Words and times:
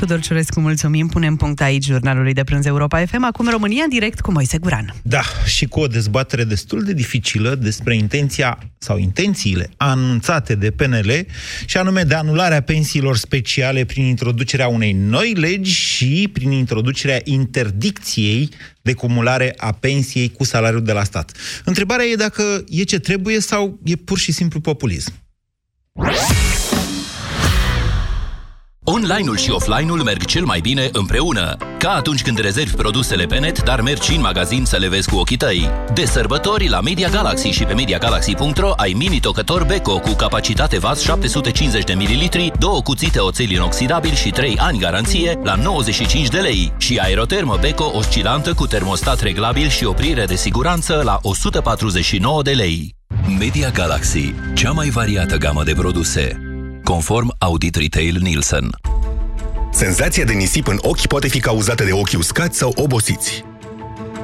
Tudor 0.00 0.20
Ciurescu, 0.20 0.60
mulțumim. 0.60 1.06
Punem 1.06 1.36
punct 1.36 1.60
aici 1.60 1.84
jurnalului 1.84 2.32
de 2.32 2.44
prânz 2.44 2.66
Europa 2.66 3.04
FM. 3.06 3.24
Acum 3.24 3.48
România 3.48 3.82
în 3.82 3.88
direct 3.88 4.20
cu 4.20 4.32
Moise 4.32 4.58
Guran. 4.58 4.94
Da, 5.02 5.22
și 5.46 5.66
cu 5.66 5.80
o 5.80 5.86
dezbatere 5.86 6.44
destul 6.44 6.82
de 6.82 6.92
dificilă 6.92 7.54
despre 7.54 7.96
intenția 7.96 8.58
sau 8.78 8.98
intențiile 8.98 9.70
anunțate 9.76 10.54
de 10.54 10.70
PNL 10.70 11.26
și 11.66 11.76
anume 11.76 12.02
de 12.02 12.14
anularea 12.14 12.60
pensiilor 12.60 13.16
speciale 13.16 13.84
prin 13.84 14.04
introducerea 14.04 14.68
unei 14.68 14.92
noi 14.92 15.32
legi 15.32 15.72
și 15.72 16.30
prin 16.32 16.50
introducerea 16.50 17.20
interdicției 17.24 18.48
de 18.82 18.92
cumulare 18.92 19.54
a 19.56 19.72
pensiei 19.72 20.30
cu 20.30 20.44
salariul 20.44 20.82
de 20.82 20.92
la 20.92 21.04
stat. 21.04 21.32
Întrebarea 21.64 22.04
e 22.04 22.14
dacă 22.14 22.64
e 22.68 22.82
ce 22.82 22.98
trebuie 22.98 23.40
sau 23.40 23.78
e 23.84 23.94
pur 23.96 24.18
și 24.18 24.32
simplu 24.32 24.60
populism. 24.60 25.12
Online-ul 28.92 29.36
și 29.36 29.50
offline-ul 29.50 30.02
merg 30.02 30.24
cel 30.24 30.44
mai 30.44 30.60
bine 30.60 30.88
împreună. 30.92 31.56
Ca 31.78 31.90
atunci 31.90 32.22
când 32.22 32.38
rezervi 32.38 32.74
produsele 32.74 33.24
pe 33.24 33.38
net, 33.38 33.62
dar 33.62 33.80
mergi 33.80 34.08
și 34.10 34.14
în 34.14 34.20
magazin 34.20 34.64
să 34.64 34.76
le 34.76 34.88
vezi 34.88 35.10
cu 35.10 35.16
ochii 35.16 35.36
tăi. 35.36 35.70
De 35.94 36.04
sărbători, 36.04 36.68
la 36.68 36.80
Media 36.80 37.08
Galaxy 37.08 37.48
și 37.48 37.64
pe 37.64 37.72
MediaGalaxy.ro 37.72 38.72
ai 38.76 38.92
mini 38.96 39.20
tocător 39.20 39.64
Beko 39.64 39.98
cu 39.98 40.10
capacitate 40.10 40.78
VAS 40.78 41.02
750 41.02 41.84
de 41.84 41.94
ml, 41.94 42.52
două 42.58 42.82
cuțite 42.82 43.18
oțel 43.18 43.50
inoxidabil 43.50 44.14
și 44.14 44.30
3 44.30 44.56
ani 44.58 44.78
garanție 44.78 45.38
la 45.42 45.54
95 45.54 46.28
de 46.28 46.38
lei 46.38 46.72
și 46.78 46.98
aerotermă 46.98 47.56
Beko 47.60 47.92
oscilantă 47.94 48.54
cu 48.54 48.66
termostat 48.66 49.20
reglabil 49.20 49.68
și 49.68 49.84
oprire 49.84 50.24
de 50.24 50.36
siguranță 50.36 51.00
la 51.04 51.18
149 51.22 52.42
de 52.42 52.50
lei. 52.50 52.94
Media 53.38 53.70
Galaxy, 53.70 54.34
cea 54.54 54.70
mai 54.70 54.88
variată 54.88 55.36
gamă 55.36 55.62
de 55.62 55.72
produse 55.72 56.49
conform 56.90 57.30
Audit 57.38 57.76
Retail 57.76 58.18
Nielsen. 58.20 58.70
Senzația 59.72 60.24
de 60.24 60.32
nisip 60.32 60.66
în 60.66 60.78
ochi 60.80 61.06
poate 61.06 61.28
fi 61.28 61.40
cauzată 61.40 61.84
de 61.84 61.92
ochi 61.92 62.16
uscați 62.16 62.58
sau 62.58 62.72
obosiți. 62.76 63.49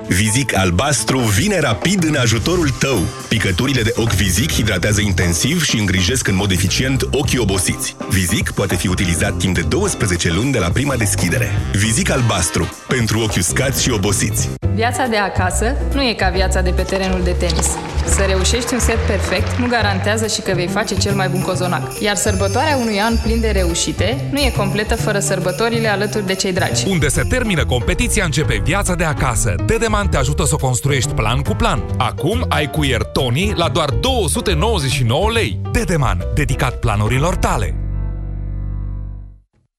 Vizic 0.09 0.57
albastru 0.57 1.19
vine 1.19 1.61
rapid 1.61 2.05
în 2.05 2.15
ajutorul 2.15 2.69
tău. 2.69 2.99
Picăturile 3.29 3.83
de 3.83 3.93
ochi 3.95 4.13
Vizic 4.13 4.53
hidratează 4.53 5.01
intensiv 5.01 5.65
și 5.65 5.79
îngrijesc 5.79 6.29
în 6.29 6.35
mod 6.35 6.51
eficient 6.51 7.03
ochii 7.11 7.39
obosiți. 7.39 7.97
Vizic 8.09 8.51
poate 8.51 8.75
fi 8.75 8.89
utilizat 8.89 9.37
timp 9.37 9.55
de 9.55 9.61
12 9.61 10.33
luni 10.33 10.53
de 10.53 10.59
la 10.59 10.69
prima 10.69 10.97
deschidere. 10.97 11.51
Vizic 11.73 12.11
albastru. 12.11 12.69
Pentru 12.89 13.21
ochi 13.21 13.37
uscați 13.37 13.83
și 13.83 13.91
obosiți. 13.91 14.49
Viața 14.75 15.07
de 15.07 15.17
acasă 15.17 15.77
nu 15.95 16.03
e 16.03 16.15
ca 16.15 16.29
viața 16.29 16.61
de 16.61 16.71
pe 16.71 16.83
terenul 16.83 17.21
de 17.25 17.31
tenis. 17.31 17.67
Să 18.07 18.23
reușești 18.27 18.75
un 18.75 18.81
set 18.81 18.99
perfect 19.07 19.57
nu 19.57 19.67
garantează 19.67 20.27
și 20.27 20.41
că 20.41 20.53
vei 20.55 20.67
face 20.67 20.95
cel 20.95 21.15
mai 21.15 21.29
bun 21.29 21.41
cozonac. 21.41 22.01
Iar 22.01 22.17
sărbătoarea 22.17 22.77
unui 22.77 23.01
an 23.01 23.17
plin 23.23 23.41
de 23.41 23.49
reușite 23.49 24.29
nu 24.33 24.39
e 24.39 24.53
completă 24.57 24.97
fără 24.97 25.19
sărbătorile 25.19 25.89
alături 25.89 26.27
de 26.27 26.35
cei 26.35 26.53
dragi. 26.53 26.89
Unde 26.89 27.09
se 27.09 27.23
termină 27.29 27.65
competiția, 27.65 28.25
începe 28.25 28.61
viața 28.65 28.95
de 28.95 29.05
acasă. 29.05 29.55
Dedeman 29.97 30.15
te 30.15 30.21
ajută 30.21 30.45
să 30.45 30.55
o 30.55 30.67
construiești 30.67 31.13
plan 31.13 31.43
cu 31.43 31.55
plan. 31.55 31.83
Acum 31.99 32.45
ai 32.49 32.71
cuier 32.71 33.03
Tony 33.03 33.53
la 33.55 33.69
doar 33.69 33.91
299 33.91 35.31
lei. 35.31 35.61
Dedeman, 35.73 36.19
dedicat 36.35 36.79
planurilor 36.79 37.37
tale. 37.37 37.75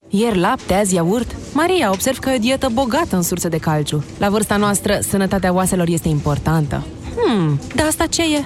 Ieri 0.10 0.38
lapte, 0.38 0.74
azi 0.74 0.96
iaurt. 0.96 1.36
Maria, 1.54 1.92
observ 1.92 2.18
că 2.18 2.30
e 2.30 2.36
o 2.36 2.40
dietă 2.40 2.70
bogată 2.74 3.16
în 3.16 3.22
surse 3.22 3.48
de 3.48 3.58
calciu. 3.58 4.04
La 4.18 4.30
vârsta 4.30 4.58
noastră, 4.58 5.00
sănătatea 5.02 5.54
oaselor 5.54 5.88
este 5.88 6.08
importantă. 6.08 6.86
Hmm, 7.16 7.60
dar 7.76 7.86
asta 7.88 8.06
ce 8.06 8.22
e? 8.22 8.46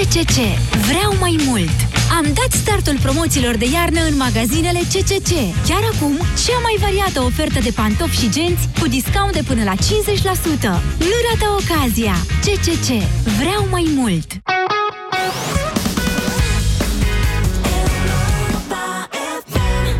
CCC. 0.00 0.36
Vreau 0.88 1.16
mai 1.20 1.36
mult! 1.46 1.78
Am 2.18 2.22
dat 2.22 2.50
startul 2.50 2.98
promoțiilor 2.98 3.56
de 3.56 3.64
iarnă 3.72 4.00
în 4.10 4.16
magazinele 4.16 4.78
CCC. 4.78 5.30
Chiar 5.68 5.82
acum, 5.94 6.16
cea 6.46 6.58
mai 6.62 6.76
variată 6.80 7.20
ofertă 7.20 7.60
de 7.60 7.70
pantofi 7.74 8.20
și 8.20 8.30
genți 8.30 8.68
cu 8.80 8.88
discount 8.88 9.32
de 9.32 9.42
până 9.46 9.62
la 9.64 9.74
50%. 9.74 9.78
Nu 10.98 11.16
rata 11.28 11.48
ocazia! 11.60 12.14
CCC. 12.44 12.88
Vreau 13.38 13.66
mai 13.70 13.92
mult! 13.96 14.32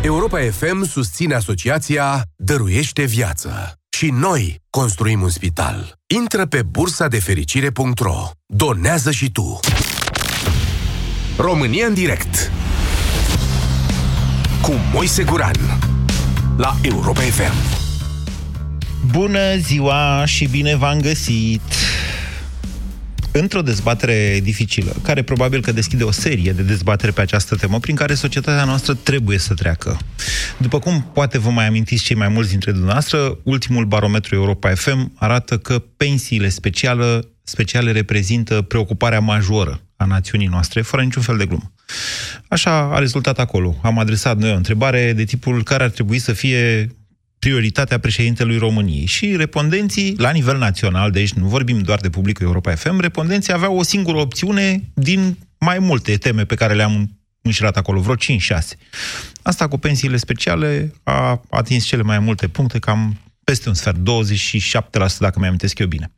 Europa 0.01 0.39
FM 0.39 0.85
susține 0.85 1.33
asociația 1.33 2.21
Dăruiește 2.35 3.03
Viață. 3.03 3.80
Și 3.97 4.09
noi 4.09 4.61
construim 4.69 5.21
un 5.21 5.29
spital. 5.29 5.93
Intră 6.15 6.45
pe 6.45 6.61
bursa 6.63 7.07
de 7.07 7.19
fericire.ro. 7.19 8.29
Donează 8.45 9.11
și 9.11 9.31
tu. 9.31 9.59
România 11.37 11.85
în 11.85 11.93
direct. 11.93 12.51
Cu 14.61 14.71
Moise 14.93 15.23
Guran. 15.23 15.79
La 16.57 16.75
Europa 16.81 17.21
FM. 17.21 17.53
Bună 19.11 19.57
ziua 19.57 20.25
și 20.25 20.45
bine 20.45 20.75
v-am 20.75 20.99
găsit! 20.99 21.61
Într-o 23.31 23.61
dezbatere 23.61 24.39
dificilă, 24.43 24.95
care 25.03 25.21
probabil 25.21 25.61
că 25.61 25.71
deschide 25.71 26.03
o 26.03 26.11
serie 26.11 26.51
de 26.51 26.61
dezbatere 26.61 27.11
pe 27.11 27.21
această 27.21 27.55
temă, 27.55 27.79
prin 27.79 27.95
care 27.95 28.13
societatea 28.13 28.63
noastră 28.63 28.93
trebuie 28.93 29.37
să 29.37 29.53
treacă. 29.53 29.97
După 30.57 30.79
cum 30.79 31.09
poate 31.13 31.37
vă 31.37 31.49
mai 31.49 31.67
amintiți 31.67 32.03
cei 32.03 32.15
mai 32.15 32.27
mulți 32.27 32.49
dintre 32.49 32.71
dumneavoastră, 32.71 33.37
ultimul 33.43 33.85
barometru 33.85 34.35
Europa 34.35 34.73
FM 34.73 35.11
arată 35.15 35.57
că 35.57 35.79
pensiile 35.97 36.49
speciale, 36.49 37.19
speciale 37.43 37.91
reprezintă 37.91 38.61
preocuparea 38.61 39.19
majoră 39.19 39.81
a 39.95 40.05
națiunii 40.05 40.47
noastre, 40.47 40.81
fără 40.81 41.03
niciun 41.03 41.21
fel 41.21 41.37
de 41.37 41.45
glumă. 41.45 41.73
Așa 42.47 42.93
a 42.93 42.99
rezultat 42.99 43.39
acolo. 43.39 43.79
Am 43.81 43.99
adresat 43.99 44.37
noi 44.37 44.51
o 44.51 44.55
întrebare 44.55 45.13
de 45.13 45.23
tipul 45.23 45.63
care 45.63 45.83
ar 45.83 45.89
trebui 45.89 46.19
să 46.19 46.33
fie 46.33 46.91
prioritatea 47.41 47.99
președintelui 47.99 48.57
României. 48.57 49.05
Și 49.05 49.35
respondenții, 49.35 50.15
la 50.17 50.31
nivel 50.31 50.57
național, 50.57 51.11
deci 51.11 51.33
nu 51.33 51.45
vorbim 51.47 51.79
doar 51.79 51.99
de 51.99 52.09
publicul 52.09 52.45
Europa 52.45 52.75
FM, 52.75 52.99
respondenții 52.99 53.53
aveau 53.53 53.77
o 53.77 53.83
singură 53.83 54.17
opțiune 54.17 54.83
din 54.93 55.37
mai 55.57 55.79
multe 55.79 56.15
teme 56.15 56.45
pe 56.45 56.55
care 56.55 56.73
le-am 56.73 57.17
înșirat 57.41 57.77
acolo, 57.77 57.99
vreo 57.99 58.15
5-6. 58.15 58.17
Asta 59.41 59.67
cu 59.67 59.77
pensiile 59.77 60.17
speciale 60.17 60.93
a 61.03 61.41
atins 61.49 61.85
cele 61.85 62.01
mai 62.01 62.19
multe 62.19 62.47
puncte, 62.47 62.79
cam 62.79 63.19
peste 63.43 63.69
un 63.69 63.75
sfert, 63.75 63.97
27%, 63.97 64.01
dacă 65.19 65.39
mi-am 65.39 65.57
eu 65.75 65.87
bine. 65.87 66.11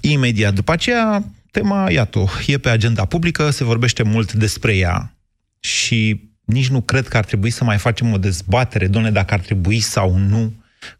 Imediat 0.00 0.54
după 0.54 0.72
aceea, 0.72 1.32
tema, 1.50 1.90
iată, 1.90 2.24
e 2.46 2.58
pe 2.58 2.68
agenda 2.68 3.04
publică, 3.04 3.50
se 3.50 3.64
vorbește 3.64 4.02
mult 4.02 4.32
despre 4.32 4.76
ea 4.76 5.16
și 5.60 6.25
nici 6.46 6.68
nu 6.68 6.80
cred 6.80 7.08
că 7.08 7.16
ar 7.16 7.24
trebui 7.24 7.50
să 7.50 7.64
mai 7.64 7.78
facem 7.78 8.12
o 8.12 8.18
dezbatere, 8.18 8.86
doamne, 8.86 9.10
dacă 9.10 9.34
ar 9.34 9.40
trebui 9.40 9.80
sau 9.80 10.16
nu 10.16 10.52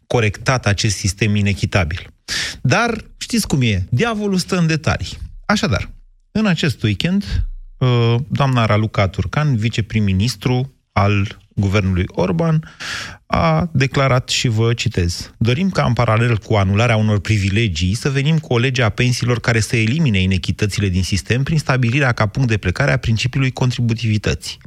corectat 0.07 0.65
acest 0.65 0.95
sistem 0.95 1.35
inechitabil. 1.35 2.07
Dar 2.61 3.03
știți 3.17 3.47
cum 3.47 3.61
e, 3.61 3.85
diavolul 3.89 4.37
stă 4.37 4.57
în 4.57 4.67
detalii. 4.67 5.17
Așadar, 5.45 5.89
în 6.31 6.45
acest 6.45 6.83
weekend, 6.83 7.47
uh, 7.77 8.15
doamna 8.27 8.65
Raluca 8.65 9.07
Turcan, 9.07 9.55
viceprim-ministru 9.55 10.73
al 10.91 11.37
guvernului 11.55 12.03
Orban, 12.07 12.75
a 13.25 13.69
declarat 13.73 14.29
și 14.29 14.47
vă 14.47 14.73
citez. 14.73 15.31
Dorim 15.37 15.69
ca 15.69 15.85
în 15.85 15.93
paralel 15.93 16.37
cu 16.37 16.53
anularea 16.53 16.95
unor 16.95 17.19
privilegii 17.19 17.93
să 17.93 18.09
venim 18.09 18.37
cu 18.37 18.53
o 18.53 18.57
lege 18.57 18.81
a 18.83 18.89
pensiilor 18.89 19.39
care 19.39 19.59
să 19.59 19.75
elimine 19.75 20.21
inechitățile 20.21 20.87
din 20.87 21.03
sistem 21.03 21.43
prin 21.43 21.57
stabilirea 21.57 22.11
ca 22.11 22.27
punct 22.27 22.49
de 22.49 22.57
plecare 22.57 22.91
a 22.91 22.97
principiului 22.97 23.51
contributivității. 23.51 24.57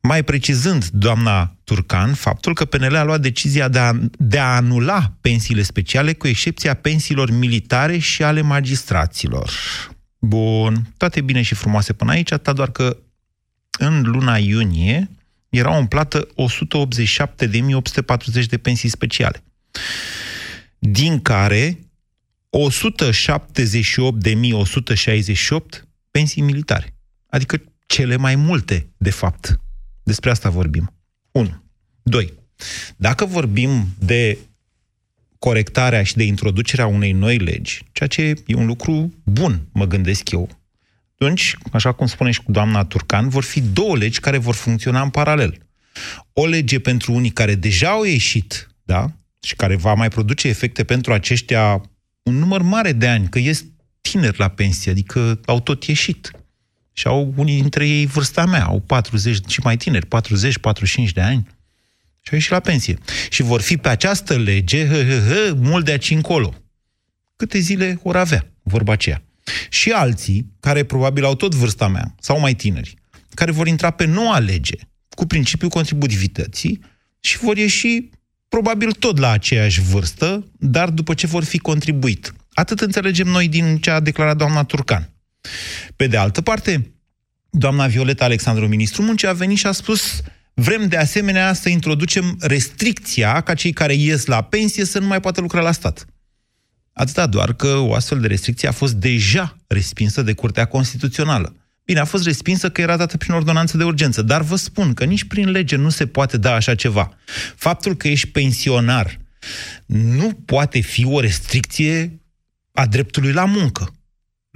Mai 0.00 0.22
precizând, 0.22 0.88
doamna 0.88 1.56
Turcan, 1.64 2.14
faptul 2.14 2.54
că 2.54 2.64
PNL 2.64 2.94
a 2.94 3.02
luat 3.02 3.20
decizia 3.20 3.68
de 3.68 3.78
a, 3.78 3.92
de 4.18 4.38
a 4.38 4.54
anula 4.54 5.12
pensiile 5.20 5.62
speciale, 5.62 6.12
cu 6.12 6.26
excepția 6.26 6.74
pensiilor 6.74 7.30
militare 7.30 7.98
și 7.98 8.22
ale 8.22 8.40
magistraților. 8.40 9.50
Bun, 10.18 10.92
toate 10.96 11.20
bine 11.20 11.42
și 11.42 11.54
frumoase 11.54 11.92
până 11.92 12.10
aici, 12.10 12.32
atât 12.32 12.54
doar 12.54 12.70
că 12.70 12.96
în 13.78 14.02
luna 14.02 14.36
iunie 14.36 15.10
erau 15.48 15.78
în 15.78 15.86
plată 15.86 16.26
187.840 16.26 16.32
de 18.48 18.58
pensii 18.58 18.88
speciale, 18.88 19.44
din 20.78 21.22
care 21.22 21.78
178.168 22.56 22.58
pensii 26.10 26.42
militare. 26.42 26.94
Adică 27.26 27.62
cele 27.86 28.16
mai 28.16 28.36
multe, 28.36 28.88
de 28.96 29.10
fapt. 29.10 29.60
Despre 30.02 30.30
asta 30.30 30.50
vorbim. 30.50 30.92
1. 31.30 31.62
2. 32.02 32.32
Dacă 32.96 33.24
vorbim 33.24 33.86
de 33.98 34.38
corectarea 35.38 36.02
și 36.02 36.16
de 36.16 36.24
introducerea 36.24 36.86
unei 36.86 37.12
noi 37.12 37.38
legi, 37.38 37.82
ceea 37.92 38.08
ce 38.08 38.22
e 38.46 38.54
un 38.54 38.66
lucru 38.66 39.14
bun, 39.24 39.66
mă 39.72 39.86
gândesc 39.86 40.30
eu, 40.30 40.48
atunci, 41.12 41.56
așa 41.72 41.92
cum 41.92 42.06
spune 42.06 42.30
și 42.30 42.42
cu 42.42 42.50
doamna 42.52 42.84
Turcan, 42.84 43.28
vor 43.28 43.42
fi 43.42 43.60
două 43.60 43.96
legi 43.96 44.20
care 44.20 44.38
vor 44.38 44.54
funcționa 44.54 45.02
în 45.02 45.10
paralel. 45.10 45.58
O 46.32 46.46
lege 46.46 46.78
pentru 46.78 47.12
unii 47.12 47.30
care 47.30 47.54
deja 47.54 47.88
au 47.88 48.04
ieșit, 48.04 48.68
da? 48.82 49.12
Și 49.42 49.56
care 49.56 49.76
va 49.76 49.94
mai 49.94 50.08
produce 50.08 50.48
efecte 50.48 50.84
pentru 50.84 51.12
aceștia 51.12 51.90
un 52.22 52.34
număr 52.34 52.62
mare 52.62 52.92
de 52.92 53.08
ani, 53.08 53.28
că 53.28 53.38
ies 53.38 53.64
tineri 54.00 54.38
la 54.38 54.48
pensie, 54.48 54.90
adică 54.90 55.40
au 55.44 55.60
tot 55.60 55.84
ieșit. 55.84 56.30
Și 56.98 57.06
au 57.06 57.32
unii 57.36 57.60
dintre 57.60 57.88
ei 57.88 58.06
vârsta 58.06 58.46
mea, 58.46 58.64
au 58.64 58.80
40 58.80 59.50
și 59.50 59.60
mai 59.62 59.76
tineri, 59.76 60.06
40-45 60.06 60.08
de 61.14 61.20
ani. 61.20 61.46
Și 62.20 62.30
au 62.30 62.36
ieșit 62.36 62.50
la 62.50 62.60
pensie. 62.60 62.98
Și 63.30 63.42
vor 63.42 63.60
fi 63.60 63.76
pe 63.76 63.88
această 63.88 64.36
lege, 64.36 64.86
hă, 64.86 64.94
hă, 64.94 65.20
hă, 65.28 65.54
mult 65.56 65.84
de 65.84 65.90
aici 65.90 66.10
încolo. 66.10 66.54
Câte 67.36 67.58
zile 67.58 68.00
vor 68.02 68.16
avea, 68.16 68.46
vorba 68.62 68.92
aceea. 68.92 69.22
Și 69.68 69.90
alții, 69.90 70.52
care 70.60 70.84
probabil 70.84 71.24
au 71.24 71.34
tot 71.34 71.54
vârsta 71.54 71.88
mea, 71.88 72.14
sau 72.20 72.40
mai 72.40 72.54
tineri, 72.54 72.94
care 73.34 73.50
vor 73.50 73.66
intra 73.66 73.90
pe 73.90 74.04
noua 74.04 74.38
lege, 74.38 74.76
cu 75.08 75.26
principiul 75.26 75.70
contributivității, 75.70 76.80
și 77.20 77.38
vor 77.38 77.56
ieși 77.56 78.08
probabil 78.48 78.92
tot 78.92 79.18
la 79.18 79.30
aceeași 79.30 79.80
vârstă, 79.80 80.46
dar 80.58 80.90
după 80.90 81.14
ce 81.14 81.26
vor 81.26 81.44
fi 81.44 81.58
contribuit. 81.58 82.34
Atât 82.52 82.80
înțelegem 82.80 83.26
noi 83.26 83.48
din 83.48 83.78
ce 83.78 83.90
a 83.90 84.00
declarat 84.00 84.36
doamna 84.36 84.64
Turcan. 84.64 85.10
Pe 85.96 86.06
de 86.06 86.16
altă 86.16 86.40
parte, 86.40 86.92
doamna 87.50 87.86
Violeta 87.86 88.24
Alexandru, 88.24 88.68
ministru 88.68 89.02
muncii, 89.02 89.28
a 89.28 89.32
venit 89.32 89.58
și 89.58 89.66
a 89.66 89.72
spus 89.72 90.22
vrem 90.54 90.88
de 90.88 90.96
asemenea 90.96 91.52
să 91.52 91.68
introducem 91.68 92.36
restricția 92.40 93.40
ca 93.40 93.54
cei 93.54 93.72
care 93.72 93.94
ies 93.94 94.24
la 94.24 94.42
pensie 94.42 94.84
să 94.84 94.98
nu 94.98 95.06
mai 95.06 95.20
poată 95.20 95.40
lucra 95.40 95.60
la 95.60 95.72
stat. 95.72 96.06
Atâta 96.92 97.26
doar 97.26 97.52
că 97.52 97.76
o 97.76 97.94
astfel 97.94 98.20
de 98.20 98.26
restricție 98.26 98.68
a 98.68 98.72
fost 98.72 98.94
deja 98.94 99.56
respinsă 99.66 100.22
de 100.22 100.32
Curtea 100.32 100.64
Constituțională. 100.64 101.56
Bine, 101.84 102.00
a 102.00 102.04
fost 102.04 102.24
respinsă 102.24 102.70
că 102.70 102.80
era 102.80 102.96
dată 102.96 103.16
prin 103.16 103.34
ordonanță 103.34 103.76
de 103.76 103.84
urgență, 103.84 104.22
dar 104.22 104.42
vă 104.42 104.56
spun 104.56 104.94
că 104.94 105.04
nici 105.04 105.24
prin 105.24 105.50
lege 105.50 105.76
nu 105.76 105.88
se 105.88 106.06
poate 106.06 106.36
da 106.36 106.54
așa 106.54 106.74
ceva. 106.74 107.16
Faptul 107.56 107.96
că 107.96 108.08
ești 108.08 108.28
pensionar 108.28 109.20
nu 109.86 110.32
poate 110.44 110.80
fi 110.80 111.04
o 111.04 111.20
restricție 111.20 112.20
a 112.72 112.86
dreptului 112.86 113.32
la 113.32 113.44
muncă. 113.44 113.95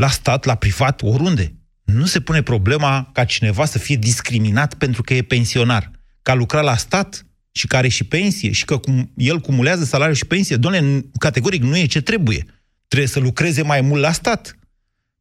La 0.00 0.08
stat, 0.08 0.44
la 0.44 0.54
privat, 0.54 1.02
oriunde. 1.02 1.54
Nu 1.84 2.06
se 2.06 2.20
pune 2.20 2.42
problema 2.42 3.10
ca 3.12 3.24
cineva 3.24 3.64
să 3.64 3.78
fie 3.78 3.96
discriminat 3.96 4.74
pentru 4.74 5.02
că 5.02 5.14
e 5.14 5.22
pensionar. 5.22 5.90
Ca 6.22 6.34
lucra 6.34 6.60
la 6.60 6.76
stat 6.76 7.26
și 7.52 7.66
care 7.66 7.88
și 7.88 8.04
pensie 8.04 8.50
și 8.52 8.64
că 8.64 8.78
cum 8.78 9.12
el 9.16 9.40
cumulează 9.40 9.84
salariu 9.84 10.14
și 10.14 10.24
pensie, 10.24 10.56
doamne, 10.56 11.04
categoric 11.18 11.62
nu 11.62 11.76
e 11.76 11.86
ce 11.86 12.00
trebuie. 12.00 12.46
Trebuie 12.88 13.08
să 13.08 13.20
lucreze 13.20 13.62
mai 13.62 13.80
mult 13.80 14.00
la 14.00 14.12
stat. 14.12 14.58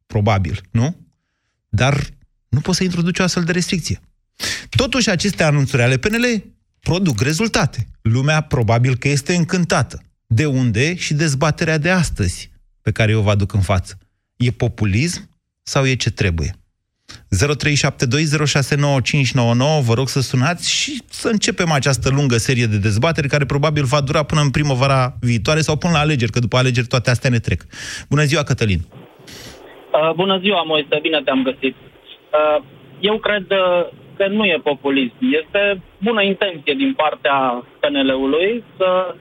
Probabil, 0.06 0.60
nu? 0.70 1.06
Dar 1.68 2.06
nu 2.48 2.60
poți 2.60 2.76
să 2.76 2.84
introduci 2.84 3.18
o 3.18 3.22
astfel 3.22 3.44
de 3.44 3.52
restricție. 3.52 4.00
Totuși, 4.68 5.10
aceste 5.10 5.42
anunțuri 5.42 5.82
ale 5.82 5.96
PNL 5.96 6.44
produc 6.80 7.20
rezultate. 7.20 7.88
Lumea 8.02 8.40
probabil 8.40 8.96
că 8.96 9.08
este 9.08 9.34
încântată. 9.34 10.02
De 10.26 10.46
unde 10.46 10.94
și 10.94 11.14
dezbaterea 11.14 11.78
de 11.78 11.90
astăzi 11.90 12.50
pe 12.82 12.90
care 12.90 13.10
eu 13.10 13.24
o 13.24 13.28
aduc 13.28 13.52
în 13.52 13.60
față. 13.60 13.98
E 14.46 14.50
populism 14.50 15.20
sau 15.62 15.86
e 15.86 15.94
ce 15.94 16.10
trebuie? 16.10 16.50
0372069599, 17.10 17.14
vă 19.88 19.94
rog 19.94 20.08
să 20.08 20.20
sunați 20.20 20.70
și 20.80 20.92
să 21.20 21.28
începem 21.28 21.70
această 21.72 22.08
lungă 22.16 22.36
serie 22.36 22.66
de 22.66 22.78
dezbateri 22.78 23.28
care 23.28 23.44
probabil 23.44 23.84
va 23.94 24.00
dura 24.00 24.22
până 24.22 24.40
în 24.40 24.50
primăvara 24.50 25.12
viitoare 25.20 25.60
sau 25.60 25.76
până 25.76 25.92
la 25.92 25.98
alegeri, 25.98 26.32
că 26.32 26.38
după 26.38 26.56
alegeri 26.56 26.86
toate 26.86 27.10
astea 27.10 27.30
ne 27.30 27.38
trec. 27.38 27.60
Bună 28.08 28.22
ziua, 28.22 28.42
Cătălin! 28.42 28.80
Uh, 28.80 28.88
bună 30.14 30.38
ziua, 30.38 30.62
Moise, 30.62 30.98
bine 31.02 31.20
te-am 31.24 31.42
găsit. 31.42 31.76
Uh, 31.76 32.62
eu 33.00 33.18
cred 33.18 33.46
uh, 33.50 33.86
că 34.16 34.26
nu 34.26 34.44
e 34.44 34.60
populism. 34.62 35.14
Este 35.40 35.82
bună 35.98 36.22
intenție 36.22 36.74
din 36.74 36.94
partea 37.02 37.64
PNL-ului 37.80 38.64
să, 38.76 39.14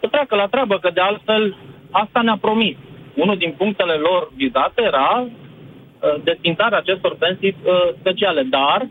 să 0.00 0.06
treacă 0.10 0.34
la 0.34 0.46
treabă, 0.46 0.78
că 0.78 0.90
de 0.94 1.00
altfel 1.00 1.56
asta 1.90 2.20
ne-a 2.22 2.38
promis. 2.40 2.76
Unul 3.22 3.36
din 3.36 3.52
punctele 3.56 3.92
lor 3.92 4.30
vizate 4.34 4.82
era 4.82 5.26
uh, 5.26 6.14
desfințarea 6.22 6.78
acestor 6.78 7.16
pensii 7.16 7.56
uh, 7.62 7.72
speciale, 8.00 8.42
dar 8.42 8.88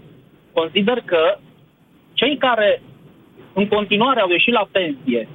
consider 0.54 0.98
că 1.06 1.38
cei 2.14 2.38
care 2.38 2.82
în 3.54 3.68
continuare 3.68 4.20
au 4.20 4.30
ieșit 4.30 4.54
la 4.54 4.68
pensie 4.72 5.28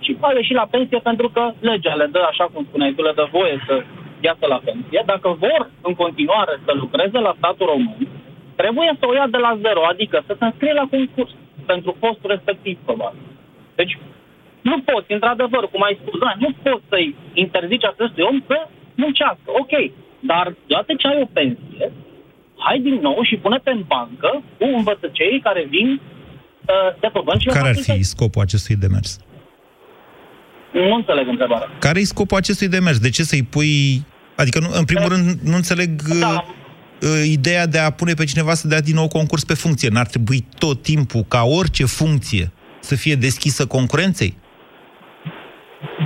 și 0.00 0.16
au 0.20 0.34
ieșit 0.36 0.56
la 0.56 0.68
pensie 0.70 0.98
pentru 0.98 1.28
că 1.28 1.52
legea 1.60 1.94
le 1.94 2.06
dă, 2.06 2.22
așa 2.30 2.44
cum 2.52 2.64
spuneai 2.68 2.92
tu, 2.92 3.02
le 3.02 3.12
dă 3.14 3.26
voie 3.30 3.64
să 3.66 3.82
iasă 4.20 4.46
la 4.46 4.60
pensie, 4.64 5.02
dacă 5.06 5.28
vor 5.38 5.70
în 5.82 5.94
continuare 5.94 6.54
să 6.64 6.72
lucreze 6.74 7.18
la 7.18 7.34
statul 7.36 7.66
român, 7.66 8.08
trebuie 8.56 8.90
să 8.98 9.06
o 9.06 9.14
ia 9.14 9.26
de 9.30 9.36
la 9.46 9.58
zero, 9.62 9.80
adică 9.92 10.22
să 10.26 10.36
se 10.38 10.44
înscrie 10.44 10.72
la 10.72 10.86
concurs 10.90 11.30
pentru 11.66 11.96
postul 12.00 12.30
respectiv, 12.30 12.78
probabil. 12.84 13.20
Deci, 13.74 13.98
nu 14.68 14.76
poți, 14.88 15.12
într-adevăr, 15.16 15.62
cum 15.72 15.82
ai 15.88 15.98
spus, 16.00 16.16
da, 16.24 16.32
nu 16.44 16.50
poți 16.64 16.84
să-i 16.92 17.08
interzici 17.44 17.90
acestui 17.92 18.24
om 18.30 18.38
să 18.48 18.58
muncească. 19.02 19.48
Ok, 19.62 19.74
dar 20.30 20.46
toate 20.66 20.92
ce 21.00 21.06
ai 21.06 21.18
o 21.24 21.28
pensie, 21.38 21.86
hai 22.66 22.78
din 22.86 22.96
nou 23.06 23.18
și 23.28 23.36
pune-te 23.36 23.70
în 23.70 23.82
bancă 23.86 24.30
cu 24.58 24.64
învățăcei 24.78 25.40
care 25.46 25.62
vin 25.74 25.88
uh, 25.92 26.90
de 27.00 27.08
pe 27.12 27.20
bănci. 27.24 27.46
Care 27.46 27.68
ar 27.68 27.80
fi 27.88 28.02
scopul 28.02 28.42
acestui 28.42 28.76
demers? 28.76 29.10
Nu 30.72 30.94
înțeleg 30.94 31.26
întrebarea. 31.28 31.68
Care 31.78 32.00
e 32.00 32.12
scopul 32.14 32.36
acestui 32.36 32.68
demers? 32.68 32.98
De 32.98 33.10
ce 33.10 33.22
să-i 33.22 33.42
pui... 33.42 34.04
Adică, 34.36 34.58
nu, 34.58 34.68
în 34.72 34.84
primul 34.84 35.08
rând, 35.08 35.28
nu 35.50 35.54
înțeleg 35.54 35.90
da. 36.02 36.28
uh, 36.28 36.42
uh, 37.08 37.24
ideea 37.38 37.66
de 37.66 37.78
a 37.78 37.90
pune 37.90 38.14
pe 38.14 38.24
cineva 38.24 38.54
să 38.54 38.68
dea 38.68 38.80
din 38.80 38.94
nou 38.94 39.08
concurs 39.08 39.44
pe 39.44 39.54
funcție. 39.54 39.88
N-ar 39.88 40.06
trebui 40.06 40.46
tot 40.58 40.82
timpul, 40.82 41.22
ca 41.28 41.42
orice 41.42 41.84
funcție, 41.84 42.52
să 42.80 42.94
fie 42.94 43.14
deschisă 43.14 43.66
concurenței? 43.66 44.42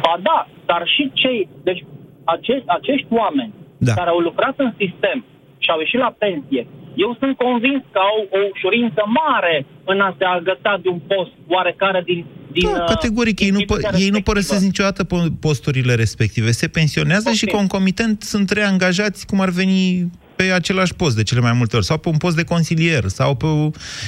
Ba 0.05 0.15
da, 0.23 0.49
dar 0.67 0.83
și 0.95 1.11
cei, 1.15 1.49
deci 1.63 1.85
acești, 2.25 2.65
acești 2.67 3.07
oameni 3.11 3.53
da. 3.79 3.95
care 3.95 4.11
au 4.11 4.19
lucrat 4.19 4.55
în 4.57 4.73
sistem 4.83 5.25
și 5.59 5.71
au 5.71 5.79
ieșit 5.79 6.01
la 6.07 6.15
pensie, 6.19 6.67
eu 7.05 7.17
sunt 7.19 7.37
convins 7.37 7.83
că 7.93 7.99
au 8.11 8.19
o 8.37 8.39
ușurință 8.53 9.03
mare 9.21 9.67
în 9.85 10.01
a 10.01 10.15
se 10.19 10.25
agăța 10.25 10.79
de 10.83 10.89
un 10.89 10.99
post 10.99 11.33
oarecare 11.49 12.03
din 12.05 12.25
din... 12.53 12.69
Da, 12.73 12.85
categoric, 12.85 13.37
din 13.37 13.47
ei 13.47 13.53
nu, 13.53 13.61
pă- 13.61 13.99
ei 13.99 14.09
nu 14.09 14.21
părăsesc 14.21 14.65
niciodată 14.65 15.07
posturile 15.41 15.95
respective. 15.95 16.51
Se 16.51 16.69
pensionează 16.69 17.23
okay. 17.25 17.35
și 17.35 17.47
concomitent 17.47 18.23
sunt 18.23 18.51
reangajați 18.51 19.27
cum 19.27 19.41
ar 19.41 19.49
veni 19.49 20.11
pe 20.39 20.53
același 20.53 20.95
post 20.95 21.17
de 21.17 21.23
cele 21.23 21.41
mai 21.41 21.53
multe 21.53 21.77
ori, 21.77 21.85
sau 21.85 21.99
pe 21.99 22.09
un 22.09 22.17
post 22.17 22.37
de 22.37 22.45
consilier, 22.45 23.09
sau 23.09 23.35
pe... 23.35 23.47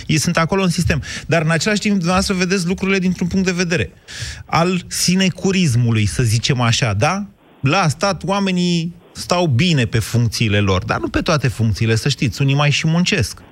Ei 0.07 0.19
sunt 0.19 0.37
acolo 0.37 0.63
în 0.63 0.69
sistem. 0.69 1.03
Dar 1.27 1.43
în 1.43 1.51
același 1.51 1.81
timp, 1.81 1.95
dumneavoastră 1.95 2.35
vedeți 2.35 2.67
lucrurile 2.67 2.99
dintr-un 2.99 3.27
punct 3.27 3.47
de 3.47 3.53
vedere 3.53 3.93
al 4.47 4.85
sinecurismului, 4.87 6.07
să 6.07 6.23
zicem 6.23 6.61
așa, 6.61 6.93
da? 6.93 7.27
La 7.61 7.89
stat, 7.89 8.23
oamenii 8.25 8.95
stau 9.13 9.47
bine 9.47 9.85
pe 9.85 9.99
funcțiile 9.99 10.61
lor, 10.61 10.85
dar 10.85 10.99
nu 11.01 11.09
pe 11.09 11.21
toate 11.21 11.49
funcțiile, 11.49 11.95
să 11.95 12.09
știți, 12.09 12.43
unii 12.43 12.55
mai 12.55 12.71
și 12.71 12.87
muncesc. 12.87 13.43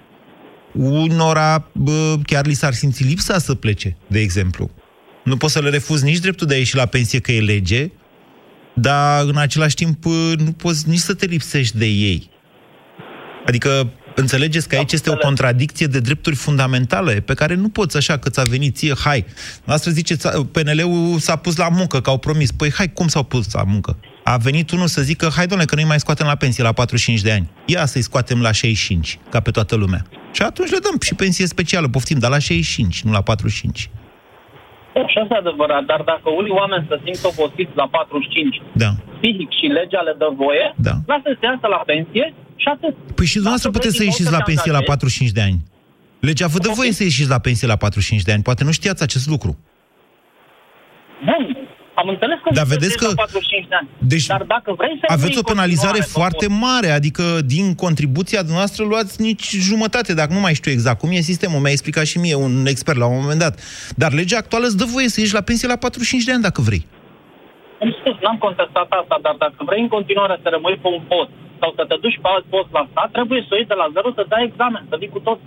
Unora 0.74 1.68
bă, 1.72 2.18
chiar 2.26 2.46
li 2.46 2.54
s-ar 2.54 2.74
simți 2.74 3.02
lipsa 3.02 3.38
să 3.38 3.54
plece, 3.54 3.96
de 4.06 4.20
exemplu. 4.20 4.70
Nu 5.24 5.36
poți 5.36 5.52
să 5.52 5.60
le 5.60 5.70
refuzi 5.70 6.04
nici 6.04 6.18
dreptul 6.18 6.46
de 6.46 6.54
a 6.54 6.58
ieși 6.58 6.76
la 6.76 6.86
pensie 6.86 7.18
că 7.18 7.32
e 7.32 7.40
lege, 7.40 7.90
dar 8.74 9.24
în 9.24 9.36
același 9.36 9.74
timp 9.74 10.04
nu 10.36 10.52
poți 10.52 10.88
nici 10.88 10.98
să 10.98 11.14
te 11.14 11.26
lipsești 11.26 11.78
de 11.78 11.86
ei. 11.86 12.30
Adică 13.46 13.92
Înțelegeți 14.20 14.68
că 14.68 14.76
aici 14.76 14.92
este 14.92 15.10
o 15.10 15.16
contradicție 15.16 15.86
de 15.86 16.00
drepturi 16.00 16.36
fundamentale 16.36 17.14
pe 17.20 17.34
care 17.34 17.54
nu 17.54 17.68
poți 17.68 17.96
așa 17.96 18.16
că 18.16 18.30
ți-a 18.30 18.42
venit 18.42 18.76
ție, 18.76 18.94
hai. 19.04 19.24
Noastră 19.64 19.90
ziceți, 19.90 20.28
PNL-ul 20.52 21.18
s-a 21.18 21.36
pus 21.36 21.56
la 21.56 21.68
muncă, 21.68 22.00
că 22.00 22.10
au 22.10 22.18
promis. 22.18 22.52
Păi 22.52 22.70
hai, 22.78 22.92
cum 22.92 23.06
s-au 23.08 23.22
pus 23.22 23.52
la 23.52 23.62
muncă? 23.62 23.96
A 24.24 24.36
venit 24.36 24.70
unul 24.70 24.86
să 24.86 25.00
zică, 25.02 25.28
hai 25.36 25.46
doamne, 25.46 25.64
că 25.64 25.74
noi 25.74 25.84
mai 25.84 26.00
scoatem 26.00 26.26
la 26.26 26.34
pensie 26.34 26.62
la 26.62 26.72
45 26.72 27.20
de 27.20 27.32
ani. 27.32 27.46
Ia 27.64 27.84
să-i 27.86 28.02
scoatem 28.08 28.40
la 28.40 28.52
65, 28.52 29.18
ca 29.30 29.40
pe 29.40 29.50
toată 29.50 29.74
lumea. 29.76 30.02
Și 30.32 30.42
atunci 30.42 30.70
le 30.70 30.78
dăm 30.86 30.96
și 31.00 31.14
pensie 31.14 31.46
specială, 31.46 31.88
poftim, 31.88 32.18
dar 32.18 32.30
la 32.30 32.38
65, 32.38 33.02
nu 33.02 33.12
la 33.12 33.22
45. 33.22 33.90
Așa 35.06 35.20
este 35.22 35.34
adevărat, 35.34 35.84
dar 35.84 36.00
dacă 36.12 36.28
unii 36.40 36.54
oameni 36.60 36.86
se 36.88 36.96
simt 37.04 37.22
obosiți 37.32 37.74
la 37.80 37.86
45, 37.90 38.62
da. 38.82 38.90
fizic 39.20 39.50
și 39.58 39.66
legea 39.78 40.00
le 40.08 40.14
dă 40.22 40.28
voie, 40.42 40.66
da. 40.88 40.94
lasă 41.12 41.28
să 41.38 41.44
iasă 41.48 41.66
la 41.76 41.82
pensie 41.90 42.26
și 42.62 42.68
atât. 42.74 42.94
Păi 43.14 43.26
și 43.26 43.32
dumneavoastră 43.40 43.70
puteți 43.70 43.96
să 43.96 44.02
ieșiți 44.04 44.30
la 44.30 44.42
pensie 44.50 44.72
la 44.72 44.80
45 44.82 45.30
de 45.30 45.40
ani. 45.40 45.58
Legea 46.20 46.46
vă 46.46 46.58
dă 46.58 46.70
voie 46.74 46.92
să 46.92 47.02
ieșiți 47.02 47.28
la 47.28 47.38
pensie 47.38 47.66
la 47.66 47.76
45 47.76 48.22
de 48.26 48.32
ani. 48.32 48.42
Poate 48.42 48.64
nu 48.64 48.72
știați 48.72 49.02
acest 49.02 49.26
lucru. 49.28 49.58
Bun, 51.24 51.42
Am 52.02 52.08
înțeles 52.08 52.38
că 52.44 52.50
Dar 52.54 52.66
vedeți 52.74 52.96
că- 52.96 53.10
45 53.14 53.68
de 53.68 53.74
ani. 53.80 53.88
Deci 54.12 54.26
Dar 54.26 54.42
dacă 54.56 54.70
vrei 54.80 54.94
să 55.00 55.04
Aveți 55.16 55.34
rămâi 55.34 55.42
o 55.44 55.50
penalizare 55.52 55.98
în 55.98 56.02
continuare, 56.02 56.32
foarte 56.32 56.46
mare, 56.66 56.90
adică 56.98 57.24
din 57.54 57.66
contribuția 57.84 58.42
noastră 58.56 58.82
luați 58.84 59.20
nici 59.28 59.46
jumătate, 59.70 60.14
dacă 60.20 60.32
nu 60.32 60.40
mai 60.40 60.54
știu 60.54 60.70
exact 60.70 60.98
cum 60.98 61.10
e 61.12 61.20
sistemul. 61.32 61.60
Mi-a 61.60 61.70
explicat 61.76 62.06
și 62.06 62.18
mie 62.18 62.34
un 62.34 62.54
expert 62.66 62.98
la 62.98 63.06
un 63.06 63.18
moment 63.20 63.40
dat. 63.44 63.54
Dar 64.02 64.10
legea 64.12 64.36
actuală 64.42 64.66
îți 64.66 64.76
dă 64.76 64.84
voie 64.94 65.08
să 65.08 65.20
ieși 65.20 65.34
la 65.38 65.40
pensie 65.40 65.68
la 65.68 65.76
45 65.76 66.24
de 66.24 66.32
ani 66.32 66.42
dacă 66.48 66.60
vrei. 66.68 66.82
Am 67.82 67.90
spus, 68.00 68.14
n-am 68.24 68.38
contestat 68.46 68.88
asta, 69.00 69.16
dar 69.26 69.34
dacă 69.44 69.60
vrei 69.68 69.80
în 69.86 69.88
continuare 69.96 70.34
să 70.42 70.48
rămâi 70.56 70.76
pe 70.82 70.88
un 70.96 71.02
post 71.12 71.30
sau 71.60 71.70
să 71.78 71.82
te 71.90 71.96
duci 72.04 72.18
pe 72.22 72.28
alt 72.34 72.44
post 72.54 72.70
la 72.78 72.84
stat, 72.90 73.08
trebuie 73.16 73.40
să 73.46 73.50
o 73.52 73.56
iei 73.56 73.70
de 73.72 73.78
la 73.82 73.88
zero, 73.94 74.08
să 74.18 74.22
dai 74.32 74.42
examen, 74.50 74.82
să 74.90 74.96
vii 75.00 75.14
cu 75.16 75.20
tot. 75.28 75.38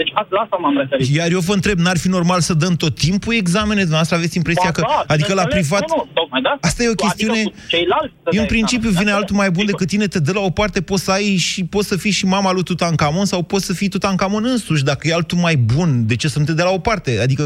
Deci 0.00 0.10
asta, 0.20 0.32
la 0.36 0.40
asta 0.44 0.56
m-am 0.62 0.76
referit. 0.82 1.06
Iar 1.20 1.28
eu 1.36 1.42
vă 1.48 1.54
întreb, 1.58 1.78
n-ar 1.84 1.98
fi 2.04 2.08
normal 2.18 2.40
să 2.48 2.54
dăm 2.62 2.74
tot 2.84 2.94
timpul 3.06 3.34
examene? 3.42 3.80
Dumneavoastră 3.88 4.16
aveți 4.16 4.36
impresia 4.42 4.70
Ba 4.72 4.76
că... 4.76 4.80
da, 4.80 5.04
Adică 5.14 5.32
la 5.34 5.44
bineînțeles, 5.44 5.66
privat... 5.66 5.82
Nu, 5.90 5.96
nu, 5.96 6.08
tocmai 6.20 6.40
de 6.44 6.48
asta. 6.54 6.66
Asta 6.68 6.80
e 6.82 6.94
o 6.96 7.00
chestiune... 7.04 7.40
Adică 7.40 7.50
cu 7.62 7.66
ceilalți 7.74 8.14
să 8.24 8.28
Eu, 8.38 8.42
în 8.44 8.46
dai 8.48 8.54
principiu, 8.54 8.88
examen. 8.88 9.00
vine 9.02 9.10
Asta 9.12 9.20
altul 9.20 9.36
e. 9.38 9.40
mai 9.42 9.50
bun 9.56 9.64
Sigur. 9.64 9.72
decât 9.72 9.88
tine, 9.92 10.06
te 10.14 10.20
dă 10.26 10.32
la 10.38 10.42
o 10.50 10.52
parte, 10.60 10.78
poți 10.90 11.04
să 11.06 11.10
ai 11.18 11.28
și 11.50 11.60
poți 11.74 11.88
să 11.92 11.96
fii 12.04 12.14
și 12.18 12.24
mama 12.36 12.50
lui 12.56 12.64
Tutankamon 12.70 13.26
sau 13.32 13.40
poți 13.52 13.66
să 13.68 13.72
fii 13.80 13.88
Tutankamon 13.94 14.44
însuși. 14.54 14.84
Dacă 14.90 15.02
e 15.08 15.18
altul 15.20 15.38
mai 15.46 15.56
bun, 15.74 15.90
de 16.10 16.14
ce 16.20 16.28
să 16.34 16.38
nu 16.38 16.44
te 16.48 16.54
dea 16.58 16.66
la 16.70 16.74
o 16.80 16.82
parte? 16.90 17.10
Adică, 17.26 17.42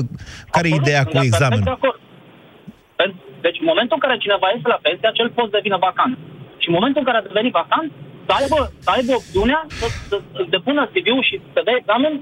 care 0.55 0.67
e 0.69 0.71
Absolut, 0.71 0.83
ideea 0.87 1.03
sunt 1.03 1.09
cu 1.11 1.17
perfect 1.19 1.35
examenul? 1.35 1.65
de 1.71 1.75
acord. 1.79 1.99
Pen- 3.01 3.19
Deci, 3.47 3.59
în 3.63 3.67
momentul 3.73 3.95
în 3.99 4.03
care 4.05 4.17
cineva 4.25 4.47
iese 4.55 4.69
la 4.75 4.81
pensie, 4.87 5.09
acel 5.13 5.29
post 5.39 5.51
devine 5.59 5.79
vacant. 5.89 6.15
Și 6.62 6.69
în 6.71 6.76
momentul 6.78 7.00
în 7.02 7.09
care 7.09 7.19
a 7.21 7.28
devenit 7.28 7.54
vacant, 7.61 7.90
să 8.26 8.33
aibă, 8.38 8.59
să 8.85 8.90
aibă 8.97 9.12
opțiunea 9.21 9.61
să, 9.78 9.87
să, 10.09 10.16
să 10.33 10.40
depună 10.54 10.83
CV-ul 10.92 11.25
și 11.28 11.37
să 11.54 11.61
dea 11.66 11.76
examen 11.81 12.12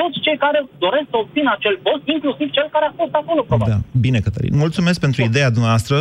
toți 0.00 0.18
cei 0.26 0.38
care 0.44 0.58
doresc 0.84 1.06
să 1.12 1.16
obțină 1.22 1.50
acel 1.56 1.74
post, 1.86 2.04
inclusiv 2.16 2.48
cel 2.56 2.68
care 2.74 2.86
a 2.88 2.94
fost 3.00 3.14
acolo, 3.20 3.40
probabil. 3.42 3.72
Da, 3.72 3.80
bine, 4.06 4.18
Cătălin. 4.20 4.56
Mulțumesc 4.64 5.00
pentru 5.00 5.20
ideea 5.22 5.50
dumneavoastră. 5.50 5.96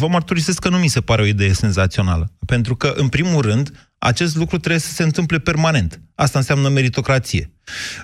Vă 0.00 0.06
mărturisesc 0.08 0.58
că 0.64 0.68
nu 0.68 0.78
mi 0.78 0.94
se 0.96 1.00
pare 1.00 1.22
o 1.22 1.32
idee 1.34 1.52
senzațională. 1.52 2.26
Pentru 2.46 2.74
că, 2.76 2.88
în 2.96 3.08
primul 3.08 3.40
rând, 3.42 3.66
acest 3.98 4.36
lucru 4.36 4.56
trebuie 4.58 4.80
să 4.80 4.92
se 4.92 5.02
întâmple 5.02 5.38
permanent. 5.38 6.00
Asta 6.14 6.38
înseamnă 6.38 6.68
meritocrație. 6.68 7.50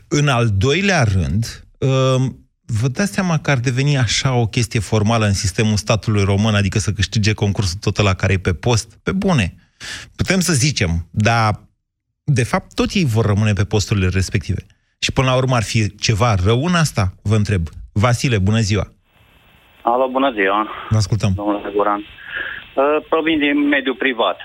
În 0.09 0.29
al 0.29 0.47
doilea 0.67 1.03
rând, 1.03 1.65
um, 1.79 2.44
vă 2.67 2.89
dați 2.89 3.13
seama 3.13 3.39
că 3.39 3.51
ar 3.51 3.59
deveni 3.59 3.97
așa 3.97 4.35
o 4.35 4.47
chestie 4.47 4.81
formală 4.81 5.25
în 5.25 5.33
sistemul 5.33 5.77
statului 5.77 6.25
român, 6.25 6.55
adică 6.55 6.79
să 6.79 6.93
câștige 6.93 7.33
concursul 7.33 7.79
tot 7.81 7.97
la 8.03 8.15
care 8.15 8.33
e 8.33 8.39
pe 8.39 8.55
post? 8.55 8.99
Pe 9.03 9.13
bune. 9.13 9.55
Putem 10.17 10.41
să 10.41 10.53
zicem, 10.53 10.91
dar 11.11 11.61
de 12.25 12.45
fapt 12.45 12.75
tot 12.75 12.91
ei 12.93 13.05
vor 13.05 13.27
rămâne 13.27 13.53
pe 13.53 13.65
posturile 13.65 14.09
respective. 14.09 14.67
Și 14.99 15.13
până 15.13 15.27
la 15.31 15.37
urmă 15.37 15.55
ar 15.55 15.63
fi 15.63 15.95
ceva 15.97 16.35
rău 16.45 16.65
în 16.65 16.75
asta? 16.75 17.13
Vă 17.23 17.35
întreb. 17.35 17.63
Vasile, 17.93 18.39
bună 18.39 18.61
ziua! 18.61 18.87
Alo, 19.83 20.09
bună 20.09 20.33
ziua, 20.33 20.69
Vă 20.89 20.97
ascultăm. 20.97 21.33
domnule 21.37 21.71
Guran. 21.75 22.01
Uh, 22.01 23.05
provin 23.09 23.39
din 23.39 23.69
mediul 23.69 23.95
privat. 23.95 24.39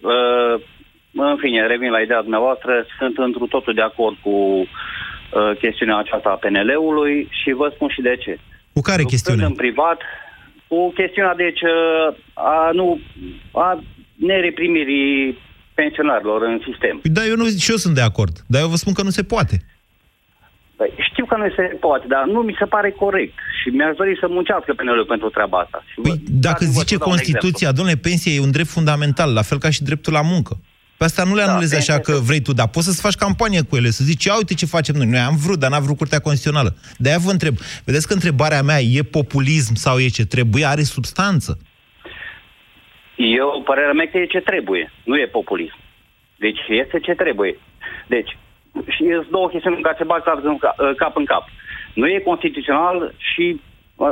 Uh, 0.00 0.62
în 1.12 1.36
fine, 1.40 1.66
revin 1.66 1.90
la 1.90 2.00
ideea 2.00 2.20
dumneavoastră, 2.20 2.86
sunt 2.98 3.18
întru 3.18 3.46
totul 3.46 3.74
de 3.74 3.82
acord 3.82 4.16
cu 4.22 4.30
uh, 4.30 4.68
chestiunea 5.60 5.96
aceasta 5.98 6.28
a 6.30 6.40
PNL-ului 6.44 7.28
și 7.30 7.50
vă 7.52 7.72
spun 7.74 7.88
și 7.88 8.00
de 8.00 8.16
ce. 8.16 8.38
Cu 8.72 8.80
care 8.80 9.02
Lucrând 9.02 9.08
chestiune? 9.08 9.44
în 9.44 9.54
privat, 9.54 9.98
cu 10.68 10.92
chestiunea, 10.92 11.34
deci, 11.34 11.60
uh, 11.60 12.16
a, 12.34 12.70
nu, 12.72 13.00
a 13.52 13.82
nereprimirii 14.14 15.38
pensionarilor 15.74 16.42
în 16.42 16.60
sistem. 16.68 16.98
Păi 17.02 17.10
Da, 17.10 17.24
eu 17.24 17.36
nu, 17.36 17.46
și 17.48 17.70
eu 17.70 17.76
sunt 17.76 17.94
de 17.94 18.00
acord. 18.00 18.34
Dar 18.46 18.60
eu 18.60 18.68
vă 18.68 18.76
spun 18.76 18.92
că 18.92 19.02
nu 19.02 19.10
se 19.10 19.22
poate. 19.22 19.56
Păi, 20.76 20.90
știu 21.10 21.24
că 21.26 21.36
nu 21.36 21.48
se 21.56 21.62
poate, 21.80 22.06
dar 22.08 22.24
nu 22.24 22.40
mi 22.40 22.56
se 22.58 22.64
pare 22.64 22.90
corect. 22.90 23.34
Și 23.62 23.68
mi-aș 23.68 23.96
dori 23.96 24.16
să 24.20 24.26
muncească 24.28 24.74
PNL-ul 24.74 25.04
pentru 25.04 25.28
treaba 25.28 25.58
asta. 25.58 25.84
Și 25.86 26.00
Păi, 26.00 26.10
vă- 26.10 26.16
dacă 26.16 26.30
dați-mi 26.40 26.72
voi 26.72 26.82
zice 26.82 26.94
să 26.94 27.00
dau 27.00 27.10
un 27.10 27.16
Constituția, 27.16 27.72
domnule, 27.72 27.96
pensia 27.96 28.32
e 28.32 28.40
un 28.40 28.50
drept 28.50 28.68
fundamental, 28.68 29.32
la 29.32 29.42
fel 29.42 29.58
ca 29.58 29.70
și 29.70 29.82
dreptul 29.82 30.12
la 30.12 30.22
muncă. 30.22 30.58
Pe 30.96 31.04
asta 31.04 31.24
nu 31.24 31.34
le 31.34 31.42
Da, 31.44 31.50
anulezi 31.50 31.76
așa 31.76 31.92
pensia 31.92 32.14
că 32.14 32.20
vrei 32.20 32.40
tu, 32.40 32.52
dar 32.52 32.68
poți 32.68 32.86
să-ți 32.86 33.00
faci 33.00 33.14
campanie 33.14 33.62
cu 33.62 33.76
ele, 33.76 33.90
să 33.90 34.04
zici, 34.04 34.24
ia 34.24 34.36
uite 34.36 34.54
ce 34.54 34.66
facem 34.66 34.94
noi. 34.94 35.06
Noi 35.06 35.18
am 35.18 35.36
vrut, 35.36 35.58
dar 35.58 35.70
n-a 35.70 35.78
vrut 35.78 35.96
Curtea 35.96 36.18
Constituțională. 36.18 36.76
De-aia 36.98 37.18
vă 37.18 37.30
întreb. 37.30 37.54
Vedeți 37.84 38.06
că 38.06 38.12
întrebarea 38.12 38.62
mea 38.62 38.80
e 38.80 39.02
populism 39.02 39.74
sau 39.74 39.98
e 39.98 40.08
ce 40.08 40.26
trebuie? 40.26 40.64
Are 40.64 40.82
substanță. 40.82 41.58
Eu, 43.16 43.62
părerea 43.64 43.92
mea 43.92 44.08
că 44.10 44.18
e 44.18 44.26
ce 44.26 44.40
trebuie, 44.40 44.92
nu 45.04 45.16
e 45.18 45.26
populism. 45.26 45.76
Deci 46.38 46.58
este 46.68 46.98
ce 47.00 47.12
trebuie. 47.12 47.58
Deci, 48.06 48.36
și 48.88 49.02
sunt 49.14 49.30
două 49.30 49.48
chestiuni 49.48 49.82
care 49.82 49.96
se 49.98 50.04
bag 50.04 50.22
cap 50.22 50.44
în 50.44 50.58
cap, 50.58 50.76
cap 50.96 51.16
în 51.16 51.24
cap. 51.24 51.48
Nu 51.94 52.06
e 52.06 52.18
constituțional 52.18 53.14
și... 53.16 53.60
uh, 53.96 54.10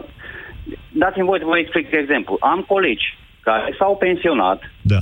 Dați-mi 0.93 1.25
voi 1.25 1.39
să 1.39 1.45
vă 1.45 1.59
explic 1.59 1.93
exemplu. 1.93 2.37
Am 2.41 2.61
colegi 2.61 3.19
care 3.41 3.75
s-au 3.79 3.97
pensionat 3.97 4.61
Da. 4.81 5.01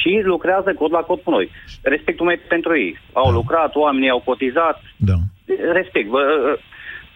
Și 0.00 0.10
lucrează 0.32 0.70
cod 0.80 0.92
la 0.92 1.02
cod 1.08 1.20
cu 1.24 1.30
noi. 1.30 1.46
Respectul 1.82 2.26
meu 2.26 2.38
pentru 2.54 2.72
ei. 2.84 2.92
Au 3.12 3.28
Da. 3.30 3.36
lucrat, 3.38 3.74
oamenii 3.84 4.14
au 4.16 4.22
cotizat, 4.30 4.76
Da. 5.10 5.16
respect. 5.78 6.08
Vă, 6.08 6.22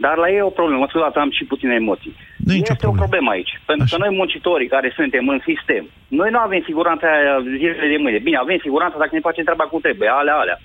dar 0.05 0.17
la 0.17 0.29
ei 0.31 0.37
e 0.37 0.51
o 0.53 0.59
problemă. 0.61 0.87
Scuzați, 0.89 1.17
am 1.19 1.31
și 1.39 1.45
puține 1.53 1.75
emoții. 1.75 2.15
Nu 2.47 2.53
e 2.53 2.57
nicio 2.61 2.73
este 2.73 2.87
o 2.87 2.91
problemă. 2.91 3.03
problemă 3.05 3.31
aici. 3.37 3.53
Pentru 3.67 3.85
Așa. 3.85 3.97
că 3.97 4.03
noi, 4.03 4.17
muncitorii 4.21 4.69
care 4.77 4.89
suntem 4.99 5.29
în 5.35 5.41
sistem, 5.51 5.85
noi 6.21 6.31
nu 6.35 6.39
avem 6.39 6.63
siguranța 6.71 7.07
aia 7.17 7.37
zilele 7.59 7.89
de 7.95 8.03
mâine. 8.03 8.19
Bine, 8.29 8.37
avem 8.37 8.59
siguranța 8.67 8.97
dacă 8.99 9.13
ne 9.15 9.27
facem 9.29 9.45
treaba 9.45 9.65
cum 9.65 9.81
trebuie, 9.81 10.09
alea, 10.21 10.37
alea. 10.43 10.59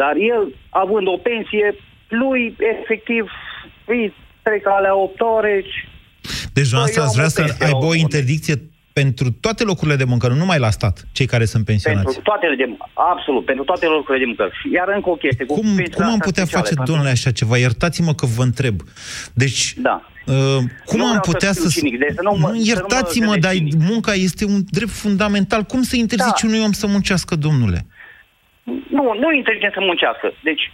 Dar 0.00 0.14
el, 0.32 0.42
având 0.84 1.06
o 1.14 1.16
pensie, 1.30 1.66
lui, 2.08 2.42
efectiv, 2.74 3.24
îi 3.94 4.14
trec 4.42 4.66
alea 4.66 4.94
8 4.96 5.20
ore 5.20 5.54
și 5.70 5.80
Deci, 6.56 6.68
dumneavoastră 6.68 7.00
eu 7.00 7.06
ați 7.06 7.14
am 7.14 7.18
vrea 7.18 7.30
o 7.30 7.36
să 7.36 7.40
pensie 7.42 7.64
aibă 7.66 7.78
la 7.78 7.86
o 7.86 7.94
un 7.96 7.96
interdicție 8.06 8.54
pentru 9.02 9.26
toate 9.44 9.62
locurile 9.64 9.96
de 9.96 10.04
muncă, 10.12 10.28
nu 10.28 10.34
numai 10.34 10.58
la 10.58 10.70
stat, 10.70 10.96
cei 11.12 11.26
care 11.26 11.44
sunt 11.44 11.64
pensionați. 11.64 12.04
pentru 12.04 12.22
toate 12.22 12.46
de 12.56 12.66
absolut, 12.94 13.44
pentru 13.44 13.64
toate 13.64 13.86
locurile 13.86 14.18
de 14.24 14.28
muncă. 14.32 14.44
Și 14.60 14.66
Iar 14.72 14.88
încă 14.94 15.08
o 15.10 15.14
chestie. 15.24 15.44
cu 15.46 15.54
Cum, 15.54 15.62
pensiile 15.62 15.94
cum 15.94 16.04
am 16.04 16.10
astea 16.10 16.26
putea 16.28 16.44
speciale, 16.44 16.64
face, 16.64 16.74
pentru- 16.74 16.90
domnule, 16.92 17.10
așa 17.16 17.30
ceva? 17.40 17.56
Iertați-mă 17.66 18.12
că 18.20 18.26
vă 18.36 18.42
întreb. 18.42 18.76
Deci, 19.42 19.62
Da. 19.88 19.96
uh, 20.26 20.34
cum 20.88 20.98
Nu 21.00 21.04
am 21.10 21.18
vreau 21.18 21.22
să 21.24 21.30
putea 21.32 21.52
fiu 21.52 21.62
să... 21.68 21.78
cinic, 21.78 21.98
deci 22.04 22.14
să 22.18 22.22
nu 22.22 22.30
mă- 22.30 22.36
să 22.46 22.52
nu 22.52 22.58
mă 22.58 22.64
iertați-mă, 22.72 23.32
gândesc 23.32 23.46
dar 23.46 23.54
cinic. 23.54 23.88
munca 23.90 24.12
este 24.28 24.44
un 24.54 24.60
drept 24.78 24.94
fundamental. 25.04 25.62
Cum 25.72 25.82
să 25.90 25.94
interzici 25.96 26.42
Da. 26.42 26.48
unui 26.48 26.60
om 26.66 26.72
să 26.82 26.86
muncească, 26.86 27.32
domnule? 27.46 27.80
Nu, 28.96 29.04
nu 29.20 29.26
e 29.32 29.36
inteligent 29.42 29.72
să 29.78 29.80
muncească. 29.90 30.26
Deci, 30.48 30.64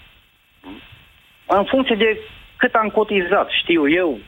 în 1.58 1.64
funcție 1.72 1.96
de 2.04 2.10
cât 2.56 2.72
am 2.74 2.88
cotizat, 2.88 3.48
știu 3.62 3.82
eu, 4.02 4.18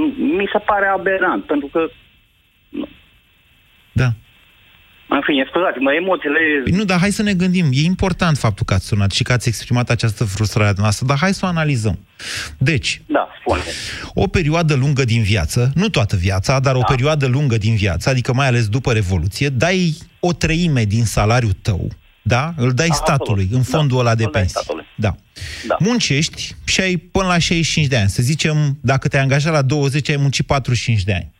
m- 0.00 0.16
mi 0.38 0.48
se 0.52 0.58
pare 0.58 0.86
aberant, 0.86 1.44
pentru 1.44 1.68
că, 1.72 1.80
Da. 3.92 4.14
în 5.08 5.20
fine, 5.24 5.44
scuzați-mă, 5.48 5.92
emoțiile... 5.92 6.38
Păi 6.62 6.72
nu, 6.72 6.84
dar 6.84 6.98
hai 6.98 7.10
să 7.10 7.22
ne 7.22 7.34
gândim. 7.34 7.66
E 7.72 7.80
important 7.84 8.38
faptul 8.38 8.64
că 8.66 8.74
ați 8.74 8.86
sunat 8.86 9.10
și 9.10 9.22
că 9.22 9.32
ați 9.32 9.48
exprimat 9.48 9.90
această 9.90 10.24
frustrare 10.24 10.68
a 10.68 10.80
noastră, 10.80 11.06
dar 11.06 11.18
hai 11.18 11.34
să 11.34 11.40
o 11.44 11.48
analizăm. 11.48 11.98
Deci, 12.58 13.02
Da, 13.06 13.28
spune. 13.40 13.60
o 14.14 14.26
perioadă 14.26 14.74
lungă 14.74 15.04
din 15.04 15.22
viață, 15.22 15.72
nu 15.74 15.88
toată 15.88 16.16
viața, 16.16 16.60
dar 16.60 16.74
o 16.74 16.78
Da. 16.78 16.84
perioadă 16.84 17.26
lungă 17.26 17.58
din 17.58 17.74
viață, 17.76 18.08
adică 18.08 18.32
mai 18.32 18.46
ales 18.46 18.68
după 18.68 18.92
Revoluție, 18.92 19.48
dai 19.48 19.94
o 20.20 20.32
treime 20.32 20.84
din 20.84 21.04
salariul 21.04 21.52
tău, 21.62 21.88
da? 22.22 22.54
Îl 22.56 22.72
dai 22.72 22.88
Ah, 22.90 22.94
statului, 22.94 23.42
absolut. 23.42 23.66
în 23.66 23.72
fondul 23.78 23.96
Da, 23.96 24.02
ăla 24.02 24.14
de 24.14 24.24
îl 24.24 24.30
dai 24.32 24.40
pensii. 24.40 24.58
statului. 24.62 24.84
Da. 24.96 25.14
Da. 25.68 25.76
Muncești 25.78 26.54
și 26.64 26.80
ai 26.80 26.96
până 26.96 27.26
la 27.26 27.38
65 27.38 27.86
de 27.86 27.96
ani. 27.96 28.08
Să 28.08 28.22
zicem, 28.22 28.78
dacă 28.80 29.08
te-ai 29.08 29.22
angajat 29.22 29.52
la 29.52 29.62
20, 29.62 30.08
ai 30.08 30.16
muncit 30.16 30.46
45 30.46 31.02
de 31.04 31.12
ani. 31.14 31.31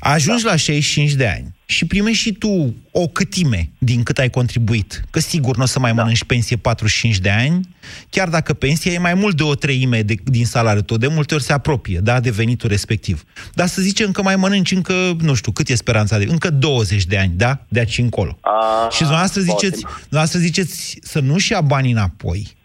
Ajungi 0.00 0.42
da. 0.44 0.50
la 0.50 0.56
65 0.56 1.12
de 1.12 1.26
ani 1.26 1.54
și 1.66 1.84
primești 1.86 2.22
și 2.22 2.32
tu 2.32 2.74
o 2.90 3.06
câtime 3.08 3.70
din 3.78 4.02
cât 4.02 4.18
ai 4.18 4.30
contribuit. 4.30 5.04
Că 5.10 5.20
sigur 5.20 5.56
nu 5.56 5.62
o 5.62 5.66
să 5.66 5.78
mai 5.78 5.92
da. 5.94 6.00
mănânci 6.00 6.24
pensie 6.24 6.56
45 6.56 7.18
de 7.18 7.30
ani, 7.30 7.68
chiar 8.10 8.28
dacă 8.28 8.54
pensia 8.54 8.92
e 8.92 8.98
mai 8.98 9.14
mult 9.14 9.36
de 9.36 9.42
o 9.42 9.54
treime 9.54 10.02
de, 10.02 10.14
din 10.24 10.46
salariul 10.46 10.82
tău, 10.82 10.96
de 10.96 11.06
multe 11.06 11.34
ori 11.34 11.42
se 11.42 11.52
apropie 11.52 11.98
da, 11.98 12.20
de 12.20 12.30
venitul 12.30 12.68
respectiv. 12.68 13.24
Dar 13.54 13.66
să 13.66 13.82
zicem 13.82 14.10
că 14.10 14.22
mai 14.22 14.36
mănânci 14.36 14.70
încă, 14.72 15.16
nu 15.20 15.34
știu, 15.34 15.52
cât 15.52 15.68
e 15.68 15.74
speranța 15.74 16.18
de... 16.18 16.24
Încă 16.28 16.50
20 16.50 17.04
de 17.04 17.18
ani, 17.18 17.32
da? 17.36 17.64
De 17.68 17.78
aici 17.78 17.98
încolo. 17.98 18.38
A, 18.40 18.88
și 18.90 18.98
dumneavoastră 18.98 19.40
ziceți, 19.40 19.80
poate. 19.80 19.96
dumneavoastră 20.00 20.38
ziceți 20.38 20.98
să 21.02 21.20
nu-și 21.20 21.52
ia 21.52 21.60
banii 21.60 21.92
înapoi, 21.92 22.56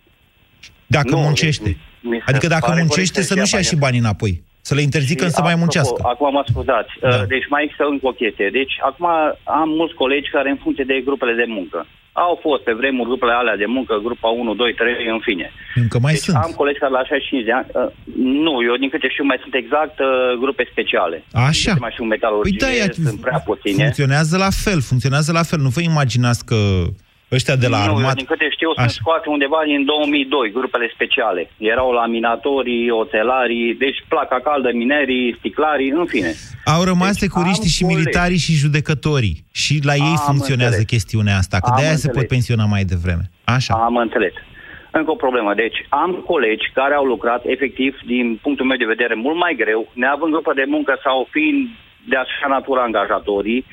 dacă 0.87 1.09
Nu, 1.09 1.19
muncește. 1.19 1.67
mi- 1.69 1.77
mi 2.01 2.17
se 2.25 2.31
adică 2.31 2.47
dacă 2.47 2.65
pare 2.65 2.79
muncește 2.79 3.11
corect 3.11 3.15
să 3.15 3.21
să-și 3.27 3.39
nu-și 3.39 3.53
ia 3.53 3.59
ia 3.59 3.65
și 3.65 3.75
banii 3.75 3.99
înapoi. 3.99 4.43
Să 4.61 4.73
le 4.75 4.81
interzică 4.81 5.23
Și 5.25 5.31
să 5.37 5.41
mai 5.41 5.51
apropo, 5.55 5.59
muncească. 5.63 5.99
Acum 6.13 6.31
mă 6.37 6.43
scuzați. 6.51 6.91
Da. 7.01 7.09
Da. 7.09 7.25
Deci 7.33 7.47
mai 7.53 7.63
există 7.63 7.85
încă 7.93 8.05
o 8.07 8.17
chestie. 8.21 8.49
Deci 8.59 8.73
acum 8.89 9.07
am 9.59 9.69
mulți 9.79 9.93
colegi 10.01 10.29
care 10.35 10.49
în 10.49 10.59
funcție 10.63 10.85
de 10.91 11.01
grupele 11.07 11.33
de 11.41 11.45
muncă. 11.57 11.79
Au 12.25 12.39
fost 12.45 12.61
pe 12.63 12.73
vremuri 12.81 13.09
grupele 13.11 13.31
alea 13.41 13.57
de 13.63 13.65
muncă, 13.75 13.93
grupa 14.07 14.29
1, 14.29 14.53
2, 14.53 14.73
3, 14.73 14.93
în 15.15 15.19
fine. 15.27 15.47
Încă 15.83 15.97
mai 16.05 16.13
deci 16.13 16.21
sunt. 16.21 16.35
am 16.45 16.51
colegi 16.61 16.79
care 16.79 16.91
la 16.99 17.03
65 17.03 17.45
de 17.49 17.53
ani, 17.59 17.67
uh, 17.73 17.89
nu, 18.45 18.53
eu 18.69 18.75
din 18.83 18.89
câte 18.93 19.07
știu 19.09 19.23
mai 19.31 19.39
sunt 19.43 19.53
exact 19.61 19.97
uh, 19.99 20.07
grupe 20.43 20.63
speciale. 20.71 21.17
Așa. 21.49 21.71
Deci 21.71 21.83
mai 21.85 21.91
știu 21.95 22.05
metalurgie, 22.13 22.57
Păi 22.57 22.67
da, 22.67 22.71
ea- 22.79 22.93
sunt 23.07 23.19
prea 23.25 23.39
puține. 23.49 23.81
funcționează 23.83 24.35
la 24.45 24.51
fel, 24.63 24.79
funcționează 24.91 25.31
la 25.39 25.43
fel. 25.49 25.59
Nu 25.65 25.69
vă 25.77 25.81
imaginați 25.81 26.41
că 26.49 26.59
Ăștia 27.31 27.55
de 27.55 27.67
la 27.67 27.85
nu, 27.85 27.95
armat... 27.95 28.15
din 28.15 28.25
câte 28.25 28.47
știu, 28.51 28.67
sunt 28.73 28.85
Așa. 28.85 28.97
scoase 29.01 29.29
undeva 29.29 29.59
din 29.65 29.85
2002, 29.85 30.51
grupele 30.51 30.87
speciale. 30.93 31.41
Erau 31.57 31.91
laminatorii, 31.91 32.89
oțelarii, 32.89 33.75
deci 33.75 33.99
placa 34.07 34.39
caldă, 34.43 34.69
minerii, 34.73 35.35
sticlarii, 35.39 35.89
în 35.89 36.05
fine. 36.05 36.31
Au 36.75 36.83
rămas 36.83 37.09
Deci 37.11 37.19
securiștii 37.25 37.71
am 37.71 37.75
și 37.77 37.81
colegi. 37.81 37.97
militarii 37.99 38.37
și 38.45 38.53
judecătorii. 38.63 39.35
Și 39.61 39.79
la 39.89 39.95
ei 39.95 40.15
Am 40.17 40.25
funcționează 40.29 40.77
înțeles. 40.81 40.93
chestiunea 40.95 41.35
asta, 41.37 41.57
că 41.59 41.69
Am 41.69 41.75
de-aia 41.77 41.89
se 41.95 41.95
înțeles. 41.95 42.17
pot 42.17 42.27
pensiona 42.33 42.65
mai 42.65 42.83
devreme. 42.93 43.25
Așa. 43.43 43.73
Am 43.73 43.95
înțeles. 43.95 44.33
Încă 44.91 45.11
o 45.11 45.15
problemă. 45.25 45.53
Deci, 45.63 45.77
am 45.89 46.11
colegi 46.31 46.65
care 46.79 46.93
au 46.93 47.05
lucrat 47.13 47.41
efectiv, 47.55 47.91
din 48.05 48.39
punctul 48.41 48.65
meu 48.65 48.77
de 48.77 48.91
vedere, 48.93 49.13
mult 49.25 49.37
mai 49.45 49.53
greu, 49.63 49.81
neavând 49.93 50.31
grupă 50.31 50.53
de 50.55 50.65
muncă 50.75 50.93
sau 51.05 51.27
fiind 51.31 51.59
de 52.11 52.15
așa 52.15 52.47
natură 52.55 52.79
angajatorii, 52.81 53.65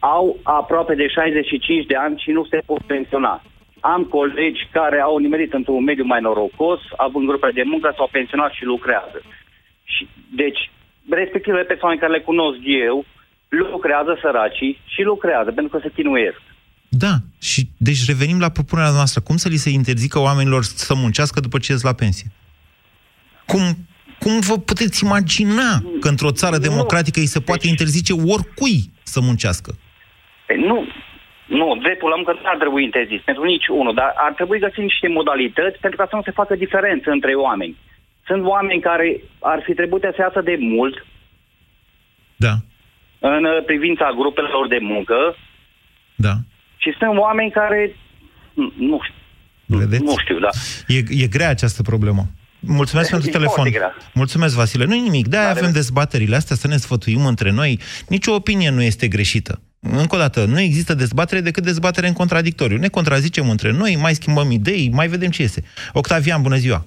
au 0.00 0.38
aproape 0.42 0.94
de 0.94 1.08
65 1.08 1.86
de 1.86 1.96
ani 1.96 2.22
și 2.24 2.30
nu 2.30 2.44
se 2.44 2.58
pot 2.66 2.82
pensiona. 2.82 3.42
Am 3.80 4.02
colegi 4.04 4.68
care 4.72 5.00
au 5.00 5.16
nimerit 5.18 5.52
într-un 5.52 5.84
mediu 5.84 6.04
mai 6.04 6.20
norocos, 6.20 6.80
având 6.96 7.26
grupe 7.26 7.50
de 7.54 7.62
muncă, 7.64 7.92
s-au 7.96 8.08
pensionat 8.12 8.52
și 8.52 8.64
lucrează. 8.64 9.18
Și, 9.84 10.08
deci, 10.34 10.70
respectivele 11.08 11.64
persoane 11.64 11.96
care 11.96 12.12
le 12.12 12.20
cunosc 12.20 12.58
eu, 12.62 13.04
lucrează 13.48 14.18
săracii 14.22 14.80
și 14.84 15.02
lucrează 15.02 15.50
pentru 15.52 15.78
că 15.78 15.78
se 15.82 15.92
chinuiesc. 15.94 16.40
Da, 16.88 17.14
și 17.40 17.68
deci 17.76 18.06
revenim 18.06 18.40
la 18.40 18.48
propunerea 18.48 18.90
noastră. 18.90 19.20
Cum 19.20 19.36
să 19.36 19.48
li 19.48 19.56
se 19.56 19.70
interzică 19.70 20.18
oamenilor 20.18 20.62
să 20.62 20.94
muncească 20.94 21.40
după 21.40 21.58
ce 21.58 21.72
ies 21.72 21.82
la 21.82 21.92
pensie? 21.92 22.30
Cum, 23.46 23.60
cum 24.18 24.40
vă 24.40 24.58
puteți 24.58 25.04
imagina 25.04 25.82
că 26.00 26.08
într-o 26.08 26.30
țară 26.32 26.56
Nu. 26.56 26.62
democratică 26.62 27.20
îi 27.20 27.26
se 27.26 27.40
poate 27.40 27.68
interzice 27.68 28.12
oricui 28.12 28.90
să 29.02 29.20
muncească? 29.20 29.74
Pe, 30.50 30.56
nu, 30.70 30.78
nu, 31.58 31.66
dreptul 31.84 32.08
la 32.08 32.16
muncă 32.20 32.32
nu 32.32 32.48
ar 32.52 32.56
trebui 32.62 32.82
interzis 32.88 33.20
pentru 33.24 33.44
nici 33.52 33.66
unul, 33.80 33.94
dar 34.00 34.10
ar 34.26 34.32
trebui 34.38 34.58
găsit 34.66 34.82
niște 34.90 35.08
modalități 35.08 35.78
pentru 35.84 35.98
ca 36.00 36.06
să 36.10 36.16
nu 36.16 36.22
se 36.26 36.38
facă 36.40 36.54
diferență 36.64 37.08
între 37.10 37.32
oameni. 37.34 37.76
Sunt 38.28 38.42
oameni 38.54 38.80
care 38.80 39.08
ar 39.52 39.58
fi 39.66 39.72
trebuit 39.74 40.02
să 40.02 40.14
iasă 40.18 40.40
de 40.50 40.56
mult 40.76 40.94
Da, 42.46 42.54
în 43.18 43.44
uh, 43.44 43.64
privința 43.70 44.06
grupelor 44.20 44.68
de 44.68 44.78
muncă 44.80 45.18
da. 46.26 46.34
și 46.76 46.90
sunt 46.98 47.18
oameni 47.18 47.50
care, 47.50 47.96
nu- 48.54 48.72
nu 48.76 48.98
știu, 49.06 49.78
Vedeți? 49.78 50.02
nu 50.02 50.14
știu, 50.24 50.38
da. 50.38 50.48
E, 50.86 51.22
e 51.22 51.26
grea 51.26 51.48
această 51.48 51.82
problemă. 51.82 52.22
Mulțumesc 52.60 53.08
E 53.08 53.12
pentru 53.12 53.30
telefon. 53.30 53.54
foarte 53.54 53.70
grea. 53.78 53.94
Mulțumesc, 54.14 54.56
Vasile. 54.56 54.84
Nu 54.84 54.94
nimic, 54.94 55.26
de-aia 55.26 55.48
Are- 55.48 55.58
avem 55.58 55.72
dezbaterile 55.72 56.36
astea, 56.36 56.56
să 56.56 56.66
ne 56.68 56.76
sfătuim 56.76 57.26
între 57.26 57.50
noi. 57.50 57.78
Nici 58.08 58.26
o 58.26 58.34
opinie 58.34 58.70
nu 58.70 58.82
este 58.82 59.08
greșită. 59.08 59.60
Încă 59.80 60.14
o 60.14 60.18
dată, 60.18 60.44
nu 60.44 60.60
există 60.60 60.94
dezbatere 60.94 61.40
decât 61.40 61.64
dezbatere 61.64 62.06
în 62.06 62.12
contradictoriu. 62.12 62.76
Ne 62.76 62.88
contrazicem 62.88 63.48
între 63.48 63.70
noi, 63.72 63.98
mai 64.00 64.12
schimbăm 64.12 64.50
idei, 64.50 64.90
mai 64.92 65.08
vedem 65.08 65.30
ce 65.30 65.42
iese. 65.42 65.62
Octavian, 65.92 66.42
bună 66.42 66.56
ziua! 66.56 66.86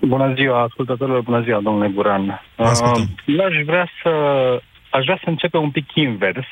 Bună 0.00 0.32
ziua, 0.34 0.62
ascultătorilor, 0.62 1.20
bună 1.20 1.42
ziua, 1.42 1.60
domnule 1.60 1.88
Buran. 1.88 2.42
Vă 2.56 2.64
ascultăm. 2.64 3.02
Uh, 3.02 3.34
eu 3.38 3.44
aș 3.44 3.54
vrea 3.64 3.88
să 4.02 4.10
aș 4.90 5.04
vrea 5.04 5.18
să 5.22 5.28
începem 5.28 5.62
un 5.62 5.70
pic 5.70 5.94
invers, 5.94 6.46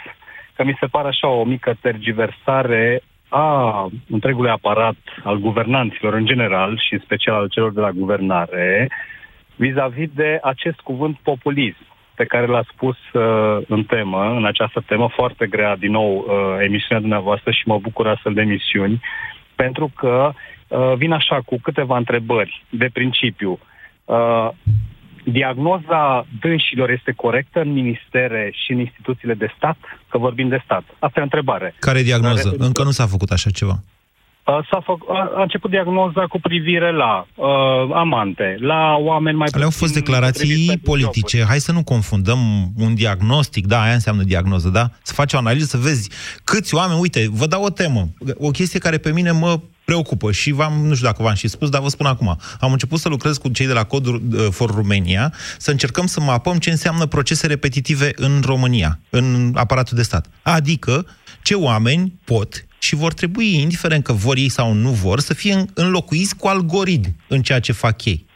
că 0.55 0.65
mi 0.65 0.77
se 0.81 0.87
pare 0.87 1.09
așa 1.09 1.29
o 1.29 1.45
mică 1.45 1.77
tergiversare 1.81 3.03
a 3.29 3.89
întregului 4.11 4.51
aparat 4.51 4.97
al 5.25 5.39
guvernanților 5.39 6.15
în 6.15 6.27
general 6.27 6.81
și 6.87 6.93
în 6.93 7.01
special 7.05 7.35
al 7.35 7.49
celor 7.49 7.73
de 7.73 7.81
la 7.81 7.91
guvernare 7.91 8.91
vis-a-vis 9.57 10.09
de 10.15 10.39
acest 10.43 10.81
cuvânt 10.81 11.17
populism 11.23 11.94
pe 12.15 12.25
care 12.25 12.47
l-a 12.47 12.65
spus 12.73 12.97
uh, 13.13 13.59
în 13.69 13.85
temă, 13.85 14.35
în 14.37 14.45
această 14.45 14.83
temă 14.87 15.09
foarte 15.15 15.47
grea, 15.47 15.77
din 15.77 15.91
nou, 15.91 16.17
uh, 16.17 16.65
emisiunea 16.65 17.01
dumneavoastră 17.01 17.51
și 17.51 17.63
mă 17.65 17.79
bucur 17.79 18.07
astfel 18.09 18.35
de 18.35 18.41
emisiuni, 18.41 19.01
pentru 19.55 19.91
că 19.97 20.33
uh, 20.69 20.93
vin 20.97 21.13
așa 21.13 21.41
cu 21.47 21.59
câteva 21.63 21.97
întrebări 21.97 22.65
de 22.71 22.89
principiu. 22.93 23.59
Uh, 24.05 24.49
diagnoza 25.25 26.27
dânșilor 26.41 26.91
este 26.91 27.13
corectă 27.17 27.61
în 27.61 27.73
ministere 27.73 28.53
și 28.65 28.73
în 28.73 28.79
instituțiile 28.79 29.35
de 29.35 29.53
stat? 29.57 29.77
Că 30.09 30.19
vorbim 30.19 30.49
de 30.49 30.61
stat. 30.65 30.83
Asta 30.99 31.13
e 31.17 31.21
o 31.21 31.23
întrebare. 31.23 31.75
Care 31.79 31.99
e 31.99 32.03
diagnoză? 32.03 32.49
Referitor- 32.49 32.67
Încă 32.67 32.83
nu 32.83 32.91
s-a 32.91 33.07
făcut 33.07 33.31
așa 33.31 33.51
ceva. 33.51 33.75
Uh, 34.47 34.59
S-a 34.71 34.81
făc, 34.85 35.03
a, 35.09 35.33
a 35.37 35.43
început 35.43 35.71
diagnoza 35.71 36.27
cu 36.27 36.41
privire 36.41 36.93
la 36.93 37.27
uh, 37.35 37.47
amante, 37.95 38.57
la 38.61 38.97
oameni 38.99 39.37
mai 39.37 39.49
Ale 39.53 39.65
au 39.65 39.71
fost 39.71 39.93
puțin 39.93 40.05
declarații 40.05 40.41
potriviți 40.41 40.67
pentru 40.67 40.91
politice. 40.91 41.37
joburi. 41.37 41.51
Hai 41.51 41.59
să 41.59 41.73
nu 41.73 41.85
confundăm 41.85 42.39
un 42.79 42.95
diagnostic, 42.95 43.67
da, 43.67 43.83
aia 43.83 43.93
înseamnă 43.93 44.23
diagnoză, 44.23 44.69
da? 44.69 44.91
Să 45.03 45.13
faci 45.13 45.33
o 45.33 45.37
analiză, 45.37 45.67
să 45.67 45.77
vezi 45.77 46.11
câți 46.45 46.75
oameni, 46.75 47.01
uite, 47.01 47.29
vă 47.31 47.47
dau 47.47 47.63
o 47.63 47.71
temă, 47.71 48.09
o 48.39 48.51
chestie 48.51 48.79
care 48.79 48.99
pe 48.99 49.13
mine 49.13 49.31
mă 49.31 49.61
preocupă 49.85 50.33
și 50.33 50.51
v-am, 50.51 50.73
nu 50.87 50.95
știu 50.95 51.07
dacă 51.07 51.23
v-am 51.23 51.35
și 51.35 51.49
spus, 51.49 51.69
dar 51.69 51.81
vă 51.81 51.89
spun 51.89 52.07
acum. 52.07 52.37
Am 52.61 52.73
început 52.73 52.99
să 52.99 53.09
lucrez 53.09 53.37
cu 53.37 53.49
cei 53.49 53.67
de 53.67 53.73
la 53.73 53.85
Cod 53.85 54.07
uh, 54.07 54.19
for 54.51 54.75
Romania, 54.75 55.33
să 55.59 55.71
încercăm 55.71 56.07
să 56.07 56.21
mapăm 56.21 56.59
ce 56.59 56.71
înseamnă 56.71 57.07
procese 57.07 57.47
repetitive 57.47 58.11
în 58.17 58.43
România, 58.45 58.99
în 59.11 59.53
aparatul 59.55 59.97
de 59.97 60.03
stat. 60.03 60.27
Adică, 60.43 61.07
ce 61.43 61.55
oameni 61.55 62.13
pot 62.25 62.67
și 62.85 62.95
vor 62.95 63.13
trebui, 63.13 63.61
indiferent 63.61 64.05
că 64.05 64.13
vor 64.13 64.37
ei 64.37 64.49
sau 64.49 64.73
nu 64.73 64.91
vor, 64.91 65.21
să 65.21 65.35
fie 65.35 65.53
în- 65.53 65.69
înlocuiți 65.75 66.37
cu 66.37 66.47
algoritmi 66.47 67.15
în 67.29 67.43
ceea 67.43 67.61
ce 67.61 67.73
fac 67.73 68.05
ei 68.05 68.27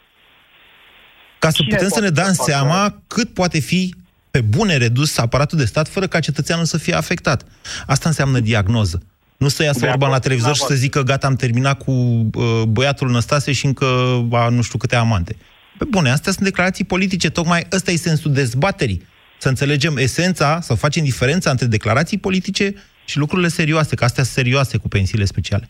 ca 1.39 1.49
să 1.49 1.55
Cine 1.55 1.69
putem 1.75 1.89
să 1.89 1.99
ne 1.99 2.09
poate 2.11 2.21
dăm 2.21 2.33
să 2.33 2.37
facă? 2.41 2.51
seama 2.51 3.01
cât 3.07 3.33
poate 3.33 3.59
fi 3.59 3.95
pe 4.31 4.41
bune 4.41 4.77
redus 4.77 5.17
aparatul 5.17 5.57
de 5.57 5.65
stat 5.65 5.87
fără 5.87 6.07
ca 6.07 6.19
cetățeanul 6.19 6.65
să 6.65 6.77
fie 6.77 6.93
afectat. 6.93 7.45
Asta 7.85 8.09
înseamnă 8.09 8.39
diagnoză. 8.39 9.01
Nu 9.37 9.47
să 9.47 9.63
iasă 9.63 9.79
De 9.79 9.85
Orban 9.85 9.99
la 9.99 10.15
acord 10.15 10.21
cu 10.21 10.27
televizor 10.27 10.55
și 10.55 10.61
să 10.61 10.73
zică 10.75 11.01
gata, 11.03 11.27
am 11.27 11.35
terminat 11.35 11.77
cu 11.83 11.91
uh, 11.91 12.61
băiatul 12.67 13.09
Năstase 13.09 13.51
și 13.51 13.65
încă 13.65 13.85
a 14.31 14.49
nu 14.49 14.61
știu 14.61 14.77
câte 14.77 14.95
amante. 14.95 15.35
Pe 15.77 15.85
bune, 15.89 16.09
astea 16.09 16.31
sunt 16.31 16.43
declarații 16.43 16.83
politice, 16.83 17.29
tocmai 17.29 17.67
ăsta 17.71 17.91
e 17.91 17.95
sensul 17.95 18.33
dezbaterii. 18.33 19.01
Să 19.39 19.47
înțelegem 19.49 19.97
esența, 19.97 20.59
să 20.61 20.73
facem 20.73 21.03
diferența 21.03 21.49
între 21.49 21.65
declarații 21.65 22.17
politice 22.17 22.73
și 23.09 23.17
lucrurile 23.17 23.47
serioase, 23.47 23.95
că 23.95 24.03
astea 24.03 24.23
sunt 24.23 24.35
serioase 24.35 24.77
cu 24.77 24.87
pensiile 24.87 25.25
speciale. 25.33 25.67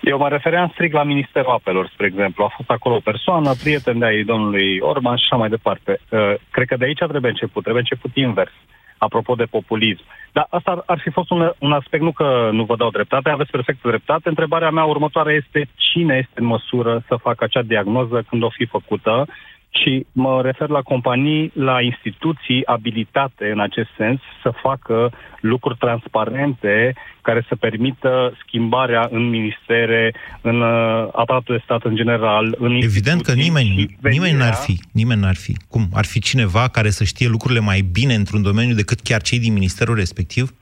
Eu 0.00 0.18
mă 0.18 0.28
refeream 0.28 0.70
strict 0.72 0.94
la 0.94 1.02
Ministerul 1.02 1.50
Apelor, 1.50 1.90
spre 1.92 2.06
exemplu. 2.06 2.44
A 2.44 2.52
fost 2.56 2.70
acolo 2.70 2.94
o 2.94 3.06
persoană, 3.10 3.50
prieten 3.62 3.98
de 3.98 4.04
ai 4.04 4.22
domnului 4.22 4.78
Orban 4.80 5.16
și 5.16 5.24
așa 5.24 5.36
mai 5.36 5.48
departe. 5.48 6.00
Uh, 6.08 6.34
Cred 6.50 6.66
că 6.66 6.76
de 6.76 6.84
aici 6.84 7.04
trebuie 7.12 7.30
început, 7.30 7.62
trebuie 7.62 7.84
început 7.86 8.10
invers, 8.14 8.52
apropo 8.98 9.34
de 9.34 9.44
populism. 9.44 10.04
Dar 10.32 10.46
asta 10.50 10.70
ar, 10.70 10.82
ar 10.86 10.98
fi 10.98 11.10
fost 11.10 11.30
un, 11.30 11.52
un 11.58 11.72
aspect, 11.72 12.02
nu 12.02 12.12
că 12.12 12.48
nu 12.52 12.64
vă 12.64 12.76
dau 12.76 12.90
dreptate, 12.90 13.28
aveți 13.30 13.50
perfect 13.50 13.82
dreptate. 13.82 14.28
Întrebarea 14.28 14.70
mea 14.70 14.84
următoare 14.84 15.32
este 15.32 15.68
cine 15.74 16.14
este 16.16 16.40
în 16.40 16.44
măsură 16.44 17.04
să 17.08 17.24
facă 17.26 17.44
acea 17.44 17.62
diagnoză 17.62 18.24
când 18.28 18.42
o 18.42 18.50
fi 18.50 18.64
făcută 18.66 19.26
și 19.70 20.06
mă 20.12 20.42
refer 20.42 20.68
la 20.68 20.80
companii, 20.82 21.50
la 21.54 21.80
instituții 21.80 22.66
abilitate 22.66 23.50
în 23.50 23.60
acest 23.60 23.88
sens 23.96 24.20
să 24.42 24.52
facă 24.62 25.12
lucruri 25.40 25.78
transparente 25.78 26.94
care 27.22 27.44
să 27.48 27.56
permită 27.56 28.36
schimbarea 28.46 29.08
în 29.10 29.28
ministere, 29.28 30.14
în 30.40 30.60
uh, 30.60 31.08
aparatul 31.12 31.54
de 31.56 31.60
stat 31.64 31.84
în 31.84 31.94
general, 31.96 32.56
în 32.58 32.72
Evident 32.74 33.22
că 33.22 33.32
instituții 33.32 33.42
nimeni, 33.42 33.68
și 33.68 33.96
venirea- 34.00 34.10
nimeni 34.26 34.38
n-ar 34.38 34.54
fi. 34.54 34.80
Nimeni 34.92 35.20
n-ar 35.20 35.36
fi. 35.36 35.56
Cum? 35.68 35.88
Ar 35.92 36.04
fi 36.04 36.20
cineva 36.20 36.68
care 36.68 36.90
să 36.90 37.04
știe 37.04 37.28
lucrurile 37.28 37.60
mai 37.60 37.80
bine 37.80 38.14
într-un 38.14 38.42
domeniu 38.42 38.74
decât 38.74 39.00
chiar 39.00 39.22
cei 39.22 39.38
din 39.38 39.52
ministerul 39.52 39.94
respectiv? 39.94 40.54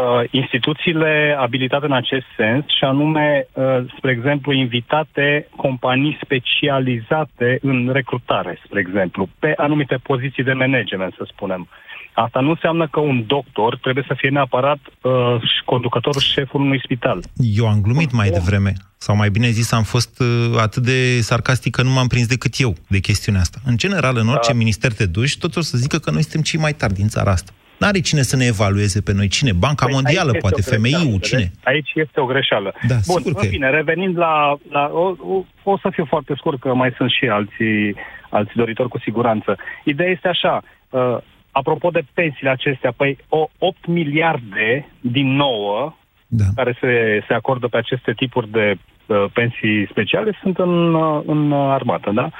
Uh, 0.00 0.28
instituțiile 0.30 1.36
abilitate 1.38 1.86
în 1.86 1.92
acest 1.92 2.26
sens 2.36 2.64
și 2.64 2.84
anume, 2.84 3.46
uh, 3.52 3.64
spre 3.96 4.10
exemplu, 4.10 4.52
invitate 4.52 5.48
companii 5.56 6.18
specializate 6.22 7.58
în 7.62 7.90
recrutare, 7.92 8.58
spre 8.64 8.80
exemplu, 8.80 9.28
pe 9.38 9.52
anumite 9.56 9.96
poziții 10.02 10.42
de 10.44 10.52
management, 10.52 11.14
să 11.16 11.24
spunem. 11.26 11.68
Asta 12.16 12.40
nu 12.40 12.48
înseamnă 12.50 12.88
că 12.88 13.00
un 13.00 13.24
doctor 13.26 13.78
trebuie 13.78 14.04
să 14.06 14.14
fie 14.16 14.28
neapărat 14.28 14.78
uh, 15.02 15.12
și 15.40 15.64
conducătorul 15.64 16.20
șeful 16.20 16.60
unui 16.60 16.80
spital. 16.84 17.22
Eu 17.36 17.66
am 17.68 17.80
glumit 17.80 18.12
mai 18.12 18.30
devreme, 18.30 18.72
sau 18.96 19.16
mai 19.16 19.30
bine 19.30 19.48
zis, 19.48 19.72
am 19.72 19.82
fost 19.82 20.20
uh, 20.20 20.58
atât 20.58 20.82
de 20.82 21.20
sarcastic 21.20 21.74
că 21.74 21.82
nu 21.82 21.90
m-am 21.90 22.06
prins 22.06 22.26
decât 22.26 22.52
eu 22.56 22.74
de 22.88 22.98
chestiunea 22.98 23.40
asta. 23.40 23.58
În 23.64 23.76
general, 23.76 24.16
în 24.16 24.28
orice 24.28 24.52
Da. 24.52 24.58
minister 24.58 24.92
te 24.92 25.06
duci, 25.06 25.38
toți 25.38 25.58
o 25.58 25.60
să 25.60 25.76
zică 25.78 25.98
că 25.98 26.10
noi 26.10 26.22
suntem 26.22 26.40
cei 26.40 26.60
mai 26.60 26.72
tari 26.72 26.94
din 26.94 27.08
țara 27.08 27.30
asta. 27.30 27.52
N-are 27.78 28.00
cine 28.00 28.22
să 28.22 28.36
ne 28.36 28.44
evalueze 28.44 29.00
pe 29.00 29.12
noi. 29.12 29.28
Cine? 29.28 29.52
Banca 29.52 29.84
Păi, 29.84 29.94
Mondială, 29.94 30.30
aici 30.30 30.40
poate, 30.40 30.56
este 30.58 30.74
o 30.74 30.78
greșeală, 30.78 31.02
FMI-ul, 31.02 31.18
vedeți? 31.18 31.28
cine? 31.28 31.50
Aici 31.64 31.90
este 31.94 32.20
o 32.20 32.24
greșeală. 32.24 32.74
Da, 32.88 32.94
Bun, 33.06 33.16
sigur 33.16 33.32
că 33.32 33.40
în 33.40 33.46
e. 33.46 33.50
fine, 33.50 33.70
revenind 33.70 34.18
la... 34.18 34.56
la 34.70 34.90
o, 34.92 35.14
o, 35.34 35.44
o 35.62 35.78
să 35.78 35.88
fiu 35.92 36.04
foarte 36.04 36.34
scurt, 36.36 36.60
că 36.60 36.74
mai 36.74 36.92
sunt 36.96 37.10
și 37.10 37.24
alții, 37.28 37.96
alții 38.30 38.54
doritori 38.54 38.88
cu 38.88 38.98
siguranță. 38.98 39.56
Ideea 39.84 40.10
este 40.10 40.28
așa, 40.28 40.62
uh, 40.90 41.16
apropo 41.50 41.90
de 41.90 42.04
pensiile 42.14 42.50
acestea, 42.50 42.92
păi 42.96 43.18
o, 43.28 43.48
8 43.58 43.86
miliarde 43.86 44.88
din 45.00 45.36
9 45.36 45.94
Da. 46.26 46.44
care 46.54 46.76
se, 46.80 47.24
se 47.28 47.34
acordă 47.34 47.66
pe 47.66 47.76
aceste 47.76 48.12
tipuri 48.12 48.50
de 48.50 48.74
uh, 49.06 49.24
pensii 49.32 49.86
speciale 49.90 50.38
sunt 50.42 50.58
în, 50.58 50.94
uh, 50.94 51.22
în 51.26 51.50
uh, 51.50 51.68
armată, 51.70 52.10
da? 52.10 52.30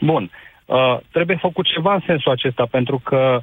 Bun. 0.00 0.30
Uh, 0.64 0.98
trebuie 1.10 1.36
făcut 1.40 1.66
ceva 1.66 1.94
în 1.94 2.02
sensul 2.06 2.32
acesta, 2.32 2.66
pentru 2.70 3.00
că 3.04 3.40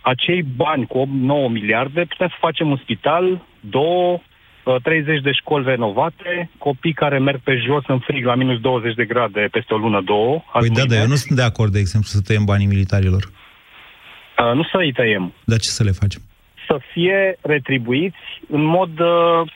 acei 0.00 0.42
bani 0.42 0.86
cu 0.86 1.06
8-9 1.06 1.52
miliarde 1.52 2.04
putem 2.04 2.28
să 2.28 2.34
facem 2.38 2.70
un 2.70 2.76
spital, 2.76 3.44
două, 3.60 4.20
uh, 4.64 4.82
30 4.82 5.20
de 5.20 5.32
școli 5.32 5.64
renovate, 5.64 6.50
copii 6.58 6.92
care 6.92 7.18
merg 7.18 7.40
pe 7.40 7.56
jos 7.66 7.84
în 7.86 7.98
frig 7.98 8.24
la 8.24 8.34
minus 8.34 8.60
20 8.60 8.94
de 8.94 9.04
grade 9.04 9.48
peste 9.50 9.74
o 9.74 9.76
lună, 9.76 10.00
două. 10.00 10.42
Păi 10.52 10.68
da, 10.68 10.84
dar 10.84 10.98
eu 10.98 11.06
nu 11.06 11.14
sunt 11.14 11.38
de 11.38 11.44
acord, 11.44 11.72
de 11.72 11.78
exemplu, 11.78 12.08
să 12.08 12.20
tăiem 12.20 12.44
banii 12.44 12.66
militarilor. 12.66 13.22
Uh, 13.24 14.54
nu 14.54 14.62
să 14.62 14.76
îi 14.76 14.92
tăiem. 14.92 15.32
Dar 15.44 15.58
ce 15.58 15.68
să 15.68 15.82
le 15.84 15.90
facem? 15.90 16.22
Să 16.66 16.80
fie 16.92 17.38
retribuiți 17.40 18.24
în 18.48 18.64
mod, 18.64 19.00
uh, 19.00 19.50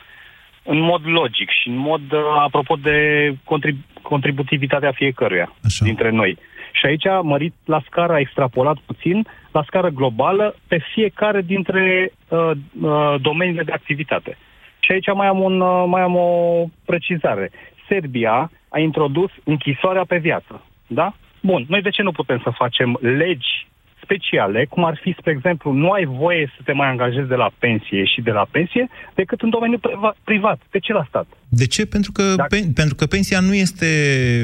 în 0.62 0.80
mod 0.80 1.00
logic 1.04 1.48
și 1.60 1.68
în 1.68 1.76
mod, 1.76 2.12
uh, 2.12 2.20
apropo 2.38 2.74
de 2.74 3.28
contrib- 3.44 4.02
contributivitatea 4.02 4.92
fiecăruia 4.92 5.54
Așa. 5.64 5.84
dintre 5.84 6.10
noi. 6.10 6.38
Și 6.72 6.86
aici 6.86 7.06
a 7.06 7.20
mărit 7.20 7.54
la 7.64 7.82
scară, 7.86 8.12
a 8.12 8.18
extrapolat 8.18 8.76
puțin, 8.86 9.26
la 9.52 9.62
scară 9.66 9.88
globală, 9.88 10.54
pe 10.68 10.78
fiecare 10.92 11.40
dintre 11.40 12.12
uh, 12.28 12.50
uh, 12.80 13.14
domeniile 13.20 13.62
de 13.62 13.72
activitate. 13.72 14.36
Și 14.80 14.92
aici 14.92 15.06
mai 15.14 15.26
am, 15.26 15.40
un, 15.40 15.60
uh, 15.60 15.84
mai 15.86 16.02
am 16.02 16.16
o 16.16 16.64
precizare. 16.84 17.50
Serbia 17.88 18.50
a 18.68 18.78
introdus 18.78 19.30
închisoarea 19.44 20.04
pe 20.04 20.18
viață. 20.18 20.64
Da? 20.86 21.12
Bun, 21.40 21.64
noi 21.68 21.82
de 21.82 21.90
ce 21.90 22.02
nu 22.02 22.12
putem 22.12 22.40
să 22.42 22.50
facem 22.50 22.98
legi 23.00 23.66
speciale, 24.02 24.66
cum 24.68 24.84
ar 24.84 24.98
fi, 25.02 25.14
spre 25.18 25.30
exemplu, 25.32 25.72
nu 25.72 25.90
ai 25.90 26.04
voie 26.04 26.52
să 26.56 26.62
te 26.64 26.72
mai 26.72 26.88
angajezi 26.88 27.28
de 27.28 27.34
la 27.34 27.50
pensie 27.58 28.04
și 28.04 28.20
de 28.20 28.30
la 28.30 28.46
pensie, 28.50 28.88
decât 29.14 29.40
în 29.40 29.50
domeniul 29.50 29.80
priva- 29.80 30.16
privat. 30.24 30.60
De 30.70 30.78
ce 30.78 30.92
la 30.92 31.04
stat? 31.08 31.26
De 31.48 31.66
ce? 31.66 31.86
Pentru 31.86 32.12
că, 32.12 32.22
Dacă- 32.36 32.48
pe, 32.54 32.70
pentru 32.74 32.94
că 32.94 33.06
pensia 33.06 33.40
nu 33.40 33.54
este, 33.54 33.86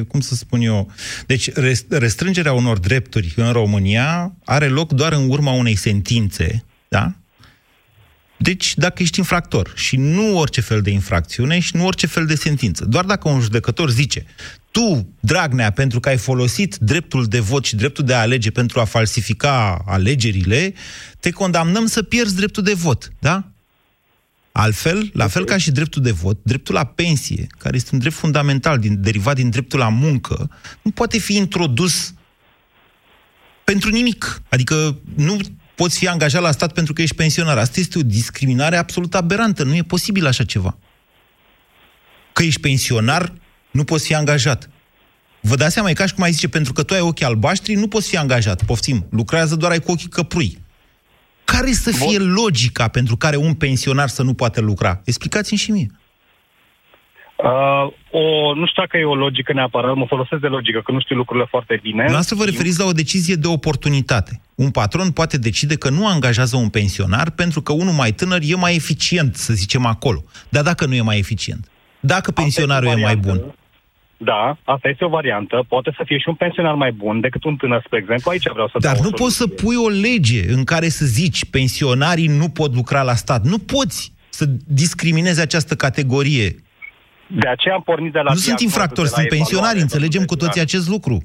cum 0.09 0.21
să 0.21 0.35
spun 0.35 0.61
eu... 0.61 0.90
Deci 1.27 1.53
res- 1.53 1.87
restrângerea 1.90 2.53
unor 2.53 2.79
drepturi 2.79 3.33
în 3.37 3.53
România 3.53 4.33
are 4.44 4.66
loc 4.66 4.92
doar 4.92 5.12
în 5.12 5.31
urma 5.31 5.53
unei 5.53 5.75
sentințe, 5.75 6.64
da? 6.88 7.12
Deci, 8.40 8.75
dacă 8.77 9.03
ești 9.03 9.18
infractor 9.18 9.73
și 9.77 9.97
nu 9.97 10.38
orice 10.38 10.61
fel 10.61 10.81
de 10.81 10.90
infracțiune 10.90 11.59
și 11.59 11.77
nu 11.77 11.87
orice 11.87 12.07
fel 12.07 12.27
de 12.27 12.35
sentință, 12.35 12.85
doar 12.85 13.05
dacă 13.05 13.29
un 13.29 13.40
judecător 13.40 13.90
zice 13.90 14.25
tu, 14.79 15.14
Dragnea, 15.21 15.71
pentru 15.71 16.01
că 16.01 16.09
ai 16.09 16.17
folosit 16.17 16.77
dreptul 16.77 17.25
de 17.25 17.41
vot 17.41 17.64
și 17.64 17.77
dreptul 17.77 18.05
de 18.05 18.14
a 18.14 18.21
alege 18.21 18.51
pentru 18.51 18.81
a 18.81 18.85
falsifica 18.85 19.83
alegerile, 19.87 20.75
te 21.21 21.31
condamnăm 21.31 21.87
să 21.87 22.03
pierzi 22.03 22.35
dreptul 22.35 22.62
de 22.62 22.73
vot, 22.73 23.12
da? 23.19 23.45
Altfel, 24.53 25.11
la 25.12 25.27
fel 25.27 25.45
ca 25.45 25.57
și 25.57 25.71
dreptul 25.71 26.03
de 26.03 26.11
vot, 26.11 26.38
dreptul 26.43 26.75
la 26.75 26.85
pensie, 26.85 27.47
care 27.59 27.77
este 27.77 27.91
un 27.93 27.99
drept 27.99 28.14
fundamental 28.14 28.79
din, 28.79 29.01
derivat 29.03 29.35
din 29.35 29.51
dreptul 29.51 29.79
la 29.79 29.88
muncă, 29.88 30.51
nu 30.83 30.91
poate 30.91 31.19
fi 31.19 31.37
introdus 31.37 32.14
pentru 33.64 33.91
nimic. 33.91 34.43
Adică 34.49 34.99
nu 35.14 35.38
poți 35.75 35.99
fi 35.99 36.09
angajat 36.09 36.43
la 36.43 36.51
stat 36.51 36.73
pentru 36.73 36.93
că 36.93 37.03
ești 37.03 37.17
pensionar. 37.17 37.59
Asta 37.59 37.81
este 37.81 37.99
o 37.99 38.03
discriminare 38.03 38.77
absolut 38.77 39.14
aberantă. 39.14 39.62
Nu 39.62 39.75
e 39.75 39.83
posibil 39.83 40.27
așa 40.27 40.45
ceva. 40.45 40.79
Că 42.33 42.43
ești 42.43 42.61
pensionar, 42.61 43.33
nu 43.70 43.85
poți 43.85 44.07
fi 44.07 44.14
angajat. 44.14 44.70
Vă 45.40 45.54
dați 45.54 45.72
seama, 45.72 45.90
e 45.90 45.92
ca 45.92 46.07
și 46.07 46.14
cum 46.14 46.24
ai 46.24 46.31
zice, 46.31 46.48
pentru 46.48 46.72
că 46.72 46.83
tu 46.83 46.94
ai 46.94 47.00
ochii 47.00 47.24
albaștri, 47.24 47.74
nu 47.74 47.88
poți 47.88 48.09
fi 48.09 48.16
angajat. 48.16 48.64
Poftim, 48.64 49.07
lucrează 49.11 49.57
doar 49.57 49.72
ai 49.72 49.81
cu 49.81 49.90
ochii 49.90 50.09
căprui. 50.09 50.59
Care 51.44 51.72
să 51.72 51.90
fie 51.90 52.18
logica 52.18 52.88
pentru 52.88 53.16
care 53.16 53.37
un 53.37 53.54
pensionar 53.54 54.09
să 54.09 54.22
nu 54.22 54.35
poate 54.35 54.61
lucra? 54.61 55.00
Explicați-mi 55.04 55.59
și 55.59 55.70
mie. 55.70 55.90
Uh, 57.37 57.92
o, 58.11 58.54
nu 58.54 58.66
știu 58.66 58.83
dacă 58.83 58.96
e 58.96 59.04
o 59.04 59.14
logică 59.14 59.52
neapărat, 59.52 59.94
mă 59.94 60.07
folosesc 60.09 60.40
de 60.40 60.46
logică, 60.46 60.81
că 60.85 60.92
nu 60.92 61.00
știu 61.00 61.16
lucrurile 61.16 61.46
foarte 61.50 61.78
bine. 61.83 62.07
Noastră 62.11 62.37
vă 62.37 62.44
referiți 62.44 62.78
la 62.78 62.85
o 62.85 62.92
decizie 62.92 63.35
de 63.35 63.46
oportunitate. 63.46 64.40
Un 64.54 64.70
patron 64.70 65.11
poate 65.11 65.38
decide 65.38 65.76
că 65.76 65.90
nu 65.90 66.07
angajează 66.07 66.57
un 66.57 66.68
pensionar 66.68 67.31
pentru 67.31 67.62
că 67.62 67.72
unul 67.72 67.92
mai 67.92 68.12
tânăr 68.12 68.40
e 68.42 68.54
mai 68.54 68.74
eficient, 68.74 69.37
să 69.37 69.52
zicem 69.52 69.87
acolo. 69.87 70.24
Dar 70.48 70.62
dacă 70.62 70.87
nu 70.87 70.94
e 70.94 71.00
mai 71.00 71.18
eficient? 71.18 71.68
Dacă 72.01 72.31
pensionarul 72.31 72.89
e 72.89 73.03
mai 73.03 73.17
bun? 73.17 73.55
Da, 74.21 74.57
asta 74.65 74.89
este 74.89 75.05
o 75.05 75.09
variantă. 75.09 75.65
Poate 75.69 75.95
să 75.97 76.03
fie 76.07 76.19
și 76.19 76.29
un 76.29 76.35
pensionar 76.35 76.75
mai 76.75 76.93
bun 76.93 77.21
decât 77.21 77.45
un 77.45 77.57
tânăr, 77.57 77.83
spre 77.87 77.99
exemplu. 77.99 78.31
Aici 78.31 78.49
vreau 78.49 78.69
să 78.69 78.79
Dar 78.81 78.95
dau 78.95 79.03
o 79.03 79.05
nu 79.05 79.11
poți 79.11 79.37
să 79.37 79.47
pui 79.47 79.77
o 79.77 79.89
lege 79.89 80.53
în 80.53 80.65
care 80.65 80.89
să 80.89 81.05
zici 81.05 81.51
pensionarii 81.51 82.27
nu 82.27 82.49
pot 82.49 82.75
lucra 82.75 83.03
la 83.03 83.15
stat. 83.15 83.43
Nu 83.45 83.59
poți 83.59 84.13
să 84.29 84.45
discriminezi 84.67 85.41
această 85.41 85.75
categorie. 85.75 86.49
De 87.27 87.49
aceea 87.49 87.75
am 87.75 87.83
pornit 87.83 88.13
de 88.13 88.19
la 88.19 88.31
Nu 88.31 88.37
sunt 88.37 88.45
diagnoză, 88.45 88.65
infractori, 88.65 89.09
de 89.09 89.15
la 89.15 89.21
sunt 89.21 89.29
pensionari, 89.29 89.59
evaluare, 89.59 89.81
înțelegem 89.81 90.25
cu 90.25 90.35
domnule 90.35 90.45
toții 90.45 90.61
Bogdan. 90.61 90.79
acest 90.79 90.89
lucru. 90.95 91.17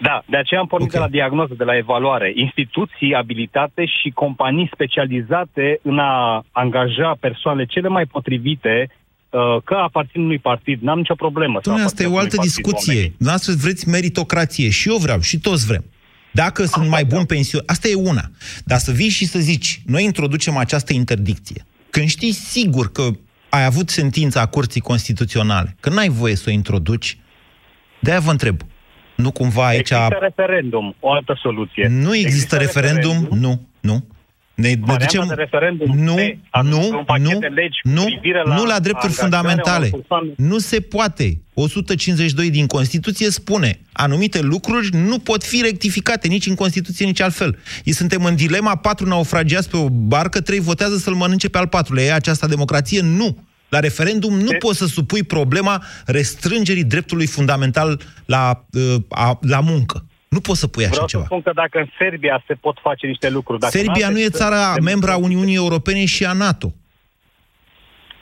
Da, 0.00 0.22
de 0.26 0.36
aceea 0.36 0.60
am 0.60 0.66
pornit 0.66 0.88
okay. 0.88 1.00
de 1.00 1.06
la 1.06 1.12
diagnoză, 1.18 1.54
de 1.56 1.64
la 1.64 1.76
evaluare. 1.76 2.32
Instituții 2.34 3.14
abilitate 3.14 3.84
și 3.86 4.08
companii 4.10 4.70
specializate 4.72 5.80
în 5.82 5.98
a 5.98 6.44
angaja 6.52 7.16
persoanele 7.20 7.66
cele 7.66 7.88
mai 7.88 8.06
potrivite 8.06 8.74
uh, 8.88 9.07
că 9.64 9.74
aparțin 9.74 10.20
unui 10.20 10.38
partid, 10.38 10.82
n-am 10.82 10.98
nicio 10.98 11.14
problemă. 11.14 11.60
să 11.62 11.70
Dom'le, 11.70 11.84
asta 11.84 12.02
e 12.02 12.06
aparțină 12.06 12.14
o 12.14 12.18
altă 12.18 12.36
unui 12.36 12.36
partid 12.36 12.52
discuție. 12.54 12.92
oamenii. 12.92 13.14
Dumneavoastră 13.16 13.54
vreți 13.54 13.88
meritocrație 13.88 14.70
și 14.70 14.88
eu 14.88 14.96
vreau 14.96 15.20
și 15.20 15.38
toți 15.38 15.66
vrem. 15.66 15.84
Dacă 16.32 16.64
sunt 16.64 16.88
mai 16.88 17.04
bun 17.04 17.24
pension, 17.24 17.62
asta 17.66 17.88
e 17.88 17.94
una. 17.94 18.30
Dar 18.64 18.78
să 18.78 18.92
vii 18.92 19.08
și 19.08 19.26
să 19.26 19.38
zici, 19.38 19.82
noi 19.86 20.04
introducem 20.04 20.56
această 20.56 20.92
interdicție. 20.92 21.64
Când 21.90 22.08
știi 22.08 22.32
sigur 22.32 22.92
că 22.92 23.08
ai 23.48 23.64
avut 23.64 23.88
sentința 23.88 24.40
a 24.40 24.46
Curții 24.46 24.80
Constituționale, 24.80 25.76
că 25.80 25.90
n-ai 25.90 26.08
voie 26.08 26.34
să 26.34 26.44
o 26.48 26.50
introduci, 26.50 27.18
de-aia 28.00 28.20
vă 28.20 28.30
întreb. 28.30 28.60
Nu 29.16 29.30
cumva 29.30 29.66
aici... 29.66 29.90
Există 29.90 30.18
referendum, 30.20 30.94
o 31.00 31.12
altă 31.12 31.38
soluție. 31.42 31.88
Nu 31.90 32.14
există, 32.14 32.56
referendum, 32.56 33.28
nu, 33.30 33.66
nu. 33.80 34.06
Ne, 34.58 34.68
ne 34.68 34.74
Varianta 34.80 35.04
ducem... 35.06 35.26
de 35.28 35.34
referendum 35.34 35.98
Nu, 35.98 36.14
pe 36.14 36.38
anunț- 36.50 36.90
nu, 36.90 36.98
un 36.98 37.04
pachet 37.04 37.32
nu, 37.32 37.38
de 37.38 37.46
legi 37.46 37.80
cu 37.82 37.88
nu, 37.88 38.04
privire 38.04 38.42
la 38.44 38.54
nu 38.54 38.64
la 38.64 38.78
drepturi 38.78 39.12
angajarea 39.12 39.22
fundamentale. 39.22 39.86
unor 39.86 40.00
persoane. 40.00 40.32
Nu 40.36 40.58
se 40.58 40.80
poate. 40.80 41.40
152 41.54 42.50
din 42.50 42.66
Constituție 42.66 43.30
spune 43.30 43.80
anumite 43.92 44.40
lucruri 44.40 44.88
nu 44.96 45.18
pot 45.18 45.44
fi 45.44 45.60
rectificate 45.62 46.28
nici 46.28 46.46
în 46.46 46.54
Constituție, 46.54 47.06
nici 47.06 47.20
altfel. 47.20 47.58
Ei 47.84 47.92
suntem 47.92 48.24
în 48.24 48.36
dilema, 48.36 48.76
patru 48.76 49.06
naufragiați 49.06 49.70
pe 49.70 49.76
o 49.76 49.88
barcă, 49.88 50.40
trei 50.40 50.60
votează 50.60 50.96
să-l 50.96 51.14
mănânce 51.14 51.48
pe 51.48 51.58
al 51.58 51.66
patrulea. 51.66 52.04
E 52.04 52.12
această 52.12 52.46
democrație? 52.46 53.00
Nu. 53.00 53.36
La 53.68 53.80
referendum 53.80 54.38
nu 54.38 54.52
poți 54.58 54.78
să 54.78 54.86
supui 54.86 55.22
problema 55.22 55.82
restrângerii 56.06 56.84
dreptului 56.84 57.26
fundamental 57.26 58.00
la, 58.26 58.64
uh, 58.72 58.94
a, 59.08 59.38
la 59.42 59.60
muncă. 59.60 60.04
Nu 60.28 60.40
poți 60.40 60.60
să 60.60 60.66
pui 60.66 60.82
așa 60.82 60.90
Vreau 60.92 61.06
ceva. 61.06 61.22
să 61.22 61.28
spun 61.30 61.42
că 61.42 61.50
dacă 61.54 61.78
în 61.78 61.88
Serbia 61.98 62.44
se 62.46 62.54
pot 62.54 62.78
face 62.82 63.06
niște 63.06 63.30
lucruri... 63.30 63.60
Dacă 63.60 63.76
în 63.76 63.84
Serbia 63.84 64.06
alte 64.06 64.18
nu 64.18 64.24
e 64.24 64.28
țări 64.28 64.42
țara 64.50 64.72
se- 64.74 64.80
membra 64.80 65.12
a 65.12 65.16
Uniunii 65.16 65.54
Europene 65.54 66.04
și 66.04 66.24
a 66.24 66.32
NATO. 66.32 66.72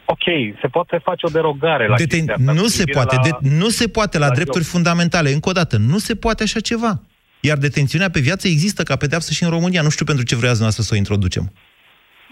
Ok, 0.09 0.23
se 0.61 0.67
poate 0.69 1.01
face 1.05 1.27
o 1.27 1.29
derogare 1.29 1.87
la 1.89 1.97
Deten- 1.97 2.25
chestia 2.25 2.35
asta, 2.39 2.53
nu 2.53 2.61
cu 2.63 2.67
se 2.69 2.83
privire 2.83 3.05
poate, 3.05 3.17
la- 3.31 3.39
de- 3.43 3.49
nu 3.55 3.69
se 3.69 3.89
poate 3.89 4.19
la, 4.19 4.27
la 4.27 4.35
drepturi 4.35 4.63
joc. 4.65 4.73
fundamentale. 4.73 5.31
Încă 5.33 5.49
o 5.49 5.53
dată, 5.53 5.77
nu 5.77 5.99
se 5.99 6.15
poate 6.15 6.43
așa 6.43 6.61
ceva. 6.61 7.01
Iar 7.41 7.57
detențiunea 7.59 8.11
pe 8.11 8.21
viață 8.21 8.49
există 8.49 8.83
ca 8.83 8.97
pedeapsă 8.97 9.33
și 9.33 9.43
în 9.43 9.51
România. 9.51 9.83
Nu 9.83 9.89
știu 9.91 10.05
pentru 10.05 10.25
ce 10.25 10.37
vreați 10.37 10.61
noastră 10.61 10.83
să 10.83 10.91
o 10.95 10.97
introducem. 10.97 11.53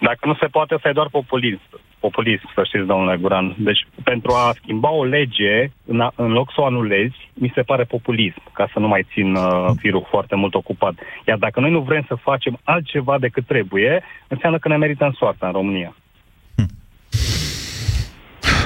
Dacă 0.01 0.27
nu 0.27 0.35
se 0.35 0.47
poate, 0.47 0.77
să 0.83 0.89
e 0.89 0.93
doar 0.93 1.09
populism. 1.09 1.61
Populism, 2.01 2.51
să 2.55 2.63
știți, 2.65 2.87
domnule 2.87 3.17
Guran. 3.17 3.55
Deci, 3.59 3.87
pentru 4.05 4.33
a 4.33 4.55
schimba 4.57 4.91
o 4.91 5.05
lege, 5.05 5.71
în, 5.87 6.01
a, 6.01 6.13
în 6.17 6.31
loc 6.33 6.53
să 6.55 6.61
o 6.61 6.65
anulezi, 6.65 7.31
mi 7.35 7.53
se 7.55 7.63
pare 7.63 7.85
populism, 7.85 8.43
ca 8.53 8.71
să 8.73 8.79
nu 8.79 8.89
mai 8.89 9.07
țin 9.13 9.35
uh, 9.35 9.71
firul 9.79 10.07
foarte 10.11 10.35
mult 10.35 10.55
ocupat. 10.55 10.95
Iar 11.27 11.39
dacă 11.39 11.61
noi 11.61 11.71
nu 11.71 11.81
vrem 11.81 12.05
să 12.09 12.15
facem 12.15 12.59
altceva 12.65 13.19
decât 13.19 13.47
trebuie, 13.47 14.03
înseamnă 14.29 14.59
că 14.59 14.69
ne 14.69 14.77
merităm 14.77 15.13
soarta 15.19 15.47
în 15.47 15.53
România. 15.53 15.97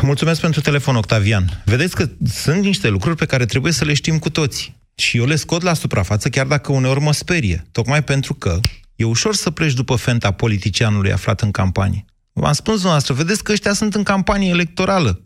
Mulțumesc 0.02 0.40
pentru 0.40 0.60
telefon, 0.60 0.96
Octavian. 0.96 1.44
Vedeți 1.64 1.96
că 1.96 2.04
sunt 2.24 2.64
niște 2.64 2.88
lucruri 2.88 3.16
pe 3.16 3.26
care 3.26 3.44
trebuie 3.44 3.72
să 3.72 3.84
le 3.84 3.94
știm 3.94 4.18
cu 4.18 4.30
toții. 4.30 4.76
Și 4.96 5.18
eu 5.18 5.24
le 5.24 5.34
scot 5.34 5.62
la 5.62 5.72
suprafață, 5.72 6.28
chiar 6.28 6.46
dacă 6.46 6.72
uneori 6.72 7.00
mă 7.00 7.12
sperie. 7.12 7.64
Tocmai 7.72 8.02
pentru 8.02 8.34
că 8.34 8.58
e 8.98 9.04
ușor 9.04 9.34
să 9.34 9.50
pleci 9.50 9.72
după 9.72 9.96
fenta 9.96 10.30
politicianului 10.30 11.12
aflat 11.12 11.40
în 11.40 11.50
campanie. 11.50 12.04
V-am 12.32 12.52
spus 12.52 12.72
dumneavoastră, 12.72 13.14
vedeți 13.14 13.42
că 13.42 13.52
ăștia 13.52 13.72
sunt 13.72 13.94
în 13.94 14.02
campanie 14.02 14.48
electorală. 14.48 15.22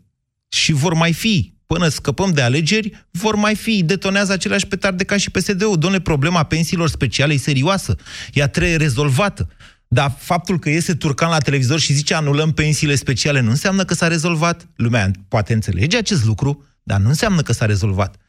Și 0.47 0.71
vor 0.71 0.93
mai 0.93 1.13
fi. 1.13 1.53
Până 1.65 1.87
scăpăm 1.87 2.31
de 2.31 2.41
alegeri, 2.41 3.07
vor 3.11 3.35
mai 3.35 3.55
fi. 3.55 3.83
Detonează 3.83 4.31
aceleași 4.31 4.67
petarde 4.67 5.03
ca 5.03 5.17
și 5.17 5.29
PSD-ul. 5.29 5.77
Domnule, 5.77 6.01
problema 6.01 6.43
pensiilor 6.43 6.89
speciale 6.89 7.33
e 7.33 7.37
serioasă. 7.37 7.95
Ea 8.33 8.47
trebuie 8.47 8.75
rezolvată. 8.75 9.49
Dar 9.87 10.15
faptul 10.19 10.59
că 10.59 10.69
iese 10.69 10.93
Turcan 10.93 11.29
la 11.29 11.37
televizor 11.37 11.79
și 11.79 11.93
zice 11.93 12.13
anulăm 12.13 12.51
pensiile 12.51 12.95
speciale 12.95 13.39
nu 13.39 13.49
înseamnă 13.49 13.85
că 13.85 13.93
s-a 13.93 14.07
rezolvat. 14.07 14.67
Lumea 14.75 15.11
poate 15.27 15.53
înțelege 15.53 15.97
acest 15.97 16.25
lucru, 16.25 16.65
dar 16.83 16.99
nu 16.99 17.07
înseamnă 17.07 17.41
că 17.41 17.53
s-a 17.53 17.65
rezolvat. 17.65 18.15
0372069599 18.15 18.19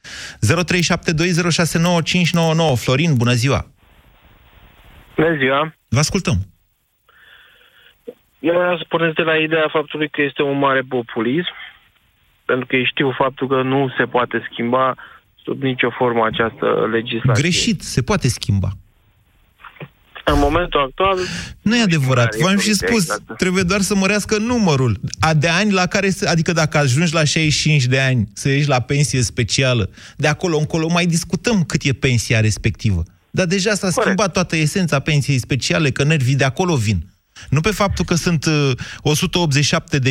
Florin, 2.77 3.15
bună 3.15 3.35
ziua! 3.35 3.74
Bună 5.17 5.37
ziua! 5.37 5.75
Vă 5.89 5.99
ascultăm! 5.99 6.39
Eu 8.39 8.55
vreau 8.55 8.77
să 8.77 8.85
pornesc 8.89 9.15
de 9.15 9.23
la 9.23 9.37
ideea 9.37 9.69
faptului 9.73 10.09
că 10.09 10.23
este 10.23 10.43
un 10.43 10.59
mare 10.59 10.81
populism, 10.89 11.55
pentru 12.45 12.67
că 12.67 12.77
ei 12.77 12.85
știu 12.85 13.11
faptul 13.11 13.49
că 13.49 13.63
nu 13.63 13.95
se 13.99 14.05
poate 14.05 14.49
schimba 14.51 14.95
sub 15.45 15.63
nicio 15.63 15.91
formă 15.91 16.25
această 16.25 16.89
legislație. 16.91 17.43
Greșit, 17.43 17.83
se 17.83 18.03
poate 18.03 18.29
schimba. 18.29 18.69
Am 20.25 20.39
momentul 20.39 20.81
actual... 20.81 21.19
Nu 21.63 21.77
e 21.77 21.83
adevărat. 21.83 22.37
V-am 22.37 22.59
și 22.59 22.73
spus, 22.73 23.03
exact. 23.03 23.37
trebuie 23.37 23.63
doar 23.63 23.81
să 23.81 23.95
mărească 23.95 24.39
numărul 24.39 25.01
a 25.21 25.35
de 25.35 25.49
ani 25.49 25.73
la 25.73 25.87
care, 25.87 26.11
se, 26.11 26.29
adică 26.29 26.53
dacă 26.53 26.79
ajungi 26.79 27.15
la 27.15 27.25
65 27.25 27.85
de 27.85 28.01
ani 28.01 28.29
să 28.33 28.49
ieși 28.49 28.69
la 28.69 28.81
pensie 28.81 29.23
specială, 29.23 29.91
de 30.17 30.29
acolo 30.29 30.57
încolo 30.57 30.89
mai 30.89 31.07
discutăm 31.07 31.63
cât 31.63 31.83
e 31.83 31.93
pensia 31.93 32.41
respectivă. 32.41 33.03
Dar 33.35 33.47
deja 33.47 33.71
s-a 33.71 33.79
Corect. 33.79 34.01
schimbat 34.01 34.33
toată 34.33 34.57
esența 34.57 34.99
pensiei 34.99 35.39
speciale, 35.39 35.91
că 35.91 36.05
nervii 36.05 36.35
de 36.35 36.45
acolo 36.45 36.77
vin. 36.77 37.07
Nu 37.51 37.61
pe 37.61 37.71
faptul 37.71 38.05
că 38.05 38.15
sunt 38.15 38.45
uh, 38.45 38.71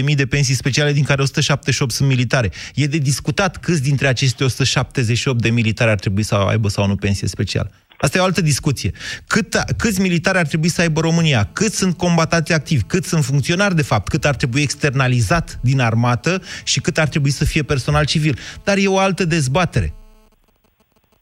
187.000 0.10 0.16
de 0.16 0.26
pensii 0.26 0.54
speciale, 0.54 0.94
din 0.94 1.04
care 1.04 1.22
178 1.22 1.92
sunt 1.92 2.08
militare. 2.08 2.52
E 2.76 2.88
de 2.88 2.98
discutat 2.98 3.58
câți 3.58 3.82
dintre 3.82 4.08
aceste 4.08 4.44
178 4.44 5.42
de 5.42 5.50
militari 5.50 5.90
ar 5.90 6.00
trebui 6.00 6.24
să 6.24 6.36
aibă 6.36 6.70
sau 6.70 6.88
nu 6.88 6.96
pensie 6.96 7.28
specială. 7.28 7.72
Asta 7.98 8.18
e 8.18 8.22
o 8.22 8.24
altă 8.24 8.42
discuție. 8.42 8.92
Cât, 9.28 9.64
câți 9.78 10.02
militari 10.02 10.38
ar 10.38 10.48
trebui 10.48 10.70
să 10.70 10.82
aibă 10.82 11.02
România? 11.02 11.50
Cât 11.54 11.74
sunt 11.74 11.98
combatați 11.98 12.54
activi? 12.54 12.84
Cât 12.84 13.06
sunt 13.06 13.26
funcționari, 13.26 13.76
de 13.76 13.82
fapt? 13.82 14.08
Cât 14.08 14.26
ar 14.26 14.36
trebui 14.36 14.62
externalizat 14.62 15.60
din 15.62 15.80
armată? 15.80 16.42
Și 16.64 16.80
cât 16.80 16.98
ar 16.98 17.08
trebui 17.08 17.32
să 17.32 17.46
fie 17.46 17.64
personal 17.64 18.06
civil? 18.06 18.38
Dar 18.64 18.78
e 18.78 18.88
o 18.88 18.98
altă 18.98 19.26
dezbatere. 19.26 19.94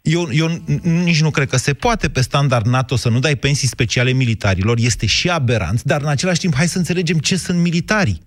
Eu, 0.02 0.32
eu 0.32 0.64
nici 0.82 1.22
nu 1.22 1.30
cred 1.30 1.50
că 1.50 1.58
se 1.58 1.74
poate 1.74 2.10
pe 2.10 2.22
standard 2.22 2.66
NATO 2.66 2.96
să 2.96 3.10
nu 3.10 3.20
dai 3.20 3.36
pensii 3.36 3.68
speciale 3.68 4.12
militarilor, 4.12 4.78
este 4.78 5.06
și 5.06 5.30
aberant, 5.30 5.84
dar 5.84 6.02
în 6.02 6.08
același 6.08 6.40
timp 6.40 6.56
hai 6.56 6.68
să 6.68 6.78
înțelegem 6.78 7.20
ce 7.20 7.38
sunt 7.38 7.60
militarii. 7.60 8.22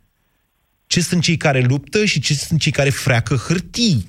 Ce 0.86 1.00
sunt 1.00 1.22
cei 1.22 1.36
care 1.36 1.60
luptă 1.60 2.04
și 2.04 2.20
ce 2.20 2.34
sunt 2.34 2.60
cei 2.60 2.72
care 2.72 2.90
freacă 2.90 3.34
hârtii. 3.34 4.06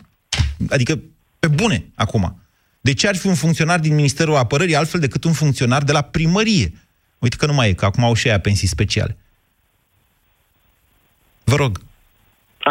Adică, 0.69 0.99
pe 1.39 1.47
bune, 1.47 1.85
acum. 1.95 2.39
De 2.81 2.93
ce 2.93 3.07
ar 3.07 3.15
fi 3.15 3.27
un 3.27 3.35
funcționar 3.35 3.79
din 3.79 3.95
Ministerul 3.95 4.35
Apărării 4.35 4.75
altfel 4.75 4.99
decât 4.99 5.23
un 5.23 5.33
funcționar 5.33 5.83
de 5.83 5.91
la 5.91 6.01
primărie? 6.01 6.73
Uite 7.19 7.35
că 7.35 7.45
nu 7.45 7.53
mai 7.53 7.69
e, 7.69 7.73
că 7.73 7.85
acum 7.85 8.03
au 8.03 8.13
și 8.13 8.27
aia 8.27 8.39
pensii 8.39 8.67
speciale. 8.67 9.17
Vă 11.43 11.55
rog. 11.55 11.81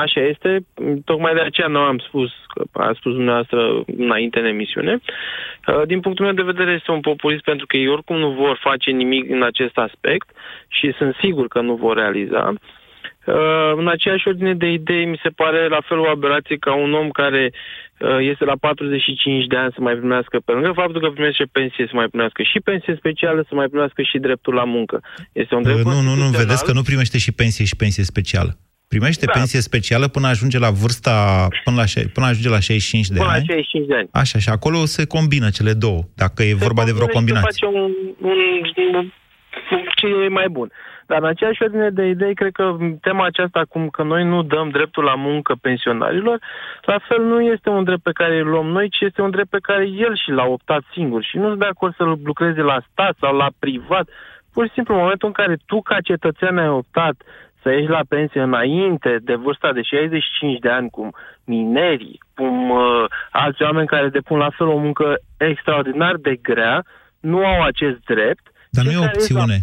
Așa 0.03 0.21
este, 0.21 0.67
tocmai 1.05 1.35
de 1.35 1.41
aceea 1.41 1.67
nu 1.69 1.79
am 1.79 1.99
spus, 1.99 2.31
că 2.55 2.63
a 2.73 2.93
spus 2.99 3.13
dumneavoastră 3.13 3.83
înainte 3.97 4.39
în 4.39 4.45
emisiune. 4.45 4.99
Uh, 5.67 5.83
Din 5.87 6.01
punctul 6.01 6.25
meu 6.25 6.35
de 6.35 6.43
vedere 6.53 6.73
este 6.73 6.91
un 6.91 7.01
populist 7.01 7.43
pentru 7.45 7.67
că 7.67 7.77
ei 7.77 7.89
oricum 7.89 8.17
nu 8.19 8.31
vor 8.31 8.59
face 8.63 8.91
nimic 8.91 9.31
în 9.31 9.43
acest 9.43 9.77
aspect 9.79 10.29
și 10.69 10.93
sunt 10.99 11.15
sigur 11.21 11.49
că 11.49 11.61
nu 11.61 11.75
vor 11.75 11.97
realiza. 11.97 12.53
Uh, 13.27 13.73
În 13.77 13.89
aceeași 13.89 14.29
ordine 14.29 14.55
de 14.55 14.67
idei 14.73 15.05
mi 15.05 15.21
se 15.23 15.29
pare 15.29 15.69
la 15.69 15.81
fel 15.89 15.99
o 15.99 16.09
aberație 16.09 16.57
ca 16.57 16.75
un 16.75 16.93
om 16.93 17.09
care 17.11 17.53
uh, 17.99 18.17
este 18.21 18.45
la 18.45 18.57
45 18.61 19.47
de 19.47 19.57
ani 19.57 19.73
să 19.75 19.81
mai 19.81 19.95
primească, 19.95 20.39
pe 20.45 20.53
lângă 20.53 20.73
faptul 20.75 21.01
că 21.01 21.09
primește 21.11 21.45
pensie, 21.53 21.87
să 21.87 21.95
mai 21.95 22.07
primească 22.09 22.43
și 22.43 22.61
pensie 22.61 22.95
specială, 22.99 23.45
să 23.49 23.55
mai 23.55 23.67
primească 23.69 24.03
și 24.03 24.19
dreptul 24.19 24.55
la 24.55 24.65
muncă. 24.65 25.01
Este 25.33 25.55
un 25.55 25.63
drept 25.63 25.79
Uh, 25.79 25.85
Nu, 25.85 25.91
nu, 25.91 25.95
nu, 25.95 26.05
constituțional. 26.05 26.45
vedeți 26.47 26.65
că 26.65 26.73
nu 26.73 26.83
primește 26.83 27.19
și 27.19 27.33
pensie 27.33 27.65
și 27.65 27.77
pensie 27.77 28.05
specială. 28.05 28.53
Primește 28.99 29.27
Da. 29.27 29.33
pensie 29.33 29.61
specială 29.61 30.07
până 30.09 30.27
ajunge 30.29 30.59
la 30.59 30.71
vârsta, 30.71 31.49
până, 31.65 31.77
la, 31.77 31.87
șe- 31.87 32.09
până 32.15 32.27
ajunge 32.27 32.49
la 32.49 32.61
65 32.61 33.07
de 33.07 33.15
Până 33.19 33.29
la 33.29 33.35
ani. 33.35 33.45
65 33.47 33.87
de 33.87 33.95
ani. 33.95 34.09
Așa, 34.13 34.39
și 34.39 34.49
acolo 34.49 34.79
se 34.85 35.07
combină 35.07 35.49
cele 35.51 35.73
două, 35.73 36.01
dacă 36.15 36.43
e 36.43 36.55
vorba 36.67 36.85
de 36.85 36.93
vreo 36.97 37.07
Se 37.07 37.13
combinație. 37.13 37.49
face 37.51 37.67
un, 37.79 37.91
un, 38.31 38.39
un, 38.97 39.13
ce 39.99 40.07
e 40.25 40.29
mai 40.29 40.49
bun. 40.51 40.71
Dar 41.07 41.19
în 41.23 41.29
aceeași 41.29 41.63
ordine 41.63 41.91
de 41.91 42.05
idei, 42.07 42.35
cred 42.35 42.53
că 42.53 42.77
tema 43.01 43.25
aceasta 43.27 43.59
acum 43.59 43.89
că 43.89 44.03
noi 44.03 44.25
nu 44.25 44.43
dăm 44.43 44.69
dreptul 44.69 45.05
la 45.05 45.15
muncă 45.15 45.55
pensionarilor, 45.61 46.39
la 46.85 46.99
fel 47.09 47.23
nu 47.25 47.41
este 47.41 47.69
un 47.69 47.85
drept 47.85 48.03
pe 48.03 48.11
care 48.21 48.39
îl 48.39 48.47
luăm 48.49 48.67
noi, 48.67 48.89
ci 48.89 49.01
este 49.01 49.21
un 49.23 49.31
drept 49.31 49.51
pe 49.51 49.59
care 49.69 49.85
el 50.07 50.17
și 50.23 50.31
l-a 50.31 50.45
optat 50.45 50.83
singur. 50.93 51.23
Și 51.25 51.37
nu 51.37 51.47
sunt 51.47 51.59
de 51.59 51.65
acord 51.75 51.95
să 51.97 52.05
lucreze 52.25 52.61
la 52.61 52.79
stat 52.91 53.17
sau 53.21 53.37
la 53.37 53.49
privat. 53.59 54.07
Pur 54.53 54.67
și 54.67 54.73
simplu, 54.73 54.95
în 54.95 55.01
momentul 55.01 55.29
în 55.29 55.35
care 55.45 55.57
tu, 55.67 55.81
ca 55.83 56.01
cetățean, 56.01 56.59
ai 56.59 56.69
optat 56.69 57.17
să 57.65 57.71
ieși 57.73 57.89
la 57.99 58.05
pensie 58.09 58.41
înainte 58.41 59.13
de 59.29 59.35
vârsta 59.35 59.73
de 59.73 59.83
65 59.83 60.59
de 60.59 60.69
ani, 60.79 60.91
cum 60.91 61.09
minerii, 61.45 62.19
cum 62.35 62.71
uh, 62.71 63.05
alți 63.31 63.63
oameni 63.63 63.87
care 63.95 64.09
depun 64.09 64.39
la 64.39 64.51
fel 64.57 64.67
o 64.67 64.79
muncă 64.79 65.07
extraordinar 65.37 66.15
de 66.17 66.35
grea, 66.49 66.85
nu 67.21 67.39
au 67.53 67.63
acest 67.63 67.99
drept. 68.13 68.45
Dar 68.71 68.85
nu 68.85 68.91
Cei 68.91 68.99
e 69.01 69.03
o 69.03 69.05
care 69.07 69.17
ies 69.19 69.29
la- 69.31 69.41
opțiune. 69.41 69.59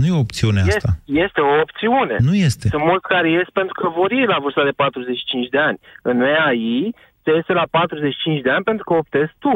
Nu 0.00 0.06
e 0.06 0.10
o 0.16 0.18
opțiune 0.26 0.60
Este, 0.66 0.76
asta. 0.76 0.92
este 1.04 1.40
o 1.40 1.52
opțiune. 1.64 2.16
Nu 2.28 2.34
este. 2.34 2.68
Sunt 2.68 2.82
mulți 2.82 3.08
care 3.14 3.30
ies 3.30 3.48
pentru 3.52 3.74
că 3.80 3.88
vor 3.98 4.10
ieși 4.10 4.26
la 4.34 4.38
vârsta 4.44 4.64
de 4.64 4.70
45 4.70 5.48
de 5.48 5.58
ani. 5.58 5.78
În 6.02 6.20
EAI 6.20 6.94
se 7.24 7.30
iese 7.34 7.52
la 7.52 7.66
45 7.70 8.40
de 8.42 8.50
ani 8.50 8.64
pentru 8.64 8.84
că 8.84 8.92
optezi 8.94 9.32
tu 9.38 9.54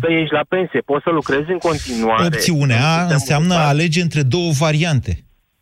să 0.00 0.10
ieși 0.10 0.32
la 0.32 0.44
pensie. 0.48 0.80
Poți 0.80 1.04
să 1.06 1.10
lucrezi 1.10 1.50
în 1.50 1.58
continuare. 1.58 2.24
Opțiunea 2.26 2.76
în 2.76 2.82
A 2.82 2.98
sistemul 3.00 3.12
înseamnă 3.18 3.54
a 3.54 3.56
stat. 3.58 3.68
alege 3.74 4.00
între 4.02 4.22
două 4.22 4.50
variante. 4.58 5.12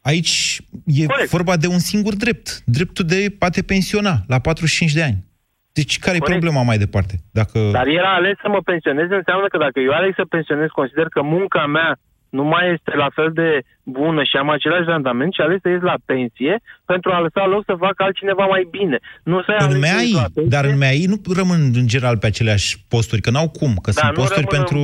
Aici 0.02 0.60
e 0.86 1.06
Corect. 1.06 1.30
vorba 1.30 1.56
de 1.56 1.66
un 1.66 1.78
singur 1.78 2.14
drept. 2.14 2.62
Dreptul 2.64 3.04
de 3.04 3.36
a 3.38 3.48
te 3.48 3.62
pensiona 3.62 4.14
la 4.28 4.38
45 4.38 4.92
de 4.92 5.02
ani. 5.02 5.24
Deci 5.72 5.98
care 5.98 6.16
e 6.16 6.18
Corect. 6.18 6.40
problema 6.40 6.64
mai 6.64 6.78
departe? 6.78 7.14
Dacă... 7.32 7.58
Dar 7.72 7.86
el 7.86 8.04
a 8.04 8.14
ales 8.14 8.36
să 8.42 8.48
mă 8.48 8.60
pensionez, 8.64 9.08
înseamnă 9.10 9.46
că 9.48 9.58
dacă 9.58 9.80
eu 9.80 9.92
aleg 9.92 10.14
să 10.14 10.24
pensionez, 10.24 10.68
consider 10.68 11.06
că 11.08 11.22
munca 11.22 11.66
mea 11.66 11.96
nu 12.28 12.44
mai 12.44 12.72
este 12.72 12.92
la 12.96 13.08
fel 13.14 13.30
de 13.32 13.62
bună 13.82 14.22
și 14.22 14.36
am 14.36 14.48
același 14.50 14.90
randament 14.94 15.32
și 15.34 15.40
ales 15.40 15.60
să 15.60 15.68
ies 15.68 15.80
la 15.80 15.94
pensie 16.04 16.60
pentru 16.94 17.10
a 17.16 17.20
lăsa 17.26 17.44
loc 17.54 17.62
să 17.70 17.74
facă 17.86 18.00
altcineva 18.02 18.44
mai 18.54 18.64
bine. 18.76 18.98
Nu 19.30 19.36
să 19.46 19.52
În 19.58 19.64
aleg 19.66 19.70
să 19.70 19.76
ies 19.76 19.92
MEAI, 19.92 20.12
la 20.22 20.28
pensie. 20.34 20.52
dar 20.54 20.64
în 20.70 20.76
MEAI 20.82 21.04
nu 21.12 21.16
rămân 21.40 21.60
în 21.80 21.86
general 21.92 22.16
pe 22.22 22.26
aceleași 22.32 22.70
posturi, 22.92 23.24
că 23.26 23.30
n-au 23.30 23.48
cum, 23.58 23.72
că 23.84 23.90
Da, 23.90 23.98
sunt 24.00 24.10
nu 24.12 24.18
posturi 24.20 24.46
rămân 24.48 24.56
pentru 24.58 24.80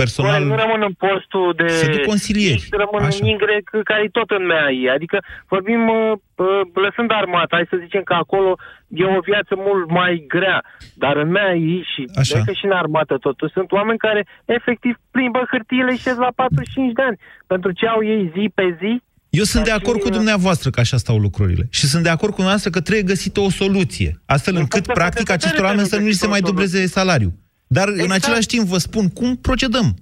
personal... 0.00 0.32
Corect, 0.32 0.50
nu 0.54 0.58
rămân 0.64 0.80
în 0.90 0.94
postul 1.06 1.48
de... 1.60 1.66
Se 1.82 1.90
duc 1.94 2.02
consilieri. 2.14 2.62
X, 2.64 2.68
Rămân 2.84 3.02
Așa. 3.08 3.18
în 3.22 3.28
Y, 3.28 3.36
care 3.90 4.02
e 4.04 4.16
tot 4.20 4.30
în 4.38 4.44
MEAI. 4.52 4.78
Adică 4.96 5.16
vorbim, 5.54 5.82
uh, 5.88 6.12
uh, 6.46 6.60
lăsând 6.84 7.10
armata, 7.20 7.56
hai 7.58 7.72
să 7.72 7.82
zicem 7.84 8.02
că 8.10 8.14
acolo 8.24 8.50
e 9.00 9.04
o 9.18 9.20
viață 9.30 9.52
mult 9.66 9.90
mai 10.00 10.12
grea. 10.34 10.58
Dar 11.02 11.14
în 11.16 11.28
MEAI 11.36 11.86
și 11.92 12.02
Așa. 12.20 12.32
cred 12.32 12.44
că 12.48 12.52
și 12.52 12.64
în 12.64 12.76
armată 12.82 13.14
totuși 13.26 13.52
sunt 13.52 13.72
oameni 13.78 13.98
care 14.06 14.22
efectiv 14.44 14.94
plimbă 15.10 15.40
hârtiile 15.50 15.92
și 15.96 16.06
ies 16.08 16.16
la 16.16 16.32
45 16.34 16.92
de 16.98 17.02
ani. 17.08 17.18
Pentru 17.46 17.70
ce 17.78 17.86
au 17.86 18.00
ei 18.04 18.22
zi 18.34 18.44
pe 18.54 18.76
zi? 18.80 18.92
Eu 19.30 19.44
sunt 19.44 19.64
de 19.64 19.70
Dar 19.70 19.78
acord 19.78 19.96
și- 19.98 20.02
cu 20.04 20.10
dumneavoastră 20.10 20.70
că 20.70 20.80
așa 20.80 20.96
stau 20.96 21.18
lucrurile. 21.18 21.66
Și 21.70 21.86
sunt 21.86 22.02
de 22.02 22.08
acord 22.08 22.30
cu 22.30 22.36
dumneavoastră 22.36 22.70
că 22.70 22.80
trebuie 22.80 23.04
găsită 23.04 23.40
o 23.40 23.50
soluție, 23.50 24.22
astfel 24.26 24.52
Din 24.52 24.62
încât, 24.62 24.82
punctul 24.82 24.94
de 24.94 25.00
practic, 25.00 25.26
vedere, 25.26 25.38
acestor 25.46 25.64
oameni 25.64 25.88
să 25.88 25.96
nu 25.96 26.06
li 26.06 26.12
se 26.12 26.16
trebuie 26.16 26.40
mai 26.40 26.40
găsită 26.40 26.48
o 26.48 26.50
dubleze 26.50 26.86
salariul. 26.86 27.32
Dar, 27.66 27.88
în 27.88 27.98
Exact. 27.98 28.12
același 28.24 28.46
timp, 28.46 28.66
vă 28.66 28.78
spun, 28.78 29.08
cum 29.08 29.36
procedăm? 29.36 29.96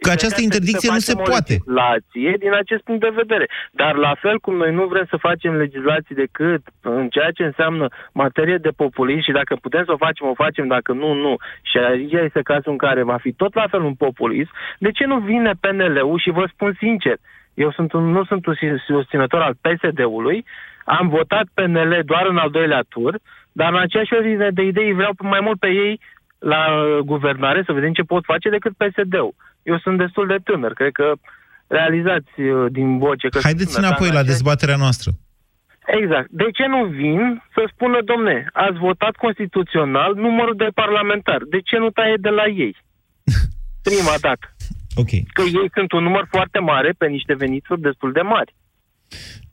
Că 0.00 0.10
această 0.10 0.40
interdicție 0.40 0.90
nu 0.92 0.98
se 0.98 1.12
facem 1.12 1.24
o 1.26 1.30
poate. 1.30 1.52
legislație 1.52 2.32
din 2.44 2.52
acest 2.62 2.82
punct 2.82 3.00
de 3.00 3.18
vedere. 3.22 3.46
Dar 3.70 3.94
la 4.06 4.14
fel 4.22 4.38
cum 4.38 4.54
noi 4.56 4.72
nu 4.72 4.84
vrem 4.86 5.06
să 5.10 5.16
facem 5.16 5.52
legislații 5.54 6.14
decât 6.14 6.62
în 6.80 7.08
ceea 7.08 7.30
ce 7.30 7.44
înseamnă 7.44 7.88
materie 8.12 8.56
de 8.56 8.72
populism 8.82 9.20
și 9.20 9.38
dacă 9.40 9.56
putem 9.60 9.84
să 9.84 9.92
o 9.92 10.02
facem, 10.06 10.26
o 10.26 10.34
facem, 10.34 10.66
dacă 10.66 10.92
nu, 10.92 11.12
nu. 11.12 11.36
Și 11.62 11.76
aici 11.78 12.12
este 12.12 12.40
cazul 12.42 12.72
în 12.72 12.76
care 12.86 13.02
va 13.02 13.18
fi 13.24 13.32
tot 13.32 13.54
la 13.54 13.66
fel 13.70 13.82
un 13.82 13.94
populism. 13.94 14.52
De 14.78 14.90
ce 14.90 15.04
nu 15.04 15.18
vine 15.18 15.52
PNL-ul 15.60 16.18
și 16.18 16.30
vă 16.30 16.44
spun 16.52 16.76
sincer, 16.78 17.16
eu 17.54 17.70
sunt 17.72 17.92
un, 17.92 18.04
nu 18.10 18.24
sunt 18.24 18.46
un 18.46 18.54
susținător 18.86 19.40
al 19.40 19.54
PSD-ului, 19.60 20.44
am 20.84 21.08
votat 21.08 21.46
PNL 21.54 22.00
doar 22.04 22.26
în 22.26 22.36
al 22.36 22.50
doilea 22.50 22.82
tur, 22.88 23.18
dar 23.52 23.72
în 23.72 23.78
aceeași 23.78 24.14
ordine 24.14 24.50
de 24.50 24.62
idei 24.62 24.92
vreau 24.92 25.12
mai 25.18 25.40
mult 25.40 25.58
pe 25.58 25.68
ei 25.68 26.00
la 26.38 26.64
uh, 26.72 26.98
guvernare 26.98 27.62
să 27.66 27.72
vedem 27.72 27.92
ce 27.92 28.02
pot 28.02 28.24
face 28.24 28.48
decât 28.48 28.72
PSD-ul. 28.76 29.34
Eu 29.62 29.78
sunt 29.78 29.98
destul 29.98 30.26
de 30.26 30.36
tânăr, 30.44 30.72
cred 30.72 30.92
că 30.92 31.12
realizați 31.66 32.40
uh, 32.40 32.72
din 32.72 32.98
voce 32.98 33.26
că... 33.28 33.38
sunt 33.38 33.44
Haideți 33.44 33.72
tânăr, 33.74 33.80
dar 33.82 33.90
înapoi 33.90 34.08
în 34.08 34.14
la 34.14 34.20
aceeași- 34.20 34.38
dezbaterea 34.42 34.76
noastră. 34.76 35.10
Exact. 36.00 36.28
De 36.30 36.46
ce 36.56 36.66
nu 36.74 36.84
vin 37.00 37.42
să 37.54 37.62
spună, 37.72 37.98
domne, 38.04 38.46
ați 38.52 38.78
votat 38.78 39.14
constituțional 39.24 40.14
numărul 40.14 40.56
de 40.56 40.68
parlamentari. 40.74 41.48
De 41.48 41.60
ce 41.68 41.76
nu 41.78 41.90
taie 41.90 42.14
de 42.20 42.28
la 42.28 42.46
ei? 42.64 42.76
Prima 43.88 44.14
dată. 44.20 44.46
Ok. 45.02 45.10
Că 45.36 45.42
ei 45.60 45.68
sunt 45.76 45.92
un 45.92 46.02
număr 46.02 46.26
foarte 46.30 46.58
mare 46.58 46.90
pe 46.98 47.06
niște 47.06 47.34
venituri 47.34 47.80
destul 47.80 48.12
de 48.12 48.20
mari. 48.20 48.54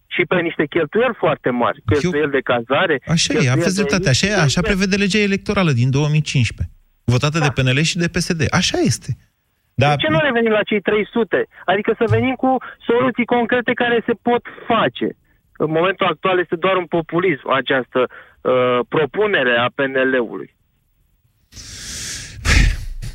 Și 0.08 0.22
pe 0.28 0.36
niște 0.42 0.66
cheltuieli 0.66 1.16
foarte 1.18 1.50
mari. 1.50 1.82
Cheltuieli 1.86 2.32
de 2.32 2.40
cazare. 2.52 2.96
Așa 3.08 3.34
e, 3.34 3.38
cheltuieli 3.38 3.50
aveți 3.50 3.76
de- 3.76 3.82
dreptate. 3.82 4.10
Așa, 4.10 4.28
e, 4.28 4.34
așa 4.48 4.62
prevede 4.62 4.96
legea 4.96 5.18
electorală 5.20 5.72
din 5.72 5.90
2015, 5.90 6.76
votată 7.04 7.40
de 7.40 7.50
PNL 7.56 7.82
și 7.82 7.98
de 7.98 8.08
PSD. 8.08 8.42
Așa 8.50 8.78
este. 8.78 9.18
Da, 9.84 9.90
De 9.90 10.02
ce 10.02 10.10
nu 10.12 10.20
revenim 10.20 10.52
la 10.52 10.64
cei 10.70 10.82
300? 10.82 11.48
Adică 11.66 11.92
să 11.98 12.06
venim 12.16 12.36
cu 12.44 12.58
soluții 12.90 13.26
concrete 13.36 13.74
care 13.74 14.04
se 14.06 14.14
pot 14.22 14.44
face. 14.68 15.08
În 15.58 15.72
momentul 15.78 16.06
actual 16.06 16.40
este 16.40 16.56
doar 16.56 16.76
un 16.76 16.86
populism 16.86 17.50
această 17.50 18.00
uh, 18.08 18.80
propunere 18.90 19.54
a 19.66 19.68
PNL-ului. 19.76 20.56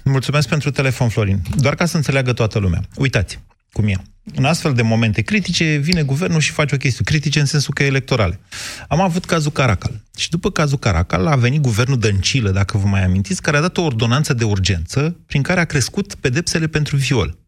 Mulțumesc 0.04 0.48
pentru 0.48 0.70
telefon, 0.70 1.08
Florin. 1.08 1.38
Doar 1.56 1.74
ca 1.74 1.84
să 1.84 1.96
înțeleagă 1.96 2.32
toată 2.32 2.58
lumea. 2.58 2.80
Uitați, 2.96 3.42
cum 3.72 3.86
e. 3.86 3.94
În 4.34 4.44
astfel 4.44 4.72
de 4.72 4.82
momente 4.82 5.22
critice, 5.22 5.76
vine 5.76 6.02
guvernul 6.02 6.40
și 6.40 6.50
face 6.50 6.74
o 6.74 6.78
chestie 6.78 7.04
critice 7.04 7.40
în 7.40 7.46
sensul 7.46 7.74
că 7.74 7.82
e 7.82 7.86
electorale. 7.86 8.40
Am 8.88 9.00
avut 9.00 9.24
cazul 9.24 9.50
Caracal. 9.50 10.02
Și 10.16 10.30
după 10.30 10.50
cazul 10.50 10.78
Caracal 10.78 11.26
a 11.26 11.36
venit 11.36 11.60
guvernul 11.60 11.98
Dăncilă, 11.98 12.50
dacă 12.50 12.78
vă 12.78 12.86
mai 12.86 13.04
amintiți, 13.04 13.42
care 13.42 13.56
a 13.56 13.60
dat 13.60 13.76
o 13.76 13.82
ordonanță 13.82 14.34
de 14.34 14.44
urgență 14.44 15.16
prin 15.26 15.42
care 15.42 15.60
a 15.60 15.64
crescut 15.64 16.14
pedepsele 16.14 16.66
pentru 16.66 16.96
viol. 16.96 17.38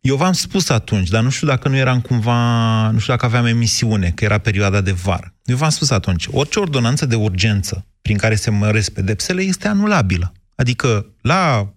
Eu 0.00 0.16
v-am 0.16 0.32
spus 0.32 0.68
atunci, 0.68 1.08
dar 1.08 1.22
nu 1.22 1.30
știu 1.30 1.46
dacă 1.46 1.68
nu 1.68 1.76
eram 1.76 2.00
cumva, 2.00 2.90
nu 2.90 2.98
știu 2.98 3.12
dacă 3.12 3.26
aveam 3.26 3.46
emisiune, 3.46 4.10
că 4.10 4.24
era 4.24 4.38
perioada 4.38 4.80
de 4.80 4.92
vară. 4.92 5.34
Eu 5.44 5.56
v-am 5.56 5.70
spus 5.70 5.90
atunci, 5.90 6.26
orice 6.30 6.58
ordonanță 6.58 7.06
de 7.06 7.14
urgență 7.14 7.86
prin 8.02 8.16
care 8.16 8.34
se 8.34 8.50
măresc 8.50 8.90
pedepsele 8.90 9.42
este 9.42 9.68
anulabilă. 9.68 10.32
Adică 10.54 11.06
la 11.20 11.72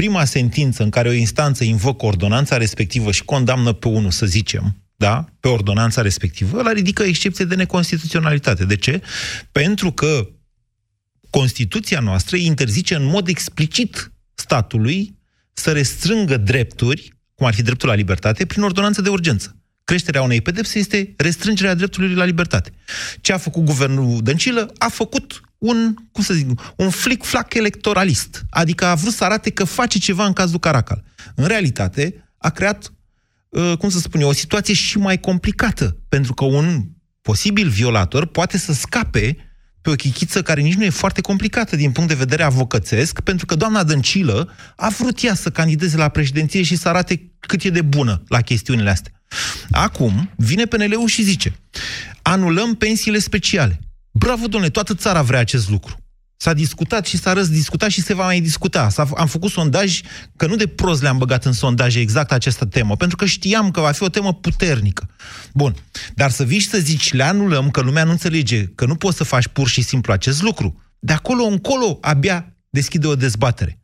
prima 0.00 0.24
sentință 0.24 0.82
în 0.82 0.90
care 0.90 1.08
o 1.08 1.12
instanță 1.12 1.64
invocă 1.64 2.06
ordonanța 2.06 2.56
respectivă 2.56 3.12
și 3.12 3.24
condamnă 3.24 3.72
pe 3.72 3.88
unul, 3.88 4.10
să 4.10 4.26
zicem, 4.26 4.76
da, 4.96 5.24
pe 5.40 5.48
ordonanța 5.48 6.02
respectivă, 6.02 6.62
la 6.62 6.72
ridică 6.72 7.02
excepție 7.02 7.44
de 7.44 7.54
neconstituționalitate. 7.54 8.64
De 8.64 8.76
ce? 8.76 9.02
Pentru 9.52 9.92
că 9.92 10.28
Constituția 11.30 12.00
noastră 12.00 12.36
interzice 12.36 12.94
în 12.94 13.04
mod 13.04 13.28
explicit 13.28 14.12
statului 14.34 15.18
să 15.52 15.72
restrângă 15.72 16.36
drepturi, 16.36 17.12
cum 17.34 17.46
ar 17.46 17.54
fi 17.54 17.62
dreptul 17.62 17.88
la 17.88 17.94
libertate, 17.94 18.46
prin 18.46 18.62
ordonanță 18.62 19.00
de 19.00 19.08
urgență. 19.08 19.56
Creșterea 19.84 20.22
unei 20.22 20.40
pedepse 20.40 20.78
este 20.78 21.14
restrângerea 21.16 21.74
dreptului 21.74 22.14
la 22.14 22.24
libertate. 22.24 22.70
Ce 23.20 23.32
a 23.32 23.38
făcut 23.38 23.64
guvernul 23.64 24.22
Dăncilă? 24.22 24.72
A 24.78 24.88
făcut 24.88 25.40
un, 25.60 25.94
cum 26.12 26.22
să 26.22 26.34
zic, 26.34 26.72
un 26.76 26.90
flic-flac 26.90 27.54
electoralist. 27.54 28.42
Adică 28.50 28.84
a 28.84 28.94
vrut 28.94 29.12
să 29.12 29.24
arate 29.24 29.50
că 29.50 29.64
face 29.64 29.98
ceva 29.98 30.26
în 30.26 30.32
cazul 30.32 30.58
Caracal. 30.58 31.04
În 31.34 31.46
realitate, 31.46 32.30
a 32.38 32.50
creat, 32.50 32.92
uh, 33.48 33.72
cum 33.78 33.88
să 33.88 33.98
spun 33.98 34.20
eu, 34.20 34.28
o 34.28 34.32
situație 34.32 34.74
și 34.74 34.98
mai 34.98 35.20
complicată. 35.20 35.96
Pentru 36.08 36.34
că 36.34 36.44
un 36.44 36.84
posibil 37.22 37.68
violator 37.68 38.26
poate 38.26 38.58
să 38.58 38.72
scape 38.72 39.36
pe 39.82 39.90
o 39.90 39.94
chichiță 39.94 40.42
care 40.42 40.60
nici 40.60 40.74
nu 40.74 40.84
e 40.84 40.90
foarte 40.90 41.20
complicată 41.20 41.76
din 41.76 41.92
punct 41.92 42.08
de 42.08 42.14
vedere 42.14 42.42
avocățesc, 42.42 43.20
pentru 43.20 43.46
că 43.46 43.54
doamna 43.54 43.84
Dăncilă 43.84 44.52
a 44.76 44.88
vrut 44.88 45.22
ea 45.22 45.34
să 45.34 45.50
candideze 45.50 45.96
la 45.96 46.08
președinție 46.08 46.62
și 46.62 46.76
să 46.76 46.88
arate 46.88 47.32
cât 47.40 47.62
e 47.62 47.70
de 47.70 47.82
bună 47.82 48.22
la 48.28 48.40
chestiunile 48.40 48.90
astea. 48.90 49.12
Acum 49.70 50.30
vine 50.36 50.64
PNL-ul 50.64 51.08
și 51.08 51.22
zice 51.22 51.54
anulăm 52.22 52.74
pensiile 52.74 53.18
speciale. 53.18 53.80
Bravo, 54.12 54.46
domnule, 54.46 54.72
toată 54.72 54.94
țara 54.94 55.22
vrea 55.22 55.40
acest 55.40 55.68
lucru. 55.70 55.96
S-a 56.36 56.52
discutat 56.52 57.06
și 57.06 57.16
s-a 57.16 57.32
răzdiscutat 57.32 57.90
și 57.90 58.02
se 58.02 58.14
va 58.14 58.24
mai 58.24 58.40
discuta. 58.40 58.88
S-a, 58.88 59.08
am 59.16 59.26
făcut 59.26 59.50
sondaj, 59.50 60.00
că 60.36 60.46
nu 60.46 60.56
de 60.56 60.66
prost 60.66 61.02
le-am 61.02 61.18
băgat 61.18 61.44
în 61.44 61.52
sondaje 61.52 62.00
exact 62.00 62.32
această 62.32 62.64
temă, 62.64 62.96
pentru 62.96 63.16
că 63.16 63.24
știam 63.24 63.70
că 63.70 63.80
va 63.80 63.90
fi 63.90 64.02
o 64.02 64.08
temă 64.08 64.34
puternică. 64.34 65.08
Bun, 65.54 65.74
dar 66.14 66.30
să 66.30 66.44
vii 66.44 66.58
și 66.58 66.68
să 66.68 66.78
zici, 66.78 67.12
le 67.12 67.22
anulăm, 67.22 67.70
că 67.70 67.80
lumea 67.80 68.04
nu 68.04 68.10
înțelege, 68.10 68.64
că 68.66 68.84
nu 68.86 68.94
poți 68.94 69.16
să 69.16 69.24
faci 69.24 69.46
pur 69.46 69.68
și 69.68 69.82
simplu 69.82 70.12
acest 70.12 70.42
lucru. 70.42 70.80
De 70.98 71.12
acolo 71.12 71.42
încolo, 71.42 71.98
abia 72.00 72.56
deschide 72.70 73.06
o 73.06 73.14
dezbatere. 73.14 73.79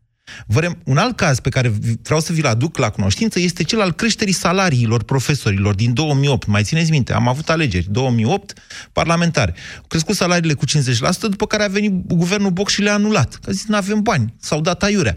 Vrem, 0.47 0.79
un 0.85 0.97
alt 0.97 1.17
caz 1.17 1.41
pe 1.41 1.49
care 1.49 1.73
vreau 2.03 2.21
să 2.21 2.33
vi-l 2.33 2.47
aduc 2.47 2.77
la 2.77 2.91
cunoștință 2.91 3.41
este 3.41 3.63
cel 3.63 3.81
al 3.81 3.93
creșterii 3.93 4.33
salariilor 4.33 5.03
profesorilor 5.03 5.75
din 5.75 5.95
2008. 5.95 6.47
Mai 6.47 6.63
țineți 6.63 6.91
minte, 6.91 7.13
am 7.13 7.29
avut 7.29 7.49
alegeri, 7.49 7.87
2008, 7.91 8.59
parlamentare. 8.93 9.55
Au 9.77 9.85
crescut 9.89 10.15
salariile 10.15 10.55
cu 10.55 10.65
50%, 10.67 10.71
după 11.21 11.47
care 11.47 11.63
a 11.63 11.69
venit 11.69 11.93
guvernul 12.07 12.51
Boc 12.51 12.69
și 12.69 12.83
le-a 12.83 12.95
anulat. 12.95 13.35
Că 13.35 13.51
a 13.51 13.53
zis, 13.53 13.67
nu 13.67 13.77
avem 13.77 14.03
bani, 14.03 14.35
s-au 14.41 14.61
dat 14.61 14.83
aiurea. 14.83 15.17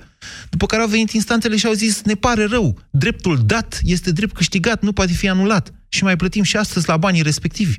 După 0.49 0.65
care 0.65 0.81
au 0.81 0.87
venit 0.87 1.11
instanțele 1.11 1.57
și 1.57 1.65
au 1.65 1.73
zis, 1.73 2.01
ne 2.01 2.13
pare 2.13 2.45
rău, 2.45 2.79
dreptul 2.89 3.41
dat 3.45 3.79
este 3.83 4.11
drept 4.11 4.33
câștigat, 4.33 4.81
nu 4.81 4.91
poate 4.91 5.11
fi 5.11 5.29
anulat. 5.29 5.73
Și 5.89 6.03
mai 6.03 6.15
plătim 6.15 6.43
și 6.43 6.57
astăzi 6.57 6.87
la 6.87 6.97
banii 6.97 7.21
respectivi. 7.21 7.77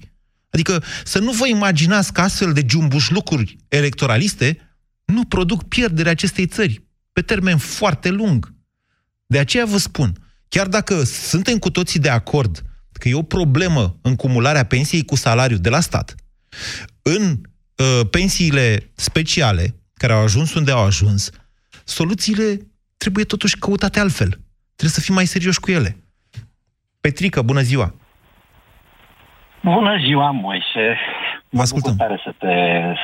Adică 0.50 0.82
să 1.04 1.18
nu 1.18 1.32
vă 1.32 1.46
imaginați 1.46 2.12
că 2.12 2.20
astfel 2.20 2.52
de 2.52 2.64
jumbuș 2.68 3.08
lucruri 3.08 3.56
electoraliste 3.68 4.58
nu 5.04 5.24
produc 5.24 5.62
pierderea 5.62 6.10
acestei 6.10 6.46
țări 6.46 6.89
pe 7.20 7.34
termen 7.34 7.58
foarte 7.58 8.08
lung. 8.08 8.54
De 9.26 9.38
aceea 9.38 9.64
vă 9.64 9.76
spun, 9.76 10.12
chiar 10.48 10.66
dacă 10.66 10.94
suntem 11.04 11.58
cu 11.58 11.70
toții 11.70 12.00
de 12.00 12.08
acord 12.08 12.62
că 12.92 13.08
e 13.08 13.14
o 13.14 13.22
problemă 13.22 13.96
în 14.02 14.16
cumularea 14.16 14.64
pensiei 14.64 15.04
cu 15.04 15.16
salariu 15.16 15.56
de 15.56 15.68
la 15.68 15.80
stat, 15.80 16.14
în 17.02 17.22
uh, 17.30 18.00
pensiile 18.10 18.90
speciale, 18.94 19.74
care 19.94 20.12
au 20.12 20.22
ajuns 20.22 20.54
unde 20.54 20.70
au 20.70 20.84
ajuns, 20.84 21.30
soluțiile 21.84 22.58
trebuie 22.96 23.24
totuși 23.24 23.58
căutate 23.58 24.00
altfel. 24.00 24.28
Trebuie 24.76 24.98
să 24.98 25.00
fim 25.00 25.14
mai 25.14 25.26
serioși 25.26 25.60
cu 25.60 25.70
ele. 25.70 25.96
Petrică, 27.00 27.42
bună 27.42 27.60
ziua! 27.60 27.94
Bună 29.62 29.96
ziua, 30.06 30.30
Moise! 30.30 30.98
Vă 31.48 31.60
ascultăm. 31.60 31.96
tare 31.96 32.20
să 32.24 32.34
te, 32.38 32.54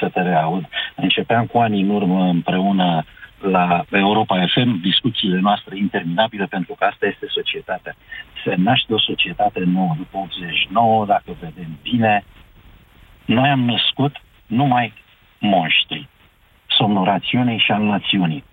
să 0.01 0.09
te 0.13 0.21
reaud. 0.21 0.69
Începeam 0.97 1.47
cu 1.47 1.59
ani 1.59 1.81
în 1.81 1.89
urmă 1.89 2.25
împreună 2.25 3.05
la 3.51 3.85
Europa 3.91 4.47
FM 4.47 4.81
discuțiile 4.81 5.39
noastre 5.39 5.77
interminabile, 5.77 6.45
pentru 6.45 6.75
că 6.75 6.85
asta 6.85 7.07
este 7.07 7.27
societatea. 7.29 7.97
Se 8.45 8.55
naște 8.57 8.93
o 8.95 8.99
societate 8.99 9.61
nouă 9.65 9.95
după 9.97 10.19
89, 10.19 11.07
dacă 11.07 11.37
vedem 11.41 11.79
bine. 11.83 12.25
Noi 13.25 13.49
am 13.49 13.61
născut 13.61 14.17
numai 14.47 14.93
monștri, 15.39 16.09
somnul 16.67 17.05
rațiunii 17.05 17.59
și 17.59 17.73
al 17.73 17.83
națiunii. 17.83 18.45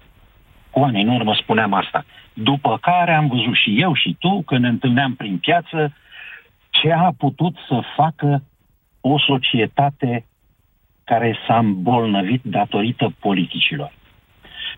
Cu 0.69 0.79
ani 0.79 1.01
în 1.01 1.09
urmă 1.09 1.33
spuneam 1.33 1.73
asta. 1.73 2.05
După 2.33 2.77
care 2.81 3.13
am 3.13 3.27
văzut 3.27 3.55
și 3.55 3.81
eu 3.81 3.93
și 3.93 4.15
tu, 4.19 4.41
când 4.41 4.61
ne 4.61 4.67
întâlneam 4.67 5.15
prin 5.15 5.37
piață, 5.37 5.93
ce 6.69 6.91
a 6.91 7.13
putut 7.17 7.55
să 7.67 7.81
facă 7.95 8.43
o 9.01 9.19
societate 9.19 10.25
care 11.03 11.37
s-a 11.47 11.57
îmbolnăvit 11.57 12.41
datorită 12.43 13.13
politicilor. 13.19 13.91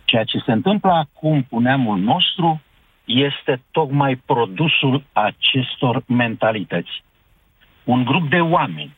Ceea 0.06 0.24
ce 0.24 0.38
se 0.46 0.52
întâmplă 0.52 0.91
acum 0.91 1.41
cu 1.41 1.60
neamul 1.60 1.98
nostru 1.98 2.62
este 3.06 3.62
tocmai 3.72 4.15
produsul 4.15 5.04
acestor 5.12 6.04
mentalități. 6.08 7.04
Un 7.84 8.04
grup 8.04 8.30
de 8.30 8.39
oameni 8.41 8.96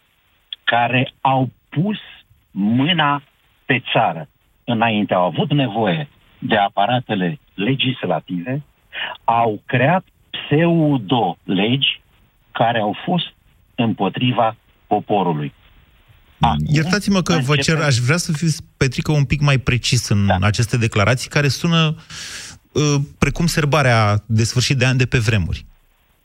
care 0.63 1.11
au 1.21 1.49
pus 1.69 1.97
mâna 2.51 3.21
pe 3.65 3.83
țară 3.91 4.27
înainte, 4.63 5.13
au 5.13 5.23
avut 5.23 5.51
nevoie 5.51 6.07
de 6.39 6.57
aparatele 6.57 7.39
legislative, 7.53 8.63
au 9.23 9.61
creat 9.65 10.05
pseudo-legi 10.29 12.01
care 12.51 12.79
au 12.79 12.95
fost 13.05 13.33
împotriva 13.75 14.55
poporului. 14.87 15.53
Acum, 16.39 16.65
Iertați-mă 16.69 17.21
că 17.21 17.39
vă 17.43 17.55
cer, 17.55 17.81
aș 17.81 17.97
vrea 17.97 18.17
să 18.17 18.31
fiu, 18.31 18.47
Petrică, 18.77 19.11
un 19.11 19.23
pic 19.23 19.41
mai 19.41 19.57
precis 19.57 20.09
în 20.09 20.25
da. 20.25 20.37
aceste 20.41 20.77
declarații, 20.77 21.29
care 21.29 21.47
sună 21.47 21.95
uh, 22.71 22.95
precum 23.17 23.45
serbarea 23.45 24.23
de 24.25 24.43
sfârșit 24.43 24.77
de 24.77 24.85
ani 24.85 24.97
de 24.97 25.05
pe 25.05 25.17
vremuri. 25.17 25.65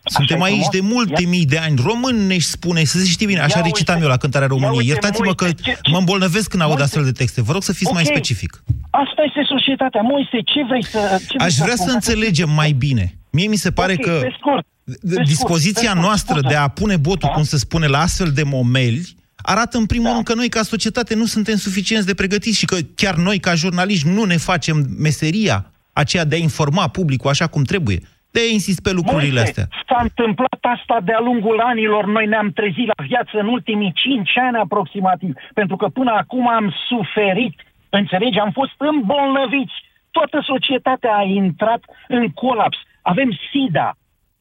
Suntem 0.05 0.43
aici 0.43 0.69
de 0.71 0.81
multe 0.81 1.23
Ia... 1.23 1.29
mii 1.29 1.47
de 1.47 1.59
ani. 1.59 1.81
Român 1.85 2.27
ne 2.27 2.39
spune, 2.39 2.85
să 2.85 3.05
știi 3.05 3.27
bine, 3.27 3.41
așa 3.41 3.59
Ia 3.59 3.65
recitam 3.65 3.95
uite. 3.95 4.07
eu 4.07 4.13
la 4.13 4.19
cântarea 4.19 4.47
României. 4.47 4.87
Iertați-mă 4.87 5.35
că 5.35 5.45
ce, 5.45 5.55
ce... 5.63 5.91
mă 5.91 5.99
îmbolnăvesc 5.99 6.49
când 6.49 6.63
aud 6.63 6.81
astfel 6.81 7.05
de 7.05 7.13
texte. 7.13 7.43
Vă 7.43 7.53
rog 7.53 7.63
să 7.63 7.73
fiți 7.73 7.91
okay. 7.91 8.03
mai 8.03 8.15
specific. 8.15 8.63
Asta 8.91 9.23
este 9.27 9.43
societatea. 9.49 10.01
Moise, 10.01 10.41
ce 10.45 10.65
vrei 10.69 10.85
să... 10.85 11.21
Ce 11.29 11.37
Aș 11.39 11.55
vrea 11.55 11.77
să, 11.77 11.85
să 11.87 11.91
înțelegem 11.93 12.51
mai 12.51 12.73
bine. 12.73 13.19
Mie 13.31 13.47
mi 13.47 13.57
se 13.57 13.71
pare 13.71 13.97
okay, 14.01 14.15
că 14.15 14.21
pe 14.21 14.35
scurt, 14.39 14.67
pe 14.85 15.23
dispoziția 15.25 15.91
scurt, 15.91 16.05
noastră 16.05 16.41
de 16.41 16.55
a 16.55 16.69
pune 16.69 16.97
botul, 16.97 17.29
da? 17.29 17.35
cum 17.35 17.43
se 17.43 17.59
spune, 17.59 17.87
la 17.87 18.01
astfel 18.01 18.31
de 18.31 18.43
momeli, 18.43 19.15
arată 19.43 19.79
în 19.79 19.87
primul 19.87 20.07
da. 20.07 20.13
rând 20.13 20.25
că 20.25 20.35
noi 20.35 20.49
ca 20.49 20.63
societate 20.63 21.15
nu 21.15 21.25
suntem 21.25 21.57
suficienți 21.57 22.07
de 22.07 22.15
pregătiți 22.15 22.59
și 22.59 22.67
că 22.67 22.77
chiar 22.95 23.15
noi 23.15 23.39
ca 23.39 23.55
jurnaliști 23.55 24.09
nu 24.09 24.25
ne 24.25 24.37
facem 24.37 24.77
meseria 24.99 25.73
aceea 25.93 26.25
de 26.25 26.35
a 26.35 26.39
informa 26.39 26.89
publicul 26.89 27.31
așa 27.31 27.47
cum 27.47 27.63
trebuie. 27.63 27.99
De 28.31 28.41
a 28.41 28.53
insist 28.53 28.81
pe 28.83 28.93
lucrurile 28.93 29.43
Moise, 29.43 29.49
astea. 29.49 29.67
S-a 29.89 30.01
întâmplat 30.03 30.61
asta 30.61 30.97
de-a 31.05 31.21
lungul 31.21 31.61
anilor. 31.61 32.07
Noi 32.07 32.27
ne-am 32.27 32.51
trezit 32.51 32.87
la 32.87 33.05
viață 33.07 33.35
în 33.39 33.47
ultimii 33.47 33.93
cinci 33.95 34.39
ani 34.39 34.57
aproximativ. 34.57 35.33
Pentru 35.55 35.77
că 35.77 35.87
până 35.89 36.13
acum 36.23 36.49
am 36.49 36.75
suferit. 36.89 37.55
Înțelegi? 37.89 38.39
Am 38.39 38.51
fost 38.51 38.75
îmbolnăviți. 38.77 39.77
Toată 40.11 40.39
societatea 40.47 41.13
a 41.17 41.23
intrat 41.23 41.83
în 42.09 42.29
colaps. 42.29 42.79
Avem 43.03 43.31
SIDA. 43.51 43.97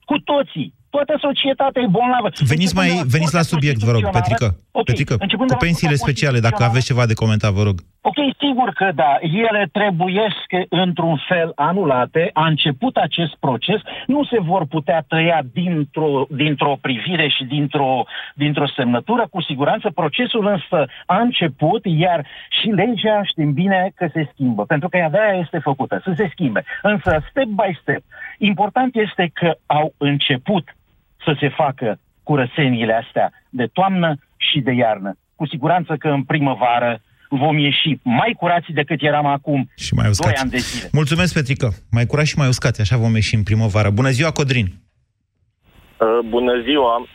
Cu 0.06 0.18
toții. 0.20 0.74
Toată 0.96 1.14
societatea 1.28 1.82
e 1.82 1.88
bolnavă. 2.00 2.30
Veniți, 2.54 2.76
mai, 2.76 2.90
veniți 3.16 3.34
la 3.40 3.42
subiect, 3.42 3.80
vă 3.88 3.92
rog, 3.92 4.04
Petrică. 4.10 4.48
Ok, 4.72 4.86
Petrică, 4.86 5.16
începând 5.20 5.50
cu 5.50 5.54
de 5.56 5.60
la 5.60 5.66
pensiile 5.68 5.96
Curtea 5.96 6.06
speciale, 6.06 6.40
dacă 6.40 6.54
Constituțională- 6.54 6.72
aveți 6.72 6.90
ceva 6.92 7.06
de 7.12 7.14
comentat, 7.24 7.52
vă 7.60 7.64
rog. 7.70 7.78
Ok, 8.10 8.20
sigur 8.44 8.70
că 8.80 8.92
da. 8.96 9.12
Ele 9.48 9.70
trebuiesc 9.72 10.48
într-un 10.70 11.18
fel 11.28 11.52
anulate. 11.56 12.30
A 12.34 12.46
început 12.48 12.96
acest 12.96 13.34
proces. 13.46 13.80
Nu 14.08 14.24
se 14.24 14.40
vor 14.40 14.66
putea 14.66 15.06
tăia 15.08 15.40
dintr-o, 15.54 16.26
dintr-o 16.30 16.78
privire 16.82 17.28
și 17.28 17.44
dintr-o, 17.44 18.04
dintr-o 18.36 18.68
semnătură. 18.76 19.28
Cu 19.32 19.42
siguranță 19.42 19.90
procesul 19.90 20.46
însă 20.48 20.86
a 21.06 21.18
început, 21.20 21.82
iar 21.86 22.26
și 22.62 22.68
legea 22.68 23.24
știm 23.24 23.54
bine 23.54 23.92
că 23.96 24.10
se 24.14 24.30
schimbă. 24.34 24.64
Pentru 24.66 24.90
că 24.90 24.98
ea 24.98 25.10
de-aia 25.10 25.40
este 25.44 25.58
făcută, 25.58 26.02
să 26.04 26.14
se 26.18 26.28
schimbe. 26.32 26.64
Însă, 26.82 27.24
step 27.30 27.46
by 27.60 27.78
step, 27.82 28.04
important 28.38 28.96
este 28.96 29.30
că 29.34 29.50
au 29.66 29.94
început 29.98 30.64
să 31.26 31.36
se 31.40 31.50
facă 31.50 32.00
curățeniile 32.24 32.94
astea 32.94 33.32
de 33.50 33.66
toamnă 33.74 34.16
și 34.38 34.60
de 34.60 34.72
iarnă. 34.72 35.16
Cu 35.36 35.48
siguranță 35.48 35.96
că 36.00 36.08
în 36.08 36.24
primăvară 36.24 37.02
vom 37.30 37.58
ieși 37.58 37.98
mai 38.04 38.36
curați 38.38 38.72
decât 38.72 39.02
eram 39.02 39.26
acum 39.26 39.70
Și 39.76 39.94
mai 39.94 40.04
2 40.04 40.12
uscați. 40.12 40.42
ani 40.42 40.50
de 40.50 40.58
zile. 40.58 40.90
Mulțumesc, 40.92 41.34
Petrică. 41.34 41.68
Mai 41.92 42.06
curat 42.06 42.26
și 42.26 42.38
mai 42.38 42.48
uscați, 42.48 42.82
așa 42.82 42.98
vom 42.98 43.14
ieși 43.16 43.36
în 43.36 43.44
primăvară. 43.44 43.90
Bună 43.90 44.10
ziua, 44.10 44.32
Codrin. 44.32 44.68
Uh, 46.06 46.20
Bună 46.36 46.54
ziua! 46.68 46.94
Uh, 47.00 47.08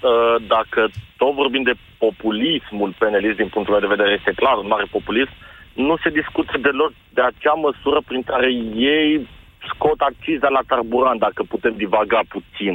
Dacă 0.49 0.81
tot 1.17 1.35
vorbim 1.35 1.63
de 1.63 1.75
populismul 1.99 2.95
penelist 2.99 3.37
din 3.37 3.49
punctul 3.49 3.73
meu 3.75 3.85
de 3.85 3.95
vedere, 3.97 4.11
este 4.19 4.33
clar 4.41 4.57
un 4.63 4.67
mare 4.75 4.87
populism, 4.97 5.33
nu 5.75 5.95
se 6.03 6.11
discută 6.21 6.53
deloc 6.67 6.93
de 7.17 7.23
acea 7.31 7.57
măsură 7.67 7.99
prin 8.09 8.23
care 8.31 8.49
ei 8.95 9.29
scot 9.71 10.01
acciza 10.01 10.49
la 10.49 10.63
carburant, 10.71 11.21
dacă 11.27 11.43
putem 11.53 11.75
divaga 11.77 12.21
puțin. 12.35 12.75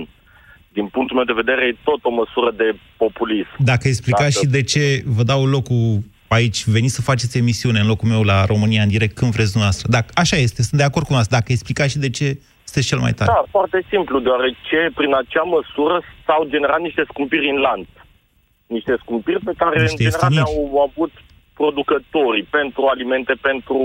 Din 0.78 0.86
punctul 0.96 1.16
meu 1.16 1.26
de 1.32 1.40
vedere, 1.42 1.62
e 1.68 1.76
tot 1.84 2.00
o 2.04 2.10
măsură 2.22 2.50
de 2.62 2.68
populism. 2.98 3.54
Dacă 3.72 3.88
explicați 3.88 4.34
Dacă- 4.34 4.46
și 4.46 4.52
de 4.58 4.64
ce 4.64 4.84
vă 5.18 5.24
dau 5.24 5.46
locul 5.46 6.00
aici, 6.28 6.60
veniți 6.76 6.94
să 6.94 7.02
faceți 7.02 7.38
emisiune 7.38 7.80
în 7.80 7.88
locul 7.88 8.08
meu 8.10 8.24
la 8.24 8.46
România 8.46 8.82
în 8.84 8.88
direct 8.96 9.16
când 9.16 9.32
vreți 9.36 9.52
dumneavoastră. 9.52 9.88
Dacă, 9.98 10.10
așa 10.24 10.36
este, 10.46 10.60
sunt 10.68 10.78
de 10.82 10.88
acord 10.90 11.06
cu 11.06 11.12
dumneavoastră. 11.12 11.38
Dacă 11.40 11.50
explicați 11.52 11.92
și 11.94 12.04
de 12.06 12.10
ce 12.18 12.28
sunteți 12.64 12.88
cel 12.92 13.00
mai 13.06 13.14
tare. 13.18 13.32
Da, 13.36 13.44
foarte 13.58 13.80
simplu, 13.94 14.16
deoarece 14.28 14.78
prin 15.00 15.12
acea 15.22 15.46
măsură 15.58 15.96
s-au 16.26 16.42
generat 16.54 16.82
niște 16.88 17.04
scumpiri 17.12 17.50
în 17.54 17.60
lanț. 17.68 17.88
Niște 18.78 18.94
scumpiri 19.04 19.40
pe 19.50 19.54
care 19.62 19.76
Niște 19.82 20.04
în 20.04 20.10
general 20.10 20.32
ieftiniri. 20.32 20.72
au 20.74 20.82
avut 20.90 21.12
producătorii 21.60 22.46
pentru 22.58 22.82
alimente, 22.94 23.34
pentru 23.50 23.78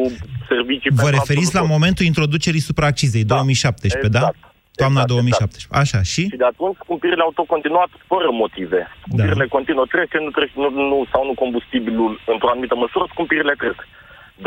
servicii. 0.50 0.90
Vă 0.90 1.02
pentru 1.02 1.18
referiți 1.18 1.52
la 1.54 1.60
absolut 1.60 1.68
tot. 1.70 1.76
momentul 1.76 2.04
introducerii 2.12 2.60
supraccizei, 2.70 3.24
2017, 3.24 4.08
da? 4.18 4.30
Exact. 4.76 4.84
Toamna 4.84 5.02
Exact, 5.02 5.14
2017. 5.16 5.80
Așa, 5.82 6.00
și? 6.12 6.22
Și 6.32 6.42
de 6.42 6.48
atunci 6.52 6.76
scumpirile 6.82 7.22
au 7.26 7.32
tot 7.38 7.48
continuat 7.54 7.90
fără 8.12 8.28
motive. 8.42 8.80
Scumpirile 9.04 9.46
da. 9.48 9.54
continuă, 9.56 9.84
trece, 9.94 10.16
nu 10.26 10.30
trece, 10.36 10.54
nu, 10.64 10.68
nu, 10.92 10.98
sau 11.12 11.22
nu 11.28 11.34
combustibilul 11.42 12.12
într-o 12.32 12.50
anumită 12.52 12.76
măsură, 12.84 13.04
scumpirile 13.14 13.54
trec. 13.62 13.78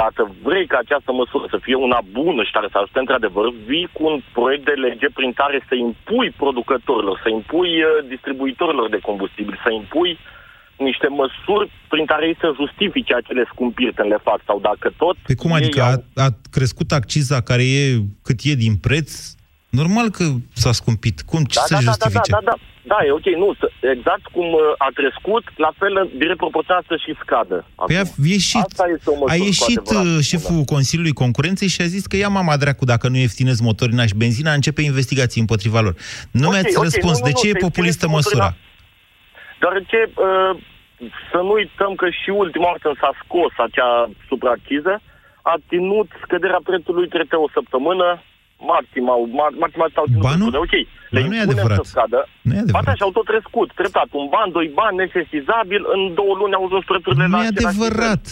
Dacă 0.02 0.22
vrei 0.48 0.66
ca 0.72 0.78
această 0.82 1.12
măsură 1.22 1.46
să 1.54 1.58
fie 1.66 1.78
una 1.88 2.02
bună 2.20 2.42
și 2.44 2.56
care 2.58 2.68
să 2.72 2.78
ajute 2.80 3.00
într-adevăr, 3.00 3.46
vii 3.70 3.90
cu 3.96 4.02
un 4.12 4.18
proiect 4.38 4.66
de 4.66 4.76
lege 4.86 5.08
prin 5.18 5.32
care 5.42 5.58
să 5.70 5.76
impui 5.76 6.30
producătorilor, 6.42 7.16
să 7.24 7.30
impui 7.30 7.72
uh, 7.84 7.90
distribuitorilor 8.14 8.88
de 8.90 9.06
combustibil, 9.08 9.56
să 9.66 9.70
impui 9.82 10.12
niște 10.78 11.08
măsuri 11.08 11.72
prin 11.88 12.06
care 12.06 12.28
ei 12.28 12.38
să 12.40 12.58
justifice 12.62 13.14
acele 13.16 13.44
scumpiri 13.52 13.94
când 13.94 14.10
le 14.10 14.20
fac. 14.24 14.40
Sau 14.46 14.60
dacă 14.60 14.94
tot... 14.98 15.16
Pe 15.30 15.36
cum 15.36 15.52
ei 15.52 15.58
adică 15.58 15.82
au- 15.82 16.04
a, 16.16 16.24
a 16.24 16.30
crescut 16.52 16.92
acciza 16.92 17.42
care 17.42 17.64
e 17.64 17.84
cât 18.24 18.40
e 18.44 18.54
din 18.54 18.76
preț? 18.76 19.12
Normal 19.70 20.10
că 20.10 20.24
s-a 20.54 20.72
scumpit. 20.72 21.22
Cum? 21.22 21.44
Ce 21.44 21.60
da, 21.60 21.66
să 21.66 21.74
da, 21.74 21.80
da, 21.80 21.86
da, 21.86 21.92
justifice? 21.92 22.32
da, 22.32 22.40
da, 22.44 22.56
da, 22.92 22.98
e 23.06 23.12
ok, 23.12 23.26
nu, 23.44 23.54
să- 23.60 23.72
exact 23.96 24.26
cum 24.36 24.48
uh, 24.54 24.62
a 24.78 24.90
crescut, 24.94 25.44
la 25.66 25.72
fel 25.80 26.10
direct 26.18 26.38
proporționat 26.38 26.84
să 26.88 26.96
și 27.06 27.12
scadă. 27.24 27.66
Păi 27.86 27.96
a 27.96 28.00
acum. 28.00 28.26
ieșit, 28.26 28.64
Asta 28.72 28.86
este 28.96 29.10
o 29.10 29.14
măsură 29.20 29.34
a 29.34 29.38
cu 29.38 29.44
ieșit 29.44 29.78
adevărat 29.88 30.18
uh, 30.18 30.24
șeful 30.32 30.62
Consiliului 30.76 31.14
Concurenței 31.24 31.68
și 31.68 31.82
a 31.82 31.86
zis 31.96 32.06
că 32.06 32.16
ia 32.16 32.30
mama 32.30 32.58
dracu 32.58 32.86
dacă 32.86 33.08
nu 33.08 33.18
ieftinez 33.18 33.60
motorina 33.60 34.06
și 34.06 34.16
benzina, 34.24 34.52
începe 34.54 34.82
investigații 34.82 35.42
împotriva 35.42 35.80
lor. 35.80 35.96
Nu 36.32 36.46
Ok, 36.48 36.54
mi-ați 36.54 36.78
ok, 36.78 36.84
răspuns. 36.84 37.18
nu, 37.20 37.26
nu, 37.26 37.30
de 37.30 37.32
ce 37.40 37.46
nu, 37.46 37.50
e 37.50 37.54
te 37.54 37.66
populistă 37.68 38.06
ține 38.06 38.16
măsura? 38.16 38.50
Deoarece 39.60 40.00
uh, 40.26 40.52
să 41.32 41.38
nu 41.48 41.52
uităm 41.62 41.92
că 41.96 42.06
și 42.10 42.30
ultima 42.30 42.66
oară 42.66 42.80
când 42.82 42.98
s-a 43.02 43.12
scos 43.24 43.52
acea 43.68 43.92
supraciză, 44.30 44.94
a 45.42 45.56
ținut 45.70 46.10
scăderea 46.24 46.62
prețului, 46.70 47.08
cred 47.16 47.28
că 47.30 47.38
o 47.38 47.50
săptămână, 47.54 48.08
maxima, 48.74 49.14
ma- 49.40 49.56
maxima 49.64 49.86
s-au 49.94 50.06
ținut 50.10 50.26
Ba 50.28 50.34
nu. 50.42 50.46
prețurile. 50.50 50.62
Ok, 50.66 50.74
le 51.16 51.20
Ba 51.22 51.28
nu 51.30 51.34
e 51.36 51.40
impunem 51.40 51.50
adevărat. 51.66 51.78
să 51.86 51.92
scadă. 51.94 52.20
Nu 52.48 52.52
e 52.58 52.62
adevărat. 52.64 52.78
Ba 52.86 52.88
da, 52.90 52.94
și 52.98 53.06
au 53.08 53.12
tot 53.18 53.28
crescut, 53.32 53.68
treptat. 53.80 54.08
Un 54.22 54.28
ban, 54.34 54.48
doi 54.58 54.68
bani, 54.80 54.96
nesesizabil, 55.04 55.82
în 55.96 56.02
două 56.20 56.34
luni 56.42 56.54
au 56.58 56.64
ajuns 56.68 56.84
prețurile 56.92 57.26
Nu 57.28 57.36
la 57.38 57.44
e 57.44 57.48
același 57.54 57.76
nivel. 57.76 57.90
adevărat. 57.90 58.24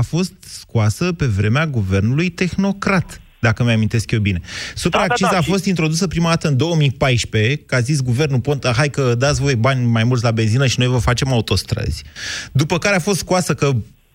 A 0.00 0.02
fost 0.14 0.34
scoasă 0.60 1.04
pe 1.20 1.26
vremea 1.38 1.66
guvernului 1.78 2.28
tehnocrat 2.40 3.08
dacă 3.46 3.60
mi-amintesc 3.64 4.06
eu 4.10 4.20
bine. 4.28 4.40
Supraacciza 4.74 5.26
Da, 5.26 5.32
da, 5.34 5.40
da, 5.40 5.46
a 5.46 5.50
fost 5.52 5.64
introdusă 5.72 6.06
prima 6.08 6.28
dată 6.28 6.48
în 6.48 6.56
2014, 6.56 7.56
că 7.56 7.74
a 7.74 7.80
zis 7.80 8.00
guvernul 8.02 8.40
Ponta, 8.40 8.72
hai 8.76 8.88
că 8.90 9.14
dați 9.14 9.40
voi 9.40 9.56
bani 9.56 9.86
mai 9.86 10.04
mulți 10.04 10.24
la 10.24 10.30
benzină 10.30 10.66
și 10.66 10.78
noi 10.78 10.88
vă 10.88 10.98
facem 10.98 11.28
autostrăzi. 11.32 12.04
După 12.52 12.78
care 12.78 12.96
a 12.96 12.98
fost 12.98 13.18
scoasă 13.18 13.54
că 13.54 13.70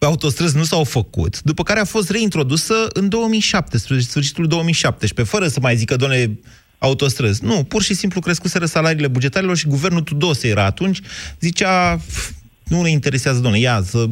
autostrăzi 0.05 0.57
nu 0.57 0.63
s-au 0.63 0.83
făcut, 0.83 1.41
după 1.41 1.63
care 1.63 1.79
a 1.79 1.85
fost 1.85 2.09
reintrodusă 2.09 2.87
în 2.93 3.09
2017, 3.09 4.07
sfârșitul 4.09 4.47
2017, 4.47 5.35
fără 5.35 5.47
să 5.47 5.59
mai 5.61 5.75
zică, 5.75 5.95
doamne, 5.95 6.39
autostrăzi. 6.77 7.45
Nu, 7.45 7.63
pur 7.63 7.81
și 7.81 7.93
simplu 7.93 8.19
crescuseră 8.19 8.65
salariile 8.65 9.07
bugetarilor 9.07 9.57
și 9.57 9.67
guvernul 9.67 10.01
Tudose 10.01 10.47
era 10.47 10.65
atunci, 10.65 10.99
zicea, 11.39 11.95
"Pf, 11.95 12.29
nu 12.63 12.81
ne 12.81 12.89
interesează, 12.89 13.39
doamne, 13.39 13.59
ia 13.59 13.81
să 13.83 14.05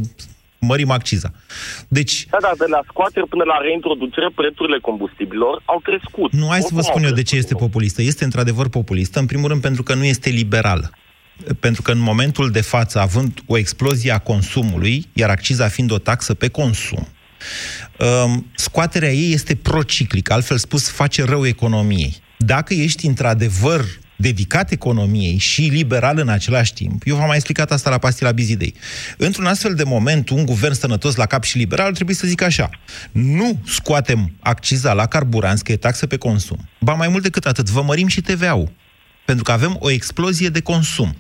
mărim 0.60 0.92
acciza. 0.92 1.32
Deci, 1.88 2.28
Da, 2.30 2.38
da, 2.42 2.52
de 2.58 2.66
la 2.70 2.82
scoatere 2.90 3.26
până 3.30 3.44
la 3.44 3.58
reintroducere, 3.62 4.30
prețurile 4.36 4.80
combustibilor 4.80 5.62
au 5.66 5.80
crescut. 5.84 6.32
Nu, 6.32 6.48
hai 6.48 6.62
să 6.62 6.70
vă 6.72 6.78
Oricum 6.78 6.92
spun 6.92 7.04
au 7.04 7.10
eu 7.10 7.16
de 7.16 7.24
ce 7.24 7.36
este 7.36 7.56
populistă. 7.56 8.02
Este 8.02 8.24
într-adevăr 8.24 8.68
populistă, 8.70 9.20
în 9.20 9.26
primul 9.26 9.48
rând 9.50 9.62
pentru 9.62 9.84
că 9.84 9.94
nu 9.94 10.04
este 10.04 10.30
liberală. 10.30 10.90
Pentru 11.60 11.82
că 11.82 11.92
în 11.92 12.00
momentul 12.00 12.52
de 12.52 12.62
față, 12.62 13.00
având 13.00 13.40
o 13.46 13.58
explozie 13.58 14.12
a 14.12 14.18
consumului, 14.18 15.06
iar 15.14 15.30
acciza 15.30 15.68
fiind 15.68 15.92
o 15.92 15.98
taxă 15.98 16.34
pe 16.34 16.48
consum, 16.48 17.08
um, 18.26 18.52
scoaterea 18.56 19.12
ei 19.12 19.34
este 19.34 19.56
prociclică, 19.56 20.34
altfel 20.34 20.58
spus, 20.58 20.90
face 20.90 21.24
rău 21.24 21.46
economiei. 21.46 22.16
Dacă 22.38 22.74
ești 22.74 23.06
într-adevăr 23.06 23.86
dedicat 24.18 24.72
economiei 24.72 25.38
și 25.38 25.62
liberal 25.62 26.18
în 26.18 26.30
același 26.30 26.74
timp, 26.74 27.02
eu 27.06 27.16
v-am 27.16 27.28
mai 27.28 27.36
explicat 27.36 27.72
asta 27.72 27.90
la 27.90 27.98
pastila 27.98 28.32
Bizidei, 28.32 28.74
într-un 29.18 29.46
astfel 29.46 29.74
de 29.74 29.84
moment, 29.84 30.30
un 30.30 30.46
guvern 30.46 30.74
sănătos 30.74 31.16
la 31.16 31.26
cap 31.26 31.44
și 31.44 31.58
liberal 31.58 31.94
trebuie 31.94 32.16
să 32.16 32.28
zică 32.28 32.44
așa, 32.44 32.70
nu 33.12 33.60
scoatem 33.66 34.32
acciza 34.40 34.94
la 34.94 35.06
carburanți, 35.06 35.64
că 35.64 35.72
e 35.72 35.78
taxă 35.78 36.08
pe 36.08 36.18
consum, 36.18 36.70
ba 36.80 36.94
mai 36.94 37.08
mult 37.08 37.24
decât 37.24 37.46
atât, 37.46 37.70
vă 37.70 37.82
mărim 37.82 38.08
și 38.08 38.22
TVA-ul, 38.22 38.72
pentru 39.28 39.44
că 39.44 39.52
avem 39.52 39.78
o 39.80 39.92
explozie 39.92 40.50
de 40.50 40.62
consum. 40.62 41.16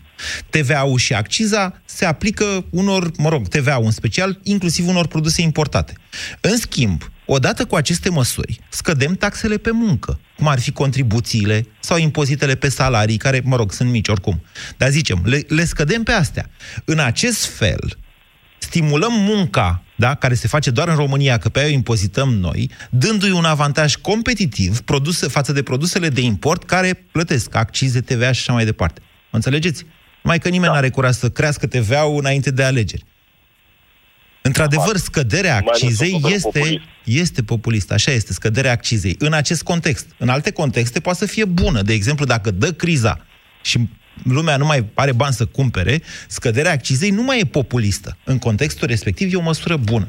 TVA-ul 0.49 0.97
și 0.97 1.13
acciza 1.13 1.81
se 1.85 2.05
aplică 2.05 2.65
unor, 2.69 3.11
mă 3.17 3.29
rog, 3.29 3.47
TVA-ul 3.47 3.85
în 3.85 3.91
special, 3.91 4.39
inclusiv 4.43 4.87
unor 4.87 5.07
produse 5.07 5.41
importate. 5.41 5.93
În 6.41 6.57
schimb, 6.57 7.11
odată 7.25 7.65
cu 7.65 7.75
aceste 7.75 8.09
măsuri, 8.09 8.59
scădem 8.69 9.13
taxele 9.15 9.57
pe 9.57 9.71
muncă, 9.71 10.19
cum 10.37 10.47
ar 10.47 10.59
fi 10.59 10.71
contribuțiile 10.71 11.67
sau 11.79 11.97
impozitele 11.97 12.55
pe 12.55 12.69
salarii, 12.69 13.17
care, 13.17 13.41
mă 13.43 13.55
rog, 13.55 13.71
sunt 13.71 13.89
mici 13.89 14.07
oricum. 14.07 14.41
Dar 14.77 14.89
zicem, 14.89 15.21
le, 15.25 15.45
le 15.47 15.65
scădem 15.65 16.03
pe 16.03 16.11
astea. 16.11 16.49
În 16.85 16.99
acest 16.99 17.45
fel, 17.45 17.97
stimulăm 18.57 19.13
munca, 19.13 19.83
da, 19.99 20.15
care 20.15 20.33
se 20.33 20.47
face 20.47 20.69
doar 20.69 20.87
în 20.87 20.95
România, 20.95 21.37
că 21.37 21.49
pe 21.49 21.59
aia 21.59 21.67
o 21.67 21.71
impozităm 21.71 22.33
noi, 22.33 22.71
dându-i 22.89 23.31
un 23.31 23.45
avantaj 23.45 23.95
competitiv 23.95 24.79
produse, 24.79 25.27
față 25.27 25.51
de 25.51 25.63
produsele 25.63 26.09
de 26.09 26.21
import 26.21 26.63
care 26.63 27.05
plătesc 27.11 27.55
accize, 27.55 28.01
TVA 28.01 28.31
și 28.31 28.39
așa 28.39 28.53
mai 28.53 28.65
departe. 28.65 29.01
Mă 29.03 29.37
înțelegeți? 29.37 29.85
Numai 30.21 30.39
că 30.39 30.49
nimeni 30.49 30.69
da. 30.69 30.73
n-are 30.73 30.89
curaj 30.89 31.15
să 31.15 31.29
crească 31.29 31.67
TVA-ul 31.67 32.17
înainte 32.17 32.51
de 32.51 32.63
alegeri. 32.63 33.05
Într-adevăr, 34.41 34.97
scăderea 34.97 35.51
Mai 35.51 35.63
ales 35.67 35.81
accizei 35.81 36.11
un 36.13 36.19
guvern 36.19 36.35
este, 36.35 36.49
populist. 36.59 36.83
este 37.03 37.43
populistă, 37.43 37.93
așa 37.93 38.11
este, 38.11 38.33
scăderea 38.33 38.71
accizei. 38.71 39.15
În 39.19 39.33
acest 39.33 39.63
context. 39.63 40.07
În 40.17 40.29
alte 40.29 40.51
contexte 40.51 40.99
poate 40.99 41.19
să 41.19 41.25
fie 41.25 41.45
bună. 41.45 41.81
De 41.81 41.93
exemplu, 41.93 42.25
dacă 42.25 42.51
dă 42.51 42.71
criza 42.71 43.25
și 43.61 43.89
lumea 44.23 44.57
nu 44.57 44.65
mai 44.65 44.85
are 44.93 45.13
bani 45.13 45.33
să 45.33 45.45
cumpere, 45.45 46.01
scăderea 46.27 46.71
accizei 46.71 47.09
nu 47.09 47.21
mai 47.23 47.39
e 47.39 47.43
populistă. 47.45 48.17
În 48.23 48.37
contextul 48.39 48.87
respectiv 48.87 49.33
e 49.33 49.37
o 49.37 49.41
măsură 49.41 49.75
bună. 49.77 50.07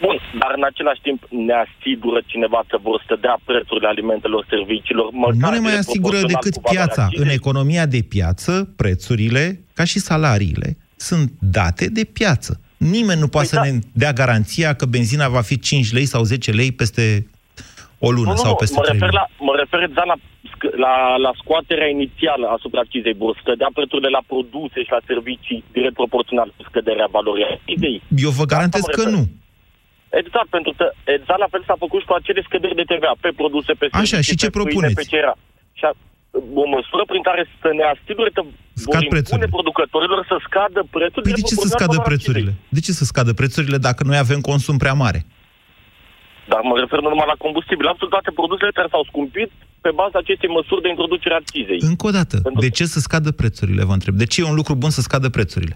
Bun, 0.00 0.16
dar 0.38 0.52
în 0.56 0.64
același 0.64 1.00
timp 1.00 1.20
ne 1.46 1.52
asigură 1.64 2.20
cineva 2.26 2.64
că 2.68 2.78
vor 2.82 3.02
scădea 3.04 3.38
prețurile 3.44 3.88
alimentelor, 3.88 4.46
serviciilor, 4.48 5.08
măcar 5.12 5.34
Nu 5.34 5.40
ne 5.50 5.58
mai 5.58 5.70
direct 5.70 5.88
asigură 5.88 6.16
proporțional 6.16 6.42
decât 6.42 6.54
cu 6.54 6.60
valoarea 6.64 6.86
piața. 6.86 7.02
În 7.02 7.08
accizei. 7.08 7.34
economia 7.34 7.86
de 7.86 8.00
piață, 8.14 8.52
prețurile, 8.76 9.60
ca 9.74 9.84
și 9.84 9.98
salariile, 9.98 10.76
sunt 10.96 11.32
date 11.38 11.86
de 11.86 12.04
piață. 12.04 12.60
Nimeni 12.76 13.20
nu 13.20 13.28
poate 13.28 13.48
Păi 13.48 13.56
să 13.58 13.64
da. 13.64 13.70
ne 13.72 13.78
dea 13.92 14.12
garanția 14.12 14.74
că 14.74 14.84
benzina 14.86 15.28
va 15.28 15.40
fi 15.40 15.58
5 15.58 15.92
lei 15.92 16.04
sau 16.04 16.22
10 16.24 16.50
lei 16.50 16.72
peste 16.72 17.26
o 17.98 18.10
lună 18.10 18.26
Nu, 18.26 18.30
nu, 18.30 18.36
sau 18.36 18.50
nu, 18.50 18.54
peste 18.62 18.76
mă 18.76 18.82
3 18.82 18.92
refer, 18.98 19.08
luni. 19.12 19.20
la, 19.38 19.44
mă 19.44 19.52
refer 19.62 19.80
exact 19.88 20.06
la 20.06 20.16
sc- 20.16 20.51
la, 20.84 20.94
la 21.16 21.32
scoaterea 21.40 21.88
inițială 21.96 22.46
asupra 22.56 22.80
accizei 22.80 23.20
vor 23.24 23.32
scădea 23.40 23.70
prețurile 23.78 24.10
la 24.16 24.22
produse 24.32 24.78
și 24.86 24.94
la 24.96 25.02
servicii 25.10 25.64
direct 25.76 25.96
proporțional 26.02 26.48
cu 26.56 26.62
scăderea 26.68 27.08
valorii 27.16 27.50
accizei? 27.54 28.02
Eu 28.26 28.30
vă 28.40 28.44
garantez 28.52 28.84
că 28.98 29.04
nu. 29.16 29.22
Exact, 30.20 30.48
pentru 30.56 30.72
că 30.78 30.84
exact 31.16 31.40
la 31.44 31.52
fel 31.54 31.62
s-a 31.66 31.76
făcut 31.84 31.98
și 32.00 32.08
cu 32.10 32.16
acele 32.20 32.40
scăderi 32.48 32.80
de 32.80 32.86
TVA 32.90 33.14
pe 33.24 33.30
produse, 33.40 33.72
pe 33.72 33.86
servicii, 33.88 34.16
Așa, 34.16 34.26
și 34.28 34.34
ce 34.42 34.46
pe 34.46 34.50
pâine, 34.50 34.68
propuneți? 34.68 34.98
pe 35.00 35.10
ce 35.10 35.16
era. 35.24 35.34
Și 35.78 35.84
a, 35.88 35.90
o 36.62 36.64
măsură 36.76 37.02
prin 37.10 37.22
care 37.28 37.42
să 37.62 37.68
ne 37.78 37.84
asigure 37.94 38.30
că 38.36 38.42
vor 38.42 39.02
impune 39.02 39.08
prețurile. 39.14 39.54
producătorilor 39.56 40.20
să 40.32 40.36
scadă 40.48 40.80
prețul 40.96 41.22
Păi 41.22 41.32
de 41.38 41.42
ce 41.50 41.54
să 41.64 41.68
scadă 41.76 41.96
prețurile? 42.10 42.52
De 42.76 42.80
ce 42.86 42.92
să 43.00 43.04
scadă 43.12 43.32
prețurile 43.40 43.78
dacă 43.88 44.00
noi 44.10 44.18
avem 44.24 44.40
consum 44.50 44.76
prea 44.84 44.96
mare? 45.04 45.20
Dar 46.50 46.60
mă 46.68 46.74
refer 46.82 46.98
nu 47.04 47.08
numai 47.14 47.28
la 47.32 47.42
combustibil. 47.44 47.86
Absolut 47.86 48.12
toate 48.16 48.30
produsele 48.40 48.76
care 48.78 48.88
s-au 48.90 49.04
scumpit 49.10 49.50
pe 49.86 49.90
baza 50.00 50.18
acestei 50.18 50.48
măsuri 50.58 50.82
de 50.82 50.88
introducere 50.88 51.34
a 51.34 51.40
accizei. 51.42 51.80
Încă 51.92 52.06
o 52.06 52.10
dată, 52.18 52.36
de 52.64 52.70
ce 52.76 52.84
să 52.84 52.98
scadă 53.00 53.30
prețurile, 53.40 53.82
vă 53.84 53.92
întreb? 53.92 54.14
De 54.22 54.26
ce 54.32 54.40
e 54.40 54.52
un 54.52 54.58
lucru 54.60 54.74
bun 54.74 54.90
să 54.90 55.00
scadă 55.00 55.28
prețurile? 55.28 55.74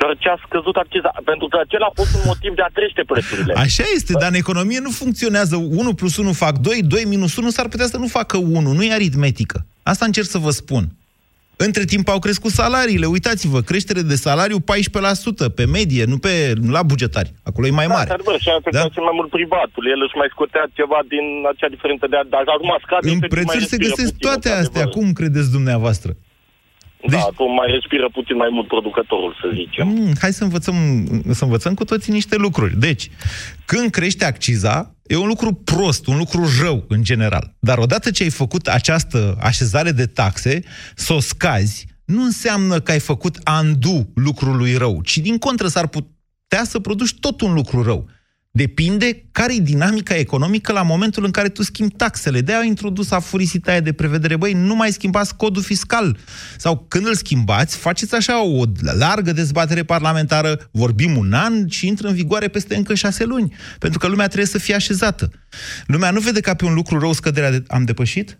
Doar 0.00 0.16
ce 0.18 0.28
a 0.28 0.36
scăzut 0.46 0.76
acciza. 0.76 1.10
Pentru 1.24 1.46
că 1.48 1.56
acela 1.64 1.86
a 1.86 1.92
fost 1.94 2.14
un 2.14 2.20
motiv 2.24 2.54
de 2.54 2.62
a 2.62 2.70
crește 2.72 3.02
prețurile. 3.06 3.52
Așa 3.66 3.84
este, 3.94 4.12
dar 4.12 4.28
în 4.28 4.34
economie 4.34 4.78
nu 4.78 4.90
funcționează 4.90 5.56
1 5.56 5.94
plus 5.94 6.16
1 6.16 6.32
fac 6.32 6.58
2, 6.58 6.82
2 6.82 7.04
minus 7.04 7.36
1 7.36 7.50
s-ar 7.50 7.68
putea 7.68 7.86
să 7.86 7.96
nu 7.96 8.06
facă 8.06 8.36
1, 8.36 8.72
nu 8.72 8.82
e 8.82 8.92
aritmetică. 8.92 9.66
Asta 9.82 10.04
încerc 10.04 10.26
să 10.26 10.38
vă 10.38 10.50
spun. 10.50 10.84
Între 11.66 11.84
timp 11.92 12.08
au 12.08 12.18
crescut 12.18 12.50
salariile, 12.50 13.06
uitați-vă, 13.06 13.60
creștere 13.70 14.02
de 14.12 14.14
salariu 14.14 14.58
14% 14.58 15.54
pe 15.58 15.64
medie, 15.76 16.04
nu 16.12 16.18
pe 16.18 16.32
la 16.76 16.82
bugetari. 16.82 17.30
Acolo 17.48 17.66
e 17.66 17.80
mai 17.80 17.86
mare. 17.86 18.08
Da, 18.08 18.14
într-adevăr, 18.14 18.40
și 18.44 18.48
a 18.48 18.54
afectat 18.60 18.82
da? 18.86 18.94
și 18.94 18.98
mai 19.08 19.16
mult 19.20 19.30
privatul. 19.38 19.84
El 19.94 20.00
își 20.06 20.16
mai 20.20 20.28
scotea 20.34 20.64
ceva 20.78 20.98
din 21.12 21.24
acea 21.52 21.68
diferență 21.74 22.04
de... 22.10 22.16
Dar 22.32 22.42
acum 22.56 22.70
scade... 22.84 23.08
În 23.10 23.16
efectiv, 23.16 23.30
mai 23.30 23.34
prețuri 23.36 23.64
se 23.70 23.76
respiră 23.76 23.88
găsesc 23.88 24.12
puțin, 24.12 24.26
toate 24.26 24.48
într-adevăr. 24.48 24.82
astea. 24.82 24.84
Cum 24.96 25.06
credeți 25.18 25.50
dumneavoastră? 25.58 26.10
Da, 27.12 27.20
acum 27.30 27.50
mai 27.60 27.68
respiră 27.76 28.06
puțin 28.18 28.36
mai 28.36 28.50
mult 28.56 28.66
producătorul, 28.74 29.32
să 29.40 29.46
zicem. 29.54 29.86
Mm, 29.88 30.12
hai 30.22 30.32
să 30.38 30.42
învățăm, 30.42 30.76
să 31.38 31.44
învățăm 31.44 31.74
cu 31.74 31.84
toții 31.84 32.12
niște 32.12 32.36
lucruri. 32.36 32.74
Deci, 32.88 33.04
când 33.70 33.86
crește 33.90 34.24
acciza, 34.24 34.74
e 35.08 35.16
un 35.16 35.26
lucru 35.26 35.52
prost, 35.52 36.06
un 36.06 36.16
lucru 36.16 36.48
rău 36.60 36.84
în 36.88 37.02
general. 37.02 37.56
Dar 37.60 37.78
odată 37.78 38.10
ce 38.10 38.22
ai 38.22 38.30
făcut 38.30 38.66
această 38.66 39.36
așezare 39.40 39.92
de 39.92 40.06
taxe, 40.06 40.62
să 40.94 41.12
o 41.12 41.20
scazi, 41.20 41.86
nu 42.04 42.22
înseamnă 42.22 42.80
că 42.80 42.90
ai 42.90 42.98
făcut 42.98 43.38
andu 43.42 44.12
lucrului 44.14 44.76
rău, 44.76 45.00
ci 45.02 45.18
din 45.18 45.38
contră 45.38 45.68
s-ar 45.68 45.86
putea 45.86 46.64
să 46.64 46.78
produci 46.78 47.14
tot 47.20 47.40
un 47.40 47.52
lucru 47.52 47.82
rău. 47.82 48.08
Depinde 48.58 49.24
care 49.32 49.54
e 49.54 49.58
dinamica 49.58 50.14
economică 50.14 50.72
la 50.72 50.82
momentul 50.82 51.24
în 51.24 51.30
care 51.30 51.48
tu 51.48 51.62
schimbi 51.62 51.94
taxele. 51.94 52.40
De-aia 52.40 52.60
au 52.60 52.66
introdus 52.66 53.10
afurisita 53.10 53.70
aia 53.70 53.80
de 53.80 53.92
prevedere. 53.92 54.36
Băi, 54.36 54.52
nu 54.52 54.74
mai 54.74 54.92
schimbați 54.92 55.36
codul 55.36 55.62
fiscal. 55.62 56.18
Sau 56.56 56.84
când 56.88 57.06
îl 57.06 57.14
schimbați, 57.14 57.76
faceți 57.76 58.14
așa 58.14 58.44
o 58.44 58.64
largă 58.80 59.32
dezbatere 59.32 59.82
parlamentară, 59.82 60.68
vorbim 60.70 61.16
un 61.16 61.32
an 61.32 61.68
și 61.68 61.86
intră 61.86 62.08
în 62.08 62.14
vigoare 62.14 62.48
peste 62.48 62.76
încă 62.76 62.94
șase 62.94 63.24
luni. 63.24 63.54
Pentru 63.78 63.98
că 63.98 64.06
lumea 64.06 64.26
trebuie 64.26 64.46
să 64.46 64.58
fie 64.58 64.74
așezată. 64.74 65.30
Lumea 65.86 66.10
nu 66.10 66.20
vede 66.20 66.40
ca 66.40 66.54
pe 66.54 66.64
un 66.64 66.74
lucru 66.74 66.98
rău 66.98 67.12
scăderea 67.12 67.50
de... 67.50 67.62
Am 67.68 67.84
depășit? 67.84 68.38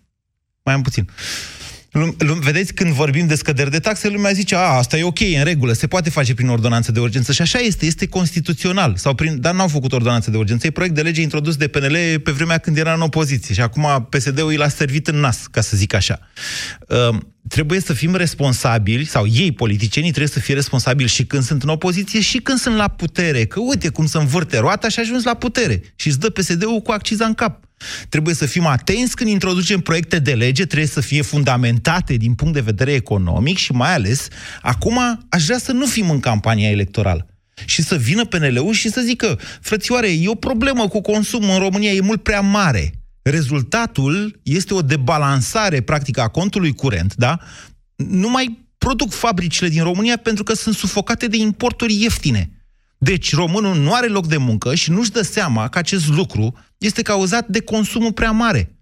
Mai 0.63 0.75
am 0.75 0.83
puțin. 0.83 1.05
Lum- 1.05 1.58
lum- 1.99 2.39
Vedeți, 2.41 2.75
când 2.75 2.93
vorbim 2.93 3.27
de 3.27 3.35
scăderi 3.35 3.71
de 3.71 3.79
taxe, 3.79 4.09
lumea 4.09 4.33
zice, 4.33 4.55
a, 4.55 4.59
asta 4.59 4.97
e 4.97 5.03
ok, 5.03 5.21
e 5.21 5.39
în 5.39 5.45
regulă, 5.45 5.73
se 5.73 5.87
poate 5.87 6.11
face 6.11 6.35
prin 6.35 6.49
ordonanță 6.49 6.93
de 6.93 7.01
urgență. 7.01 7.33
Și 7.33 7.43
așa 7.43 7.59
este, 7.59 7.87
este 7.87 8.07
constituțional. 8.09 8.97
Sau 8.97 9.15
prin, 9.15 9.41
dar 9.41 9.55
n-au 9.55 9.69
făcut 9.69 9.93
ordonanță 9.93 10.31
de 10.31 10.37
urgență. 10.37 10.67
E 10.67 10.71
proiect 10.71 10.95
de 10.95 11.03
lege 11.03 11.21
introdus 11.21 11.57
de 11.57 11.69
PNL 11.69 12.21
pe 12.23 12.31
vremea 12.31 12.59
când 12.59 12.77
era 12.77 12.93
în 12.95 13.01
opoziție. 13.01 13.55
Și 13.55 13.61
acum 13.61 14.09
PSD-ul 14.11 14.53
i 14.53 14.57
l-a 14.57 14.69
servit 14.69 15.07
în 15.07 15.17
nas, 15.17 15.47
ca 15.51 15.61
să 15.61 15.77
zic 15.77 15.95
așa. 15.95 16.19
Uh, 16.89 17.19
trebuie 17.49 17.81
să 17.81 17.93
fim 17.93 18.15
responsabili, 18.15 19.05
sau 19.05 19.27
ei, 19.27 19.53
politicienii, 19.53 20.11
trebuie 20.11 20.33
să 20.33 20.41
fie 20.41 20.55
responsabili 20.55 21.09
și 21.09 21.25
când 21.25 21.43
sunt 21.43 21.63
în 21.63 21.69
opoziție 21.69 22.21
și 22.21 22.39
când 22.39 22.59
sunt 22.59 22.77
la 22.77 22.89
putere. 22.89 23.45
Că 23.45 23.61
uite 23.61 23.89
cum 23.89 24.07
se 24.07 24.19
învârte 24.19 24.59
roata 24.59 24.89
și 24.89 25.01
ajuns 25.01 25.25
la 25.25 25.35
putere. 25.35 25.81
Și 25.97 26.09
îți 26.09 26.19
dă 26.19 26.31
PSD-ul 26.31 26.81
cu 26.81 26.91
acciza 26.91 27.25
în 27.25 27.35
cap. 27.35 27.68
Trebuie 28.09 28.35
să 28.35 28.47
fim 28.47 28.67
atenți 28.67 29.17
când 29.17 29.31
introducem 29.31 29.81
proiecte 29.81 30.19
de 30.19 30.35
lege, 30.35 30.65
trebuie 30.65 30.89
să 30.89 31.01
fie 31.01 31.23
fundamentate 31.23 32.15
din 32.15 32.35
punct 32.35 32.55
de 32.55 32.61
vedere 32.61 32.93
economic 32.93 33.57
și 33.57 33.73
mai 33.73 33.95
ales, 33.95 34.29
acum 34.63 34.99
aș 35.29 35.45
vrea 35.45 35.59
să 35.59 35.73
nu 35.73 35.87
fim 35.87 36.11
în 36.11 36.21
campania 36.21 36.71
electorală 36.71 37.27
și 37.65 37.83
să 37.83 37.97
vină 37.97 38.25
PNL-ul 38.25 38.73
și 38.73 38.91
să 38.91 39.01
zică, 39.01 39.39
frățioare, 39.61 40.09
e 40.09 40.29
o 40.29 40.35
problemă 40.35 40.89
cu 40.89 41.01
consumul 41.01 41.51
în 41.51 41.59
România, 41.59 41.91
e 41.91 42.01
mult 42.01 42.23
prea 42.23 42.41
mare. 42.41 42.93
Rezultatul 43.23 44.41
este 44.43 44.75
o 44.75 44.83
debalansare, 44.83 45.81
practică, 45.81 46.21
a 46.21 46.29
contului 46.29 46.75
curent, 46.75 47.15
da? 47.15 47.39
Nu 47.97 48.31
mai 48.31 48.67
produc 48.79 49.13
fabricile 49.13 49.69
din 49.69 49.83
România 49.83 50.17
pentru 50.17 50.45
că 50.45 50.55
sunt 50.55 50.75
sufocate 50.75 51.27
de 51.27 51.37
importuri 51.37 52.03
ieftine. 52.03 52.51
Deci 52.99 53.35
românul 53.35 53.77
nu 53.77 53.95
are 53.95 54.07
loc 54.07 54.27
de 54.27 54.37
muncă 54.37 54.75
și 54.75 54.91
nu-și 54.91 55.11
dă 55.11 55.23
seama 55.23 55.69
că 55.69 55.79
acest 55.79 56.09
lucru 56.09 56.59
este 56.79 57.03
cauzat 57.03 57.49
de 57.49 57.61
consumul 57.61 58.13
prea 58.13 58.31
mare. 58.31 58.77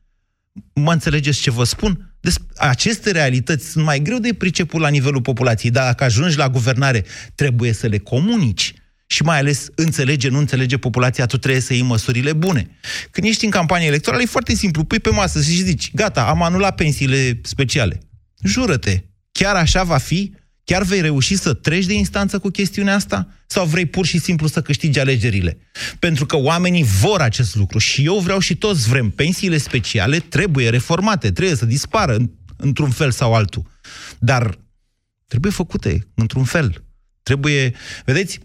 Mă 0.75 0.93
înțelegeți 0.93 1.41
ce 1.41 1.51
vă 1.51 1.64
spun? 1.64 2.14
Des- 2.21 2.39
aceste 2.57 3.11
realități 3.11 3.71
sunt 3.71 3.85
mai 3.85 4.01
greu 4.01 4.19
de 4.19 4.35
priceput 4.35 4.81
la 4.81 4.89
nivelul 4.89 5.21
populației, 5.21 5.71
dar 5.71 5.85
dacă 5.85 6.05
ajungi 6.05 6.37
la 6.37 6.49
guvernare, 6.49 7.05
trebuie 7.35 7.73
să 7.73 7.87
le 7.87 7.99
comunici. 7.99 8.75
Și 9.07 9.23
mai 9.23 9.39
ales 9.39 9.69
înțelege, 9.75 10.29
nu 10.29 10.39
înțelege 10.39 10.77
populația, 10.77 11.27
tu 11.27 11.39
trebuie 11.39 11.61
să 11.61 11.73
iei 11.73 11.83
măsurile 11.83 12.33
bune. 12.33 12.71
Când 13.11 13.27
ești 13.27 13.45
în 13.45 13.51
campanie 13.51 13.87
electorală, 13.87 14.23
e 14.23 14.27
foarte 14.27 14.55
simplu. 14.55 14.85
Pui 14.85 15.01
pe 15.01 15.11
masă 15.11 15.43
și 15.43 15.62
zici, 15.62 15.95
gata, 15.95 16.23
am 16.23 16.43
anulat 16.43 16.75
pensiile 16.75 17.41
speciale. 17.43 18.01
Jură-te, 18.43 19.03
chiar 19.33 19.57
așa 19.57 19.83
va 19.83 19.99
fi? 19.99 20.35
Chiar 20.67 20.83
vei 20.83 21.01
reuși 21.01 21.37
să 21.37 21.55
treci 21.55 21.87
de 21.87 21.93
instanță 21.93 22.39
cu 22.39 22.49
chestiunea 22.49 22.95
asta? 22.95 23.29
Sau 23.47 23.67
vrei 23.67 23.87
pur 23.87 24.07
și 24.07 24.19
simplu 24.19 24.47
să 24.47 24.62
câștigi 24.62 24.99
alegerile? 24.99 25.59
Pentru 25.99 26.27
că 26.27 26.37
oamenii 26.37 26.85
vor 26.85 27.21
acest 27.21 27.55
lucru 27.55 27.79
și 27.79 28.05
eu 28.05 28.19
vreau 28.19 28.39
și 28.39 28.57
toți 28.57 28.89
vrem. 28.89 29.11
Pensiile 29.11 29.59
speciale 29.59 30.19
trebuie 30.19 30.71
reformate, 30.71 31.33
trebuie 31.33 31.57
să 31.57 31.67
dispară 31.67 32.14
în, 32.14 32.31
într-un 32.57 32.91
fel 32.91 33.11
sau 33.11 33.35
altul. 33.35 33.62
Dar 34.19 34.59
trebuie 35.27 35.53
făcute 35.53 36.07
într-un 36.14 36.45
fel. 36.45 36.85
Trebuie, 37.23 37.75
vedeți, 38.05 38.39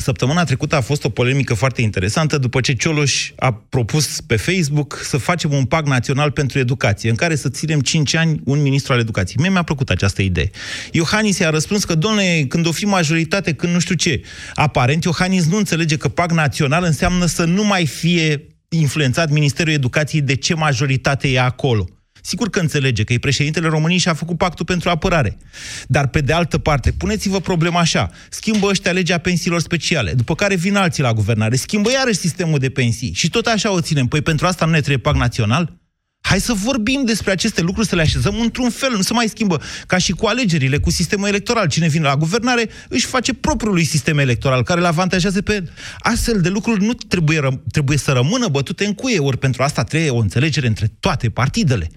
Săptămâna 0.00 0.44
trecută 0.44 0.76
a 0.76 0.80
fost 0.80 1.04
o 1.04 1.08
polemică 1.08 1.54
foarte 1.54 1.82
interesantă 1.82 2.38
după 2.38 2.60
ce 2.60 2.72
Cioloș 2.72 3.32
a 3.36 3.52
propus 3.52 4.20
pe 4.20 4.36
Facebook 4.36 5.00
să 5.02 5.16
facem 5.16 5.52
un 5.52 5.64
pact 5.64 5.86
național 5.86 6.30
pentru 6.30 6.58
educație, 6.58 7.10
în 7.10 7.16
care 7.16 7.34
să 7.36 7.48
ținem 7.48 7.80
5 7.80 8.14
ani 8.14 8.40
un 8.44 8.62
ministru 8.62 8.92
al 8.92 8.98
educației. 8.98 9.36
Mie 9.40 9.50
mi-a 9.50 9.62
plăcut 9.62 9.90
această 9.90 10.22
idee. 10.22 10.50
Iohannis 10.92 11.38
i-a 11.38 11.50
răspuns 11.50 11.84
că, 11.84 11.94
domnule, 11.94 12.44
când 12.48 12.66
o 12.66 12.72
fi 12.72 12.84
majoritate, 12.84 13.52
când 13.52 13.72
nu 13.72 13.78
știu 13.78 13.94
ce. 13.94 14.20
Aparent, 14.54 15.04
Iohannis 15.04 15.46
nu 15.46 15.56
înțelege 15.56 15.96
că 15.96 16.08
pact 16.08 16.32
național 16.34 16.84
înseamnă 16.84 17.26
să 17.26 17.44
nu 17.44 17.64
mai 17.64 17.86
fie 17.86 18.46
influențat 18.68 19.30
Ministerul 19.30 19.72
Educației 19.72 20.22
de 20.22 20.34
ce 20.34 20.54
majoritate 20.54 21.28
e 21.28 21.40
acolo. 21.40 21.88
Sigur 22.28 22.50
că 22.50 22.60
înțelege 22.60 23.04
că 23.04 23.12
e 23.12 23.18
președintele 23.18 23.68
României 23.68 23.98
și 23.98 24.08
a 24.08 24.14
făcut 24.14 24.36
pactul 24.36 24.64
pentru 24.64 24.88
apărare. 24.88 25.38
Dar, 25.86 26.06
pe 26.06 26.20
de 26.20 26.32
altă 26.32 26.58
parte, 26.58 26.92
puneți-vă 26.92 27.40
problema 27.40 27.80
așa. 27.80 28.10
Schimbă 28.30 28.66
ăștia 28.66 28.92
legea 28.92 29.18
pensiilor 29.18 29.60
speciale, 29.60 30.12
după 30.12 30.34
care 30.34 30.56
vin 30.56 30.76
alții 30.76 31.02
la 31.02 31.12
guvernare, 31.12 31.56
schimbă 31.56 31.90
iarăși 31.90 32.18
sistemul 32.18 32.58
de 32.58 32.70
pensii 32.70 33.12
și 33.14 33.30
tot 33.30 33.46
așa 33.46 33.72
o 33.72 33.80
ținem. 33.80 34.06
Păi 34.06 34.20
pentru 34.22 34.46
asta 34.46 34.64
nu 34.64 34.70
ne 34.70 34.78
trebuie 34.78 34.98
pact 34.98 35.18
național? 35.18 35.76
Hai 36.20 36.40
să 36.40 36.52
vorbim 36.52 37.02
despre 37.04 37.30
aceste 37.30 37.60
lucruri, 37.60 37.88
să 37.88 37.94
le 37.94 38.02
așezăm 38.02 38.40
într-un 38.40 38.70
fel, 38.70 38.90
nu 38.92 39.02
se 39.02 39.12
mai 39.12 39.28
schimbă. 39.28 39.62
Ca 39.86 39.98
și 39.98 40.12
cu 40.12 40.26
alegerile, 40.26 40.78
cu 40.78 40.90
sistemul 40.90 41.28
electoral. 41.28 41.68
Cine 41.68 41.88
vine 41.88 42.04
la 42.04 42.16
guvernare 42.16 42.68
își 42.88 43.06
face 43.06 43.34
propriului 43.34 43.84
sistem 43.84 44.18
electoral, 44.18 44.62
care 44.62 44.80
îl 44.80 44.86
avantajează 44.86 45.42
pe 45.42 45.54
el. 45.54 45.70
Astfel 45.98 46.40
de 46.40 46.48
lucruri 46.48 46.84
nu 46.84 46.92
trebuie, 46.92 47.40
ră- 47.40 47.62
trebuie 47.70 47.98
să 47.98 48.12
rămână 48.12 48.48
bătute 48.48 48.84
în 48.84 48.94
cuie, 48.94 49.18
ori 49.18 49.38
pentru 49.38 49.62
asta 49.62 49.84
trebuie 49.84 50.10
o 50.10 50.18
înțelegere 50.18 50.66
între 50.66 50.86
toate 51.00 51.30
partidele. 51.30 51.90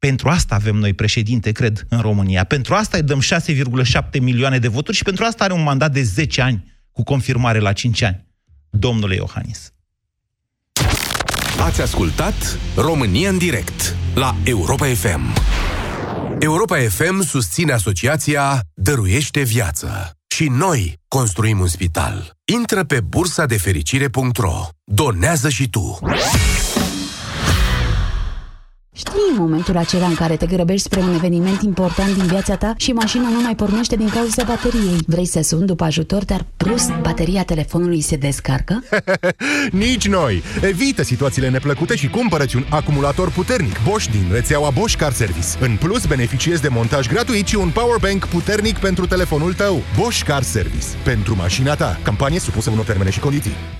Pentru 0.00 0.28
asta 0.28 0.54
avem 0.54 0.76
noi 0.76 0.94
președinte, 0.94 1.52
cred, 1.52 1.86
în 1.88 2.00
România. 2.00 2.44
Pentru 2.44 2.74
asta 2.74 2.96
îi 2.96 3.02
dăm 3.02 3.20
6,7 3.20 4.20
milioane 4.20 4.58
de 4.58 4.68
voturi 4.68 4.96
și 4.96 5.02
pentru 5.02 5.24
asta 5.24 5.44
are 5.44 5.52
un 5.52 5.62
mandat 5.62 5.92
de 5.92 6.02
10 6.02 6.40
ani, 6.40 6.72
cu 6.92 7.02
confirmare 7.02 7.58
la 7.58 7.72
5 7.72 8.02
ani. 8.02 8.26
Domnule 8.70 9.14
Iohannis. 9.14 9.72
Ați 11.60 11.80
ascultat 11.80 12.58
România 12.76 13.28
în 13.28 13.38
direct 13.38 13.96
la 14.14 14.36
Europa 14.44 14.86
FM. 14.86 15.34
Europa 16.38 16.76
FM 16.88 17.22
susține 17.22 17.72
asociația 17.72 18.60
Dăruiește 18.74 19.42
Viață. 19.42 20.10
Și 20.26 20.48
noi 20.48 21.00
construim 21.08 21.60
un 21.60 21.66
spital. 21.66 22.36
Intră 22.44 22.84
pe 22.84 23.00
bursa 23.00 23.46
de 23.46 23.58
fericire.ro. 23.58 24.68
Donează 24.84 25.48
și 25.48 25.68
tu. 25.68 25.98
Știi 29.00 29.38
momentul 29.38 29.76
acela 29.76 30.06
în 30.06 30.14
care 30.14 30.36
te 30.36 30.46
grăbești 30.46 30.82
spre 30.82 31.00
un 31.00 31.14
eveniment 31.14 31.62
important 31.62 32.14
din 32.14 32.26
viața 32.26 32.56
ta 32.56 32.74
și 32.76 32.92
mașina 32.92 33.28
nu 33.28 33.40
mai 33.40 33.54
pornește 33.54 33.96
din 33.96 34.08
cauza 34.08 34.44
bateriei. 34.44 34.98
Vrei 35.06 35.26
să 35.26 35.40
suni 35.42 35.66
după 35.66 35.84
ajutor, 35.84 36.24
dar 36.24 36.46
brusc 36.56 36.90
bateria 37.00 37.44
telefonului 37.44 38.00
se 38.00 38.16
descarcă? 38.16 38.84
Nici 39.86 40.08
noi! 40.08 40.42
Evită 40.62 41.02
situațiile 41.02 41.48
neplăcute 41.48 41.96
și 41.96 42.08
cumpărăți 42.08 42.56
un 42.56 42.64
acumulator 42.70 43.30
puternic 43.30 43.76
Bosch 43.88 44.10
din 44.10 44.24
rețeaua 44.32 44.70
Bosch 44.70 44.98
Car 44.98 45.12
Service. 45.12 45.48
În 45.60 45.76
plus, 45.76 46.06
beneficiezi 46.06 46.62
de 46.62 46.68
montaj 46.68 47.08
gratuit 47.08 47.46
și 47.46 47.56
un 47.56 47.70
powerbank 47.70 48.26
puternic 48.26 48.78
pentru 48.78 49.06
telefonul 49.06 49.54
tău. 49.54 49.82
Bosch 49.98 50.22
Car 50.22 50.42
Service. 50.42 50.86
Pentru 51.04 51.36
mașina 51.36 51.74
ta. 51.74 51.98
Campanie 52.02 52.38
supusă 52.38 52.70
unor 52.70 52.84
termene 52.84 53.10
și 53.10 53.20
condiții. 53.20 53.79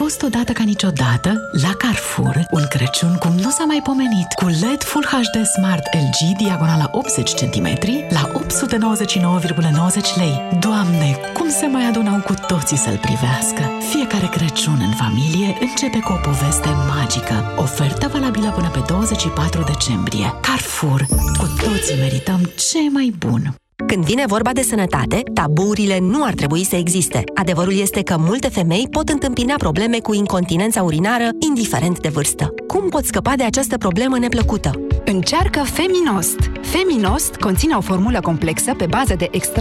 A 0.00 0.02
fost 0.02 0.22
odată 0.22 0.52
ca 0.52 0.62
niciodată 0.62 1.50
la 1.62 1.74
Carrefour 1.74 2.46
un 2.50 2.64
Crăciun 2.68 3.14
cum 3.18 3.32
nu 3.32 3.50
s-a 3.50 3.64
mai 3.64 3.80
pomenit 3.84 4.32
cu 4.32 4.46
LED 4.46 4.82
Full 4.82 5.04
HD 5.04 5.46
Smart 5.46 5.84
LG 5.94 6.36
diagonala 6.36 6.88
80 6.90 7.34
cm 7.34 7.68
la 8.08 8.30
899,90 8.32 10.16
lei. 10.16 10.58
Doamne, 10.60 11.16
cum 11.34 11.48
se 11.50 11.66
mai 11.66 11.86
adunau 11.88 12.20
cu 12.20 12.34
toții 12.46 12.76
să-l 12.76 12.98
privească! 12.98 13.62
Fiecare 13.90 14.26
Crăciun 14.26 14.78
în 14.88 14.94
familie 15.02 15.58
începe 15.60 15.98
cu 15.98 16.12
o 16.12 16.20
poveste 16.28 16.68
magică. 16.88 17.54
Ofertă 17.56 18.08
valabilă 18.12 18.50
până 18.50 18.68
pe 18.68 18.82
24 18.86 19.62
decembrie. 19.62 20.34
Carrefour. 20.40 21.06
Cu 21.38 21.46
toții 21.64 21.98
merităm 21.98 22.40
ce 22.56 22.78
mai 22.92 23.14
bun! 23.18 23.54
Când 23.86 24.04
vine 24.04 24.24
vorba 24.26 24.52
de 24.52 24.62
sănătate, 24.62 25.22
taburile 25.34 25.98
nu 26.00 26.24
ar 26.24 26.34
trebui 26.34 26.64
să 26.64 26.76
existe. 26.76 27.24
Adevărul 27.34 27.78
este 27.78 28.02
că 28.02 28.16
multe 28.18 28.48
femei 28.48 28.88
pot 28.90 29.08
întâmpina 29.08 29.54
probleme 29.54 29.98
cu 29.98 30.14
incontinența 30.14 30.82
urinară, 30.82 31.28
indiferent 31.38 32.00
de 32.00 32.08
vârstă. 32.08 32.54
Cum 32.66 32.88
poți 32.88 33.06
scăpa 33.06 33.32
de 33.36 33.42
această 33.44 33.78
problemă 33.78 34.18
neplăcută? 34.18 34.70
Încearcă 35.04 35.62
Feminost. 35.62 36.38
Feminost 36.60 37.34
conține 37.34 37.74
o 37.74 37.80
formulă 37.80 38.20
complexă 38.20 38.74
pe 38.74 38.86
bază 38.86 39.14
de 39.14 39.28
extract 39.30 39.58